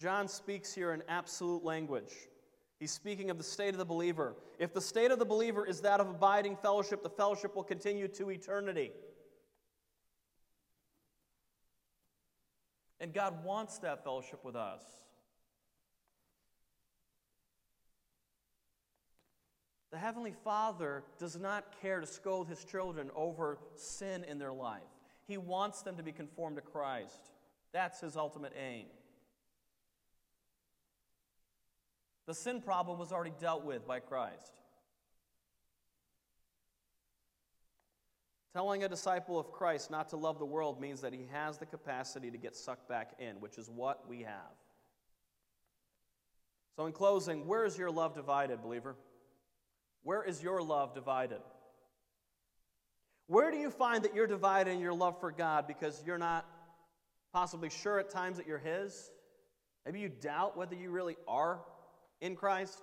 John 0.00 0.28
speaks 0.28 0.72
here 0.72 0.92
in 0.92 1.02
absolute 1.08 1.64
language. 1.64 2.12
He's 2.80 2.92
speaking 2.92 3.30
of 3.30 3.38
the 3.38 3.44
state 3.44 3.70
of 3.70 3.78
the 3.78 3.84
believer. 3.84 4.36
If 4.58 4.72
the 4.72 4.80
state 4.80 5.10
of 5.10 5.18
the 5.18 5.24
believer 5.24 5.66
is 5.66 5.80
that 5.80 6.00
of 6.00 6.08
abiding 6.08 6.56
fellowship, 6.56 7.02
the 7.02 7.10
fellowship 7.10 7.56
will 7.56 7.64
continue 7.64 8.06
to 8.08 8.30
eternity. 8.30 8.92
And 13.00 13.14
God 13.14 13.44
wants 13.44 13.78
that 13.78 14.02
fellowship 14.02 14.44
with 14.44 14.56
us. 14.56 14.82
The 19.90 19.98
Heavenly 19.98 20.34
Father 20.44 21.04
does 21.18 21.36
not 21.36 21.80
care 21.80 22.00
to 22.00 22.06
scold 22.06 22.48
His 22.48 22.64
children 22.64 23.10
over 23.14 23.58
sin 23.74 24.24
in 24.24 24.38
their 24.38 24.52
life. 24.52 24.82
He 25.26 25.38
wants 25.38 25.82
them 25.82 25.96
to 25.96 26.02
be 26.02 26.12
conformed 26.12 26.56
to 26.56 26.62
Christ. 26.62 27.32
That's 27.72 28.00
His 28.00 28.16
ultimate 28.16 28.52
aim. 28.58 28.86
The 32.26 32.34
sin 32.34 32.60
problem 32.60 32.98
was 32.98 33.12
already 33.12 33.32
dealt 33.40 33.64
with 33.64 33.86
by 33.86 34.00
Christ. 34.00 34.60
Telling 38.54 38.82
a 38.82 38.88
disciple 38.88 39.38
of 39.38 39.52
Christ 39.52 39.90
not 39.90 40.08
to 40.10 40.16
love 40.16 40.38
the 40.38 40.46
world 40.46 40.80
means 40.80 41.02
that 41.02 41.12
he 41.12 41.26
has 41.32 41.58
the 41.58 41.66
capacity 41.66 42.30
to 42.30 42.38
get 42.38 42.56
sucked 42.56 42.88
back 42.88 43.12
in, 43.18 43.36
which 43.40 43.58
is 43.58 43.68
what 43.68 44.08
we 44.08 44.22
have. 44.22 44.56
So, 46.76 46.86
in 46.86 46.92
closing, 46.92 47.46
where 47.46 47.64
is 47.64 47.76
your 47.76 47.90
love 47.90 48.14
divided, 48.14 48.62
believer? 48.62 48.96
Where 50.02 50.22
is 50.22 50.42
your 50.42 50.62
love 50.62 50.94
divided? 50.94 51.40
Where 53.26 53.50
do 53.50 53.58
you 53.58 53.70
find 53.70 54.04
that 54.04 54.14
you're 54.14 54.26
divided 54.26 54.70
in 54.70 54.80
your 54.80 54.94
love 54.94 55.20
for 55.20 55.30
God 55.30 55.66
because 55.66 56.02
you're 56.06 56.18
not 56.18 56.46
possibly 57.32 57.68
sure 57.68 57.98
at 57.98 58.08
times 58.08 58.38
that 58.38 58.46
you're 58.46 58.58
His? 58.58 59.10
Maybe 59.84 60.00
you 60.00 60.08
doubt 60.08 60.56
whether 60.56 60.74
you 60.74 60.90
really 60.90 61.16
are 61.26 61.60
in 62.20 62.36
Christ 62.36 62.80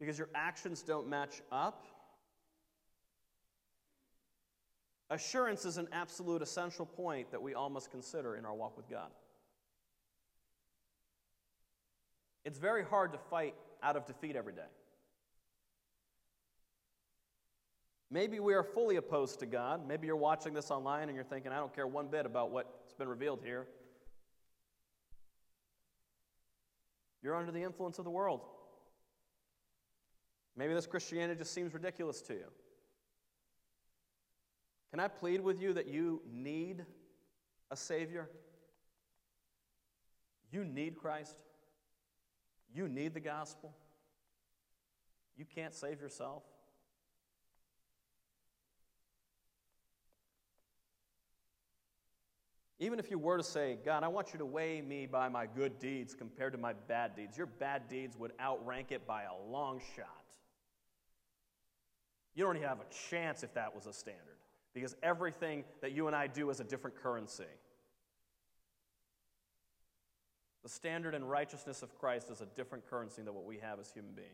because 0.00 0.18
your 0.18 0.28
actions 0.34 0.82
don't 0.82 1.08
match 1.08 1.40
up. 1.52 1.84
Assurance 5.12 5.66
is 5.66 5.76
an 5.76 5.88
absolute 5.92 6.40
essential 6.40 6.86
point 6.86 7.30
that 7.32 7.42
we 7.42 7.52
all 7.52 7.68
must 7.68 7.90
consider 7.90 8.34
in 8.34 8.46
our 8.46 8.54
walk 8.54 8.78
with 8.78 8.88
God. 8.88 9.10
It's 12.46 12.58
very 12.58 12.82
hard 12.82 13.12
to 13.12 13.18
fight 13.18 13.54
out 13.82 13.94
of 13.94 14.06
defeat 14.06 14.36
every 14.36 14.54
day. 14.54 14.70
Maybe 18.10 18.40
we 18.40 18.54
are 18.54 18.62
fully 18.62 18.96
opposed 18.96 19.38
to 19.40 19.46
God. 19.46 19.86
Maybe 19.86 20.06
you're 20.06 20.16
watching 20.16 20.54
this 20.54 20.70
online 20.70 21.10
and 21.10 21.14
you're 21.14 21.24
thinking, 21.24 21.52
I 21.52 21.56
don't 21.56 21.74
care 21.74 21.86
one 21.86 22.08
bit 22.08 22.24
about 22.24 22.50
what's 22.50 22.94
been 22.94 23.08
revealed 23.08 23.42
here. 23.44 23.66
You're 27.22 27.36
under 27.36 27.52
the 27.52 27.62
influence 27.62 27.98
of 27.98 28.06
the 28.06 28.10
world. 28.10 28.40
Maybe 30.56 30.72
this 30.72 30.86
Christianity 30.86 31.38
just 31.38 31.52
seems 31.52 31.74
ridiculous 31.74 32.22
to 32.22 32.32
you. 32.32 32.46
Can 34.92 35.00
I 35.00 35.08
plead 35.08 35.40
with 35.40 35.60
you 35.60 35.72
that 35.72 35.88
you 35.88 36.22
need 36.30 36.84
a 37.70 37.76
Savior? 37.76 38.28
You 40.52 40.64
need 40.64 40.96
Christ. 40.96 41.42
You 42.74 42.86
need 42.88 43.14
the 43.14 43.20
gospel. 43.20 43.74
You 45.36 45.46
can't 45.46 45.74
save 45.74 46.00
yourself. 46.00 46.42
Even 52.78 52.98
if 52.98 53.10
you 53.10 53.18
were 53.18 53.36
to 53.36 53.44
say, 53.44 53.78
God, 53.84 54.02
I 54.02 54.08
want 54.08 54.32
you 54.32 54.38
to 54.40 54.44
weigh 54.44 54.82
me 54.82 55.06
by 55.06 55.28
my 55.28 55.46
good 55.46 55.78
deeds 55.78 56.14
compared 56.14 56.52
to 56.52 56.58
my 56.58 56.72
bad 56.88 57.14
deeds, 57.14 57.38
your 57.38 57.46
bad 57.46 57.88
deeds 57.88 58.16
would 58.18 58.32
outrank 58.40 58.90
it 58.90 59.06
by 59.06 59.22
a 59.22 59.50
long 59.50 59.80
shot. 59.96 60.24
You 62.34 62.44
don't 62.44 62.56
even 62.56 62.68
have 62.68 62.80
a 62.80 63.10
chance 63.10 63.42
if 63.42 63.54
that 63.54 63.74
was 63.74 63.86
a 63.86 63.92
standard, 63.92 64.36
because 64.74 64.96
everything 65.02 65.64
that 65.80 65.92
you 65.92 66.06
and 66.06 66.16
I 66.16 66.26
do 66.26 66.50
is 66.50 66.60
a 66.60 66.64
different 66.64 66.96
currency. 67.02 67.44
The 70.62 70.68
standard 70.68 71.14
and 71.14 71.28
righteousness 71.28 71.82
of 71.82 71.98
Christ 71.98 72.30
is 72.30 72.40
a 72.40 72.46
different 72.46 72.88
currency 72.88 73.22
than 73.22 73.34
what 73.34 73.44
we 73.44 73.58
have 73.58 73.80
as 73.80 73.90
human 73.90 74.12
beings. 74.12 74.30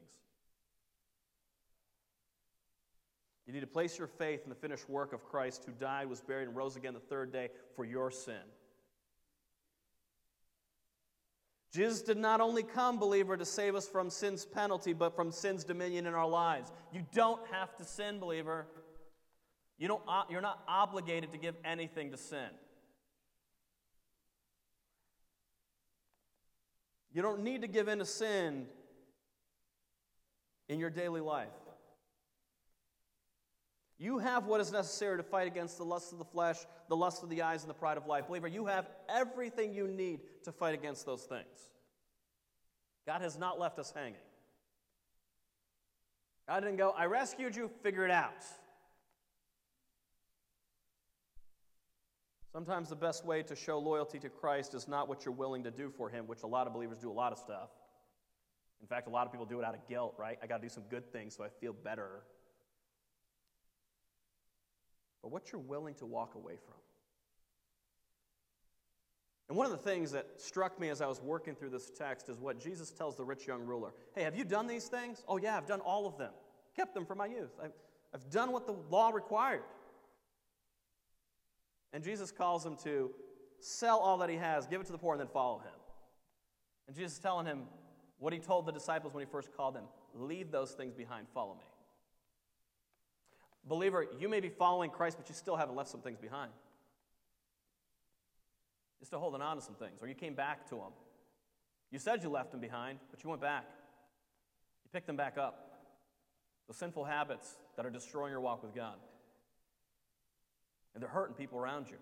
You 3.47 3.55
need 3.55 3.61
to 3.61 3.66
place 3.66 3.97
your 3.97 4.09
faith 4.09 4.43
in 4.45 4.51
the 4.51 4.55
finished 4.55 4.91
work 4.91 5.14
of 5.14 5.24
Christ 5.24 5.64
who 5.64 5.72
died, 5.72 6.07
was 6.07 6.20
buried, 6.20 6.49
and 6.49 6.57
rose 6.57 6.76
again 6.76 6.93
the 6.93 7.01
third 7.01 7.32
day 7.32 7.49
for 7.74 7.84
your 7.86 8.11
sin. 8.11 8.34
Jesus 11.72 12.03
did 12.03 12.18
not 12.18 12.43
only 12.43 12.62
come, 12.62 12.99
believer, 12.99 13.39
to 13.39 13.45
save 13.47 13.74
us 13.74 13.89
from 13.89 14.11
sin's 14.11 14.45
penalty, 14.45 14.93
but 14.93 15.16
from 15.16 15.32
sin's 15.32 15.64
dominion 15.64 16.07
in 16.07 16.14
our 16.14 16.28
lives. 16.28 16.72
You 16.93 17.07
don't 17.14 17.41
have 17.51 17.74
to 17.76 17.84
sin, 17.84 18.18
believer. 18.18 18.66
You 19.79 19.89
don't, 19.89 20.03
uh, 20.09 20.24
you're 20.29 20.41
not 20.41 20.61
obligated 20.66 21.33
to 21.33 21.39
give 21.39 21.55
anything 21.64 22.11
to 22.11 22.16
sin. 22.16 22.49
You 27.12 27.22
don't 27.22 27.43
need 27.43 27.62
to 27.62 27.68
give 27.68 27.89
in 27.89 27.99
to 28.01 28.05
sin 28.05 28.66
in 30.68 30.79
your 30.79 30.91
daily 30.91 31.20
life. 31.20 31.49
You 33.99 34.18
have 34.18 34.47
what 34.47 34.61
is 34.61 34.70
necessary 34.70 35.16
to 35.16 35.24
fight 35.24 35.49
against 35.49 35.79
the 35.79 35.85
lust 35.85 36.12
of 36.12 36.18
the 36.18 36.24
flesh, 36.24 36.59
the 36.89 36.97
lust 36.97 37.22
of 37.22 37.31
the 37.31 37.43
eyes, 37.43 37.62
and 37.62 37.70
the 37.70 37.74
pride 37.74 37.97
of 37.97 38.07
life. 38.07 38.29
Believer, 38.29 38.47
you 38.47 38.66
have 38.66 38.89
everything 39.09 39.74
you 39.74 39.89
need 39.89 40.20
to 40.45 40.53
fight 40.53 40.74
against 40.74 41.05
those 41.05 41.22
things. 41.22 41.72
God 43.07 43.22
has 43.22 43.39
not 43.39 43.59
left 43.59 43.79
us 43.79 43.93
hanging. 43.95 44.14
God 46.47 46.61
didn't 46.61 46.76
go, 46.76 46.95
I 46.97 47.07
rescued 47.07 47.57
you, 47.57 47.70
figure 47.83 48.05
it 48.05 48.11
out. 48.11 48.45
Sometimes 52.53 52.88
the 52.88 52.96
best 52.96 53.24
way 53.24 53.42
to 53.42 53.55
show 53.55 53.78
loyalty 53.78 54.18
to 54.20 54.28
Christ 54.28 54.74
is 54.74 54.88
not 54.88 55.09
what 55.09 55.24
you're 55.24 55.34
willing 55.34 55.64
to 55.64 55.70
do 55.70 55.90
for 55.90 56.09
Him, 56.09 56.26
which 56.26 56.42
a 56.42 56.46
lot 56.46 56.66
of 56.66 56.72
believers 56.72 56.99
do 56.99 57.11
a 57.11 57.12
lot 57.12 57.32
of 57.32 57.38
stuff. 57.38 57.70
In 58.80 58.86
fact, 58.86 59.07
a 59.07 59.11
lot 59.11 59.26
of 59.26 59.32
people 59.32 59.46
do 59.46 59.59
it 59.59 59.64
out 59.64 59.74
of 59.74 59.86
guilt, 59.86 60.14
right? 60.18 60.38
I 60.42 60.46
got 60.46 60.59
to 60.59 60.62
do 60.62 60.68
some 60.68 60.84
good 60.88 61.12
things 61.12 61.36
so 61.36 61.44
I 61.44 61.49
feel 61.61 61.72
better. 61.72 62.22
But 65.22 65.30
what 65.30 65.53
you're 65.53 65.61
willing 65.61 65.94
to 65.96 66.07
walk 66.07 66.36
away 66.36 66.55
from. 66.64 66.74
And 69.49 69.57
one 69.57 69.66
of 69.66 69.72
the 69.72 69.78
things 69.78 70.12
that 70.12 70.26
struck 70.36 70.78
me 70.78 70.90
as 70.90 71.01
I 71.01 71.07
was 71.07 71.22
working 71.22 71.55
through 71.55 71.70
this 71.70 71.90
text 71.90 72.28
is 72.28 72.38
what 72.38 72.61
Jesus 72.61 72.90
tells 72.90 73.16
the 73.16 73.24
rich 73.24 73.46
young 73.46 73.62
ruler 73.62 73.92
Hey, 74.14 74.22
have 74.22 74.36
you 74.36 74.44
done 74.44 74.66
these 74.66 74.88
things? 74.88 75.24
Oh, 75.26 75.38
yeah, 75.38 75.57
I've 75.57 75.66
done 75.66 75.80
all 75.80 76.07
of 76.07 76.18
them. 76.18 76.32
Kept 76.76 76.94
them 76.94 77.07
from 77.07 77.18
my 77.18 77.26
youth. 77.26 77.51
I've, 77.62 77.72
I've 78.14 78.30
done 78.30 78.53
what 78.53 78.66
the 78.66 78.76
law 78.90 79.11
required. 79.11 79.62
And 81.93 82.05
Jesus 82.05 82.30
calls 82.30 82.64
him 82.64 82.76
to 82.84 83.11
sell 83.61 83.99
all 83.99 84.18
that 84.18 84.30
he 84.30 84.36
has, 84.36 84.66
give 84.66 84.80
it 84.80 84.86
to 84.86 84.93
the 84.93 84.99
poor, 84.99 85.14
and 85.14 85.20
then 85.20 85.28
follow 85.28 85.59
him. 85.59 85.72
And 86.86 86.97
Jesus 86.97 87.14
is 87.14 87.18
telling 87.18 87.47
him 87.47 87.62
what 88.18 88.32
he 88.32 88.39
told 88.39 88.66
the 88.66 88.72
disciples 88.72 89.14
when 89.14 89.24
he 89.24 89.30
first 89.30 89.55
called 89.57 89.74
them 89.74 89.84
leave 90.14 90.51
those 90.51 90.72
things 90.72 90.95
behind, 90.95 91.26
follow 91.32 91.55
me. 91.55 91.64
Believer, 93.64 94.07
you 94.18 94.28
may 94.28 94.41
be 94.41 94.49
following 94.49 94.91
Christ, 94.91 95.16
but 95.18 95.28
you 95.28 95.34
still 95.34 95.57
haven't 95.57 95.76
left 95.76 95.91
some 95.91 96.01
things 96.01 96.18
behind. 96.18 96.51
You're 99.01 99.07
still 99.07 99.20
holding 99.20 99.43
on 99.43 99.57
to 99.57 99.62
some 99.62 99.74
things, 99.74 100.03
or 100.03 100.09
you 100.09 100.14
came 100.14 100.34
back 100.34 100.68
to 100.70 100.76
them. 100.76 100.93
You 101.91 101.99
said 101.99 102.22
you 102.22 102.30
left 102.30 102.51
them 102.51 102.61
behind, 102.61 102.99
but 103.11 103.22
you 103.22 103.30
went 103.30 103.41
back. 103.41 103.64
You 104.84 104.91
picked 104.93 105.07
them 105.07 105.16
back 105.16 105.39
up. 105.39 105.64
The 106.66 106.74
sinful 106.74 107.05
habits 107.05 107.57
that 107.76 107.86
are 107.86 107.91
destroying 107.91 108.32
your 108.32 108.41
walk 108.41 108.62
with 108.62 108.74
God. 108.74 108.97
And 110.95 111.03
they're 111.03 111.11
hurting 111.11 111.34
people 111.34 111.59
around 111.59 111.89
you. 111.89 111.97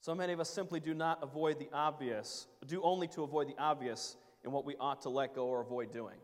So 0.00 0.14
many 0.14 0.34
of 0.34 0.40
us 0.40 0.50
simply 0.50 0.80
do 0.80 0.92
not 0.92 1.20
avoid 1.22 1.58
the 1.58 1.70
obvious, 1.72 2.46
do 2.66 2.82
only 2.82 3.08
to 3.08 3.22
avoid 3.22 3.48
the 3.48 3.54
obvious 3.58 4.16
in 4.44 4.52
what 4.52 4.66
we 4.66 4.76
ought 4.78 5.00
to 5.02 5.08
let 5.08 5.34
go 5.34 5.46
or 5.46 5.62
avoid 5.62 5.92
doing. 5.92 6.16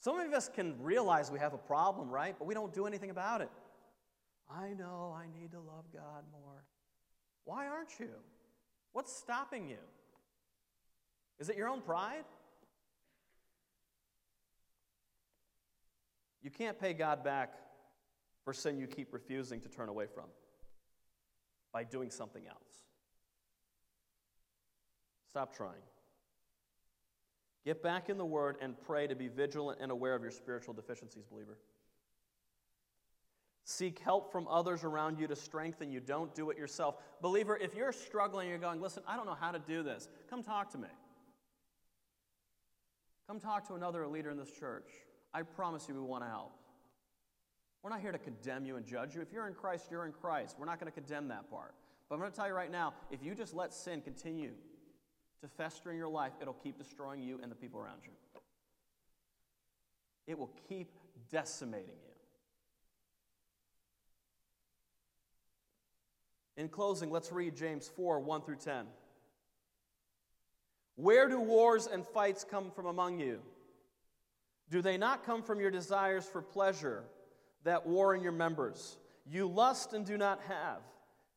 Some 0.00 0.18
of 0.18 0.32
us 0.32 0.48
can 0.48 0.80
realize 0.80 1.30
we 1.30 1.38
have 1.40 1.52
a 1.52 1.58
problem, 1.58 2.08
right? 2.08 2.34
But 2.38 2.46
we 2.46 2.54
don't 2.54 2.72
do 2.72 2.86
anything 2.86 3.10
about 3.10 3.42
it. 3.42 3.50
I 4.50 4.72
know 4.72 5.14
I 5.14 5.26
need 5.38 5.50
to 5.50 5.60
love 5.60 5.84
God 5.92 6.24
more. 6.32 6.64
Why 7.44 7.66
aren't 7.66 8.00
you? 8.00 8.08
What's 8.92 9.14
stopping 9.14 9.68
you? 9.68 9.76
Is 11.38 11.48
it 11.48 11.56
your 11.56 11.68
own 11.68 11.80
pride? 11.80 12.24
You 16.42 16.50
can't 16.50 16.78
pay 16.80 16.92
God 16.94 17.22
back 17.22 17.54
for 18.44 18.52
sin 18.52 18.78
you 18.78 18.86
keep 18.86 19.12
refusing 19.12 19.60
to 19.60 19.68
turn 19.68 19.88
away 19.88 20.06
from 20.06 20.24
by 21.72 21.84
doing 21.84 22.10
something 22.10 22.46
else. 22.46 22.84
Stop 25.28 25.54
trying. 25.54 25.82
Get 27.64 27.82
back 27.82 28.08
in 28.08 28.16
the 28.16 28.24
Word 28.24 28.56
and 28.62 28.80
pray 28.86 29.06
to 29.06 29.14
be 29.14 29.28
vigilant 29.28 29.78
and 29.80 29.92
aware 29.92 30.14
of 30.14 30.22
your 30.22 30.30
spiritual 30.30 30.72
deficiencies, 30.72 31.26
believer. 31.26 31.58
Seek 33.64 33.98
help 33.98 34.32
from 34.32 34.48
others 34.48 34.84
around 34.84 35.18
you 35.18 35.26
to 35.26 35.36
strengthen 35.36 35.90
you. 35.90 36.00
Don't 36.00 36.34
do 36.34 36.48
it 36.48 36.56
yourself. 36.56 36.96
Believer, 37.20 37.58
if 37.58 37.74
you're 37.74 37.92
struggling, 37.92 38.48
you're 38.48 38.56
going, 38.56 38.80
listen, 38.80 39.02
I 39.06 39.16
don't 39.16 39.26
know 39.26 39.36
how 39.38 39.50
to 39.50 39.58
do 39.58 39.82
this, 39.82 40.08
come 40.30 40.42
talk 40.42 40.70
to 40.72 40.78
me. 40.78 40.88
Come 43.28 43.38
talk 43.38 43.68
to 43.68 43.74
another 43.74 44.06
leader 44.06 44.30
in 44.30 44.38
this 44.38 44.50
church. 44.50 44.88
I 45.34 45.42
promise 45.42 45.86
you 45.86 45.94
we 45.94 46.00
want 46.00 46.24
to 46.24 46.30
help. 46.30 46.52
We're 47.82 47.90
not 47.90 48.00
here 48.00 48.10
to 48.10 48.18
condemn 48.18 48.64
you 48.64 48.76
and 48.76 48.86
judge 48.86 49.14
you. 49.14 49.20
If 49.20 49.32
you're 49.32 49.46
in 49.46 49.52
Christ, 49.52 49.88
you're 49.90 50.06
in 50.06 50.12
Christ. 50.12 50.56
We're 50.58 50.64
not 50.64 50.80
going 50.80 50.90
to 50.90 50.98
condemn 50.98 51.28
that 51.28 51.50
part. 51.50 51.74
But 52.08 52.14
I'm 52.14 52.22
going 52.22 52.30
to 52.32 52.36
tell 52.36 52.48
you 52.48 52.54
right 52.54 52.72
now 52.72 52.94
if 53.10 53.22
you 53.22 53.34
just 53.34 53.54
let 53.54 53.74
sin 53.74 54.00
continue 54.00 54.52
to 55.42 55.48
fester 55.48 55.90
in 55.90 55.98
your 55.98 56.08
life, 56.08 56.32
it'll 56.40 56.54
keep 56.54 56.78
destroying 56.78 57.22
you 57.22 57.38
and 57.42 57.52
the 57.52 57.54
people 57.54 57.78
around 57.78 58.00
you. 58.04 58.10
It 60.26 60.38
will 60.38 60.50
keep 60.66 60.90
decimating 61.30 61.86
you. 61.86 62.08
In 66.56 66.68
closing, 66.68 67.10
let's 67.10 67.30
read 67.30 67.54
James 67.54 67.88
4 67.94 68.20
1 68.20 68.42
through 68.42 68.56
10. 68.56 68.86
Where 70.98 71.28
do 71.28 71.38
wars 71.38 71.86
and 71.86 72.04
fights 72.04 72.44
come 72.44 72.72
from 72.72 72.86
among 72.86 73.20
you? 73.20 73.38
Do 74.68 74.82
they 74.82 74.98
not 74.98 75.24
come 75.24 75.44
from 75.44 75.60
your 75.60 75.70
desires 75.70 76.26
for 76.26 76.42
pleasure 76.42 77.04
that 77.62 77.86
war 77.86 78.16
in 78.16 78.20
your 78.20 78.32
members? 78.32 78.96
You 79.24 79.46
lust 79.46 79.92
and 79.92 80.04
do 80.04 80.18
not 80.18 80.40
have. 80.48 80.80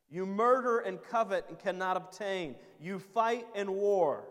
You 0.10 0.26
murder 0.26 0.80
and 0.80 1.00
covet 1.00 1.46
and 1.48 1.60
cannot 1.60 1.96
obtain. 1.96 2.56
You 2.80 2.98
fight 2.98 3.46
and 3.54 3.70
war. 3.70 4.24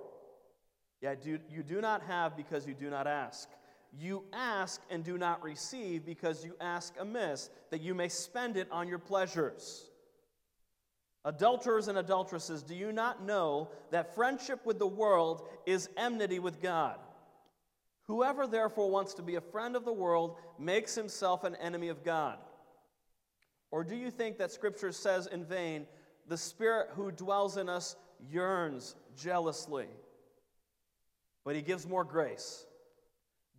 Yet 1.00 1.22
do, 1.22 1.38
you 1.48 1.62
do 1.62 1.80
not 1.80 2.02
have 2.02 2.36
because 2.36 2.66
you 2.66 2.74
do 2.74 2.90
not 2.90 3.06
ask. 3.06 3.48
You 3.96 4.24
ask 4.32 4.82
and 4.90 5.04
do 5.04 5.16
not 5.16 5.44
receive 5.44 6.04
because 6.04 6.44
you 6.44 6.56
ask 6.60 6.92
amiss, 6.98 7.50
that 7.70 7.82
you 7.82 7.94
may 7.94 8.08
spend 8.08 8.56
it 8.56 8.66
on 8.72 8.88
your 8.88 8.98
pleasures. 8.98 9.89
Adulterers 11.24 11.88
and 11.88 11.98
adulteresses, 11.98 12.62
do 12.62 12.74
you 12.74 12.92
not 12.92 13.24
know 13.24 13.68
that 13.90 14.14
friendship 14.14 14.64
with 14.64 14.78
the 14.78 14.86
world 14.86 15.46
is 15.66 15.90
enmity 15.96 16.38
with 16.38 16.62
God? 16.62 16.96
Whoever 18.06 18.46
therefore 18.46 18.90
wants 18.90 19.14
to 19.14 19.22
be 19.22 19.36
a 19.36 19.40
friend 19.40 19.76
of 19.76 19.84
the 19.84 19.92
world 19.92 20.36
makes 20.58 20.94
himself 20.94 21.44
an 21.44 21.56
enemy 21.56 21.88
of 21.88 22.02
God. 22.02 22.38
Or 23.70 23.84
do 23.84 23.94
you 23.94 24.10
think 24.10 24.38
that 24.38 24.50
Scripture 24.50 24.92
says 24.92 25.26
in 25.26 25.44
vain, 25.44 25.86
the 26.26 26.36
Spirit 26.36 26.88
who 26.94 27.12
dwells 27.12 27.56
in 27.56 27.68
us 27.68 27.96
yearns 28.28 28.96
jealously? 29.16 29.86
But 31.44 31.54
he 31.54 31.62
gives 31.62 31.86
more 31.86 32.04
grace. 32.04 32.64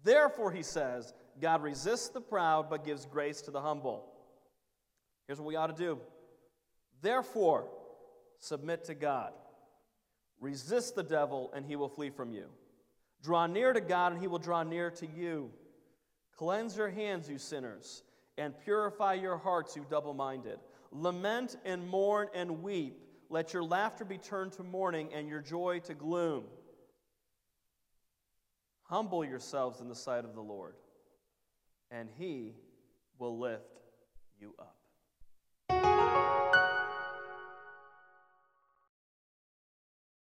Therefore, 0.03 0.51
he 0.51 0.63
says, 0.63 1.13
God 1.39 1.61
resists 1.61 2.09
the 2.09 2.21
proud 2.21 2.69
but 2.69 2.83
gives 2.83 3.05
grace 3.05 3.41
to 3.43 3.51
the 3.51 3.61
humble. 3.61 4.05
Here's 5.27 5.39
what 5.39 5.47
we 5.47 5.55
ought 5.55 5.67
to 5.67 5.83
do. 5.83 5.99
Therefore, 7.01 7.67
submit 8.39 8.85
to 8.85 8.95
God. 8.95 9.33
Resist 10.39 10.95
the 10.95 11.03
devil, 11.03 11.51
and 11.55 11.65
he 11.65 11.75
will 11.75 11.89
flee 11.89 12.09
from 12.09 12.31
you. 12.31 12.45
Draw 13.23 13.47
near 13.47 13.73
to 13.73 13.81
God, 13.81 14.13
and 14.13 14.21
he 14.21 14.27
will 14.27 14.39
draw 14.39 14.63
near 14.63 14.89
to 14.91 15.07
you. 15.07 15.51
Cleanse 16.35 16.75
your 16.75 16.89
hands, 16.89 17.29
you 17.29 17.37
sinners 17.37 18.03
and 18.37 18.57
purify 18.63 19.13
your 19.13 19.37
hearts, 19.37 19.75
you 19.75 19.85
double 19.89 20.13
minded. 20.13 20.59
Lament 20.91 21.57
and 21.63 21.87
mourn 21.87 22.27
and 22.33 22.63
weep. 22.63 22.97
Let 23.29 23.53
your 23.53 23.63
laughter 23.63 24.03
be 24.03 24.17
turned 24.17 24.53
to 24.53 24.63
mourning 24.63 25.09
and 25.13 25.29
your 25.29 25.41
joy 25.41 25.79
to 25.85 25.93
gloom. 25.93 26.45
Humble 28.83 29.23
yourselves 29.23 29.79
in 29.79 29.87
the 29.87 29.95
sight 29.95 30.25
of 30.25 30.35
the 30.35 30.41
Lord, 30.41 30.75
and 31.91 32.09
he 32.17 32.55
will 33.19 33.39
lift 33.39 33.79
you 34.39 34.53
up. 34.59 34.80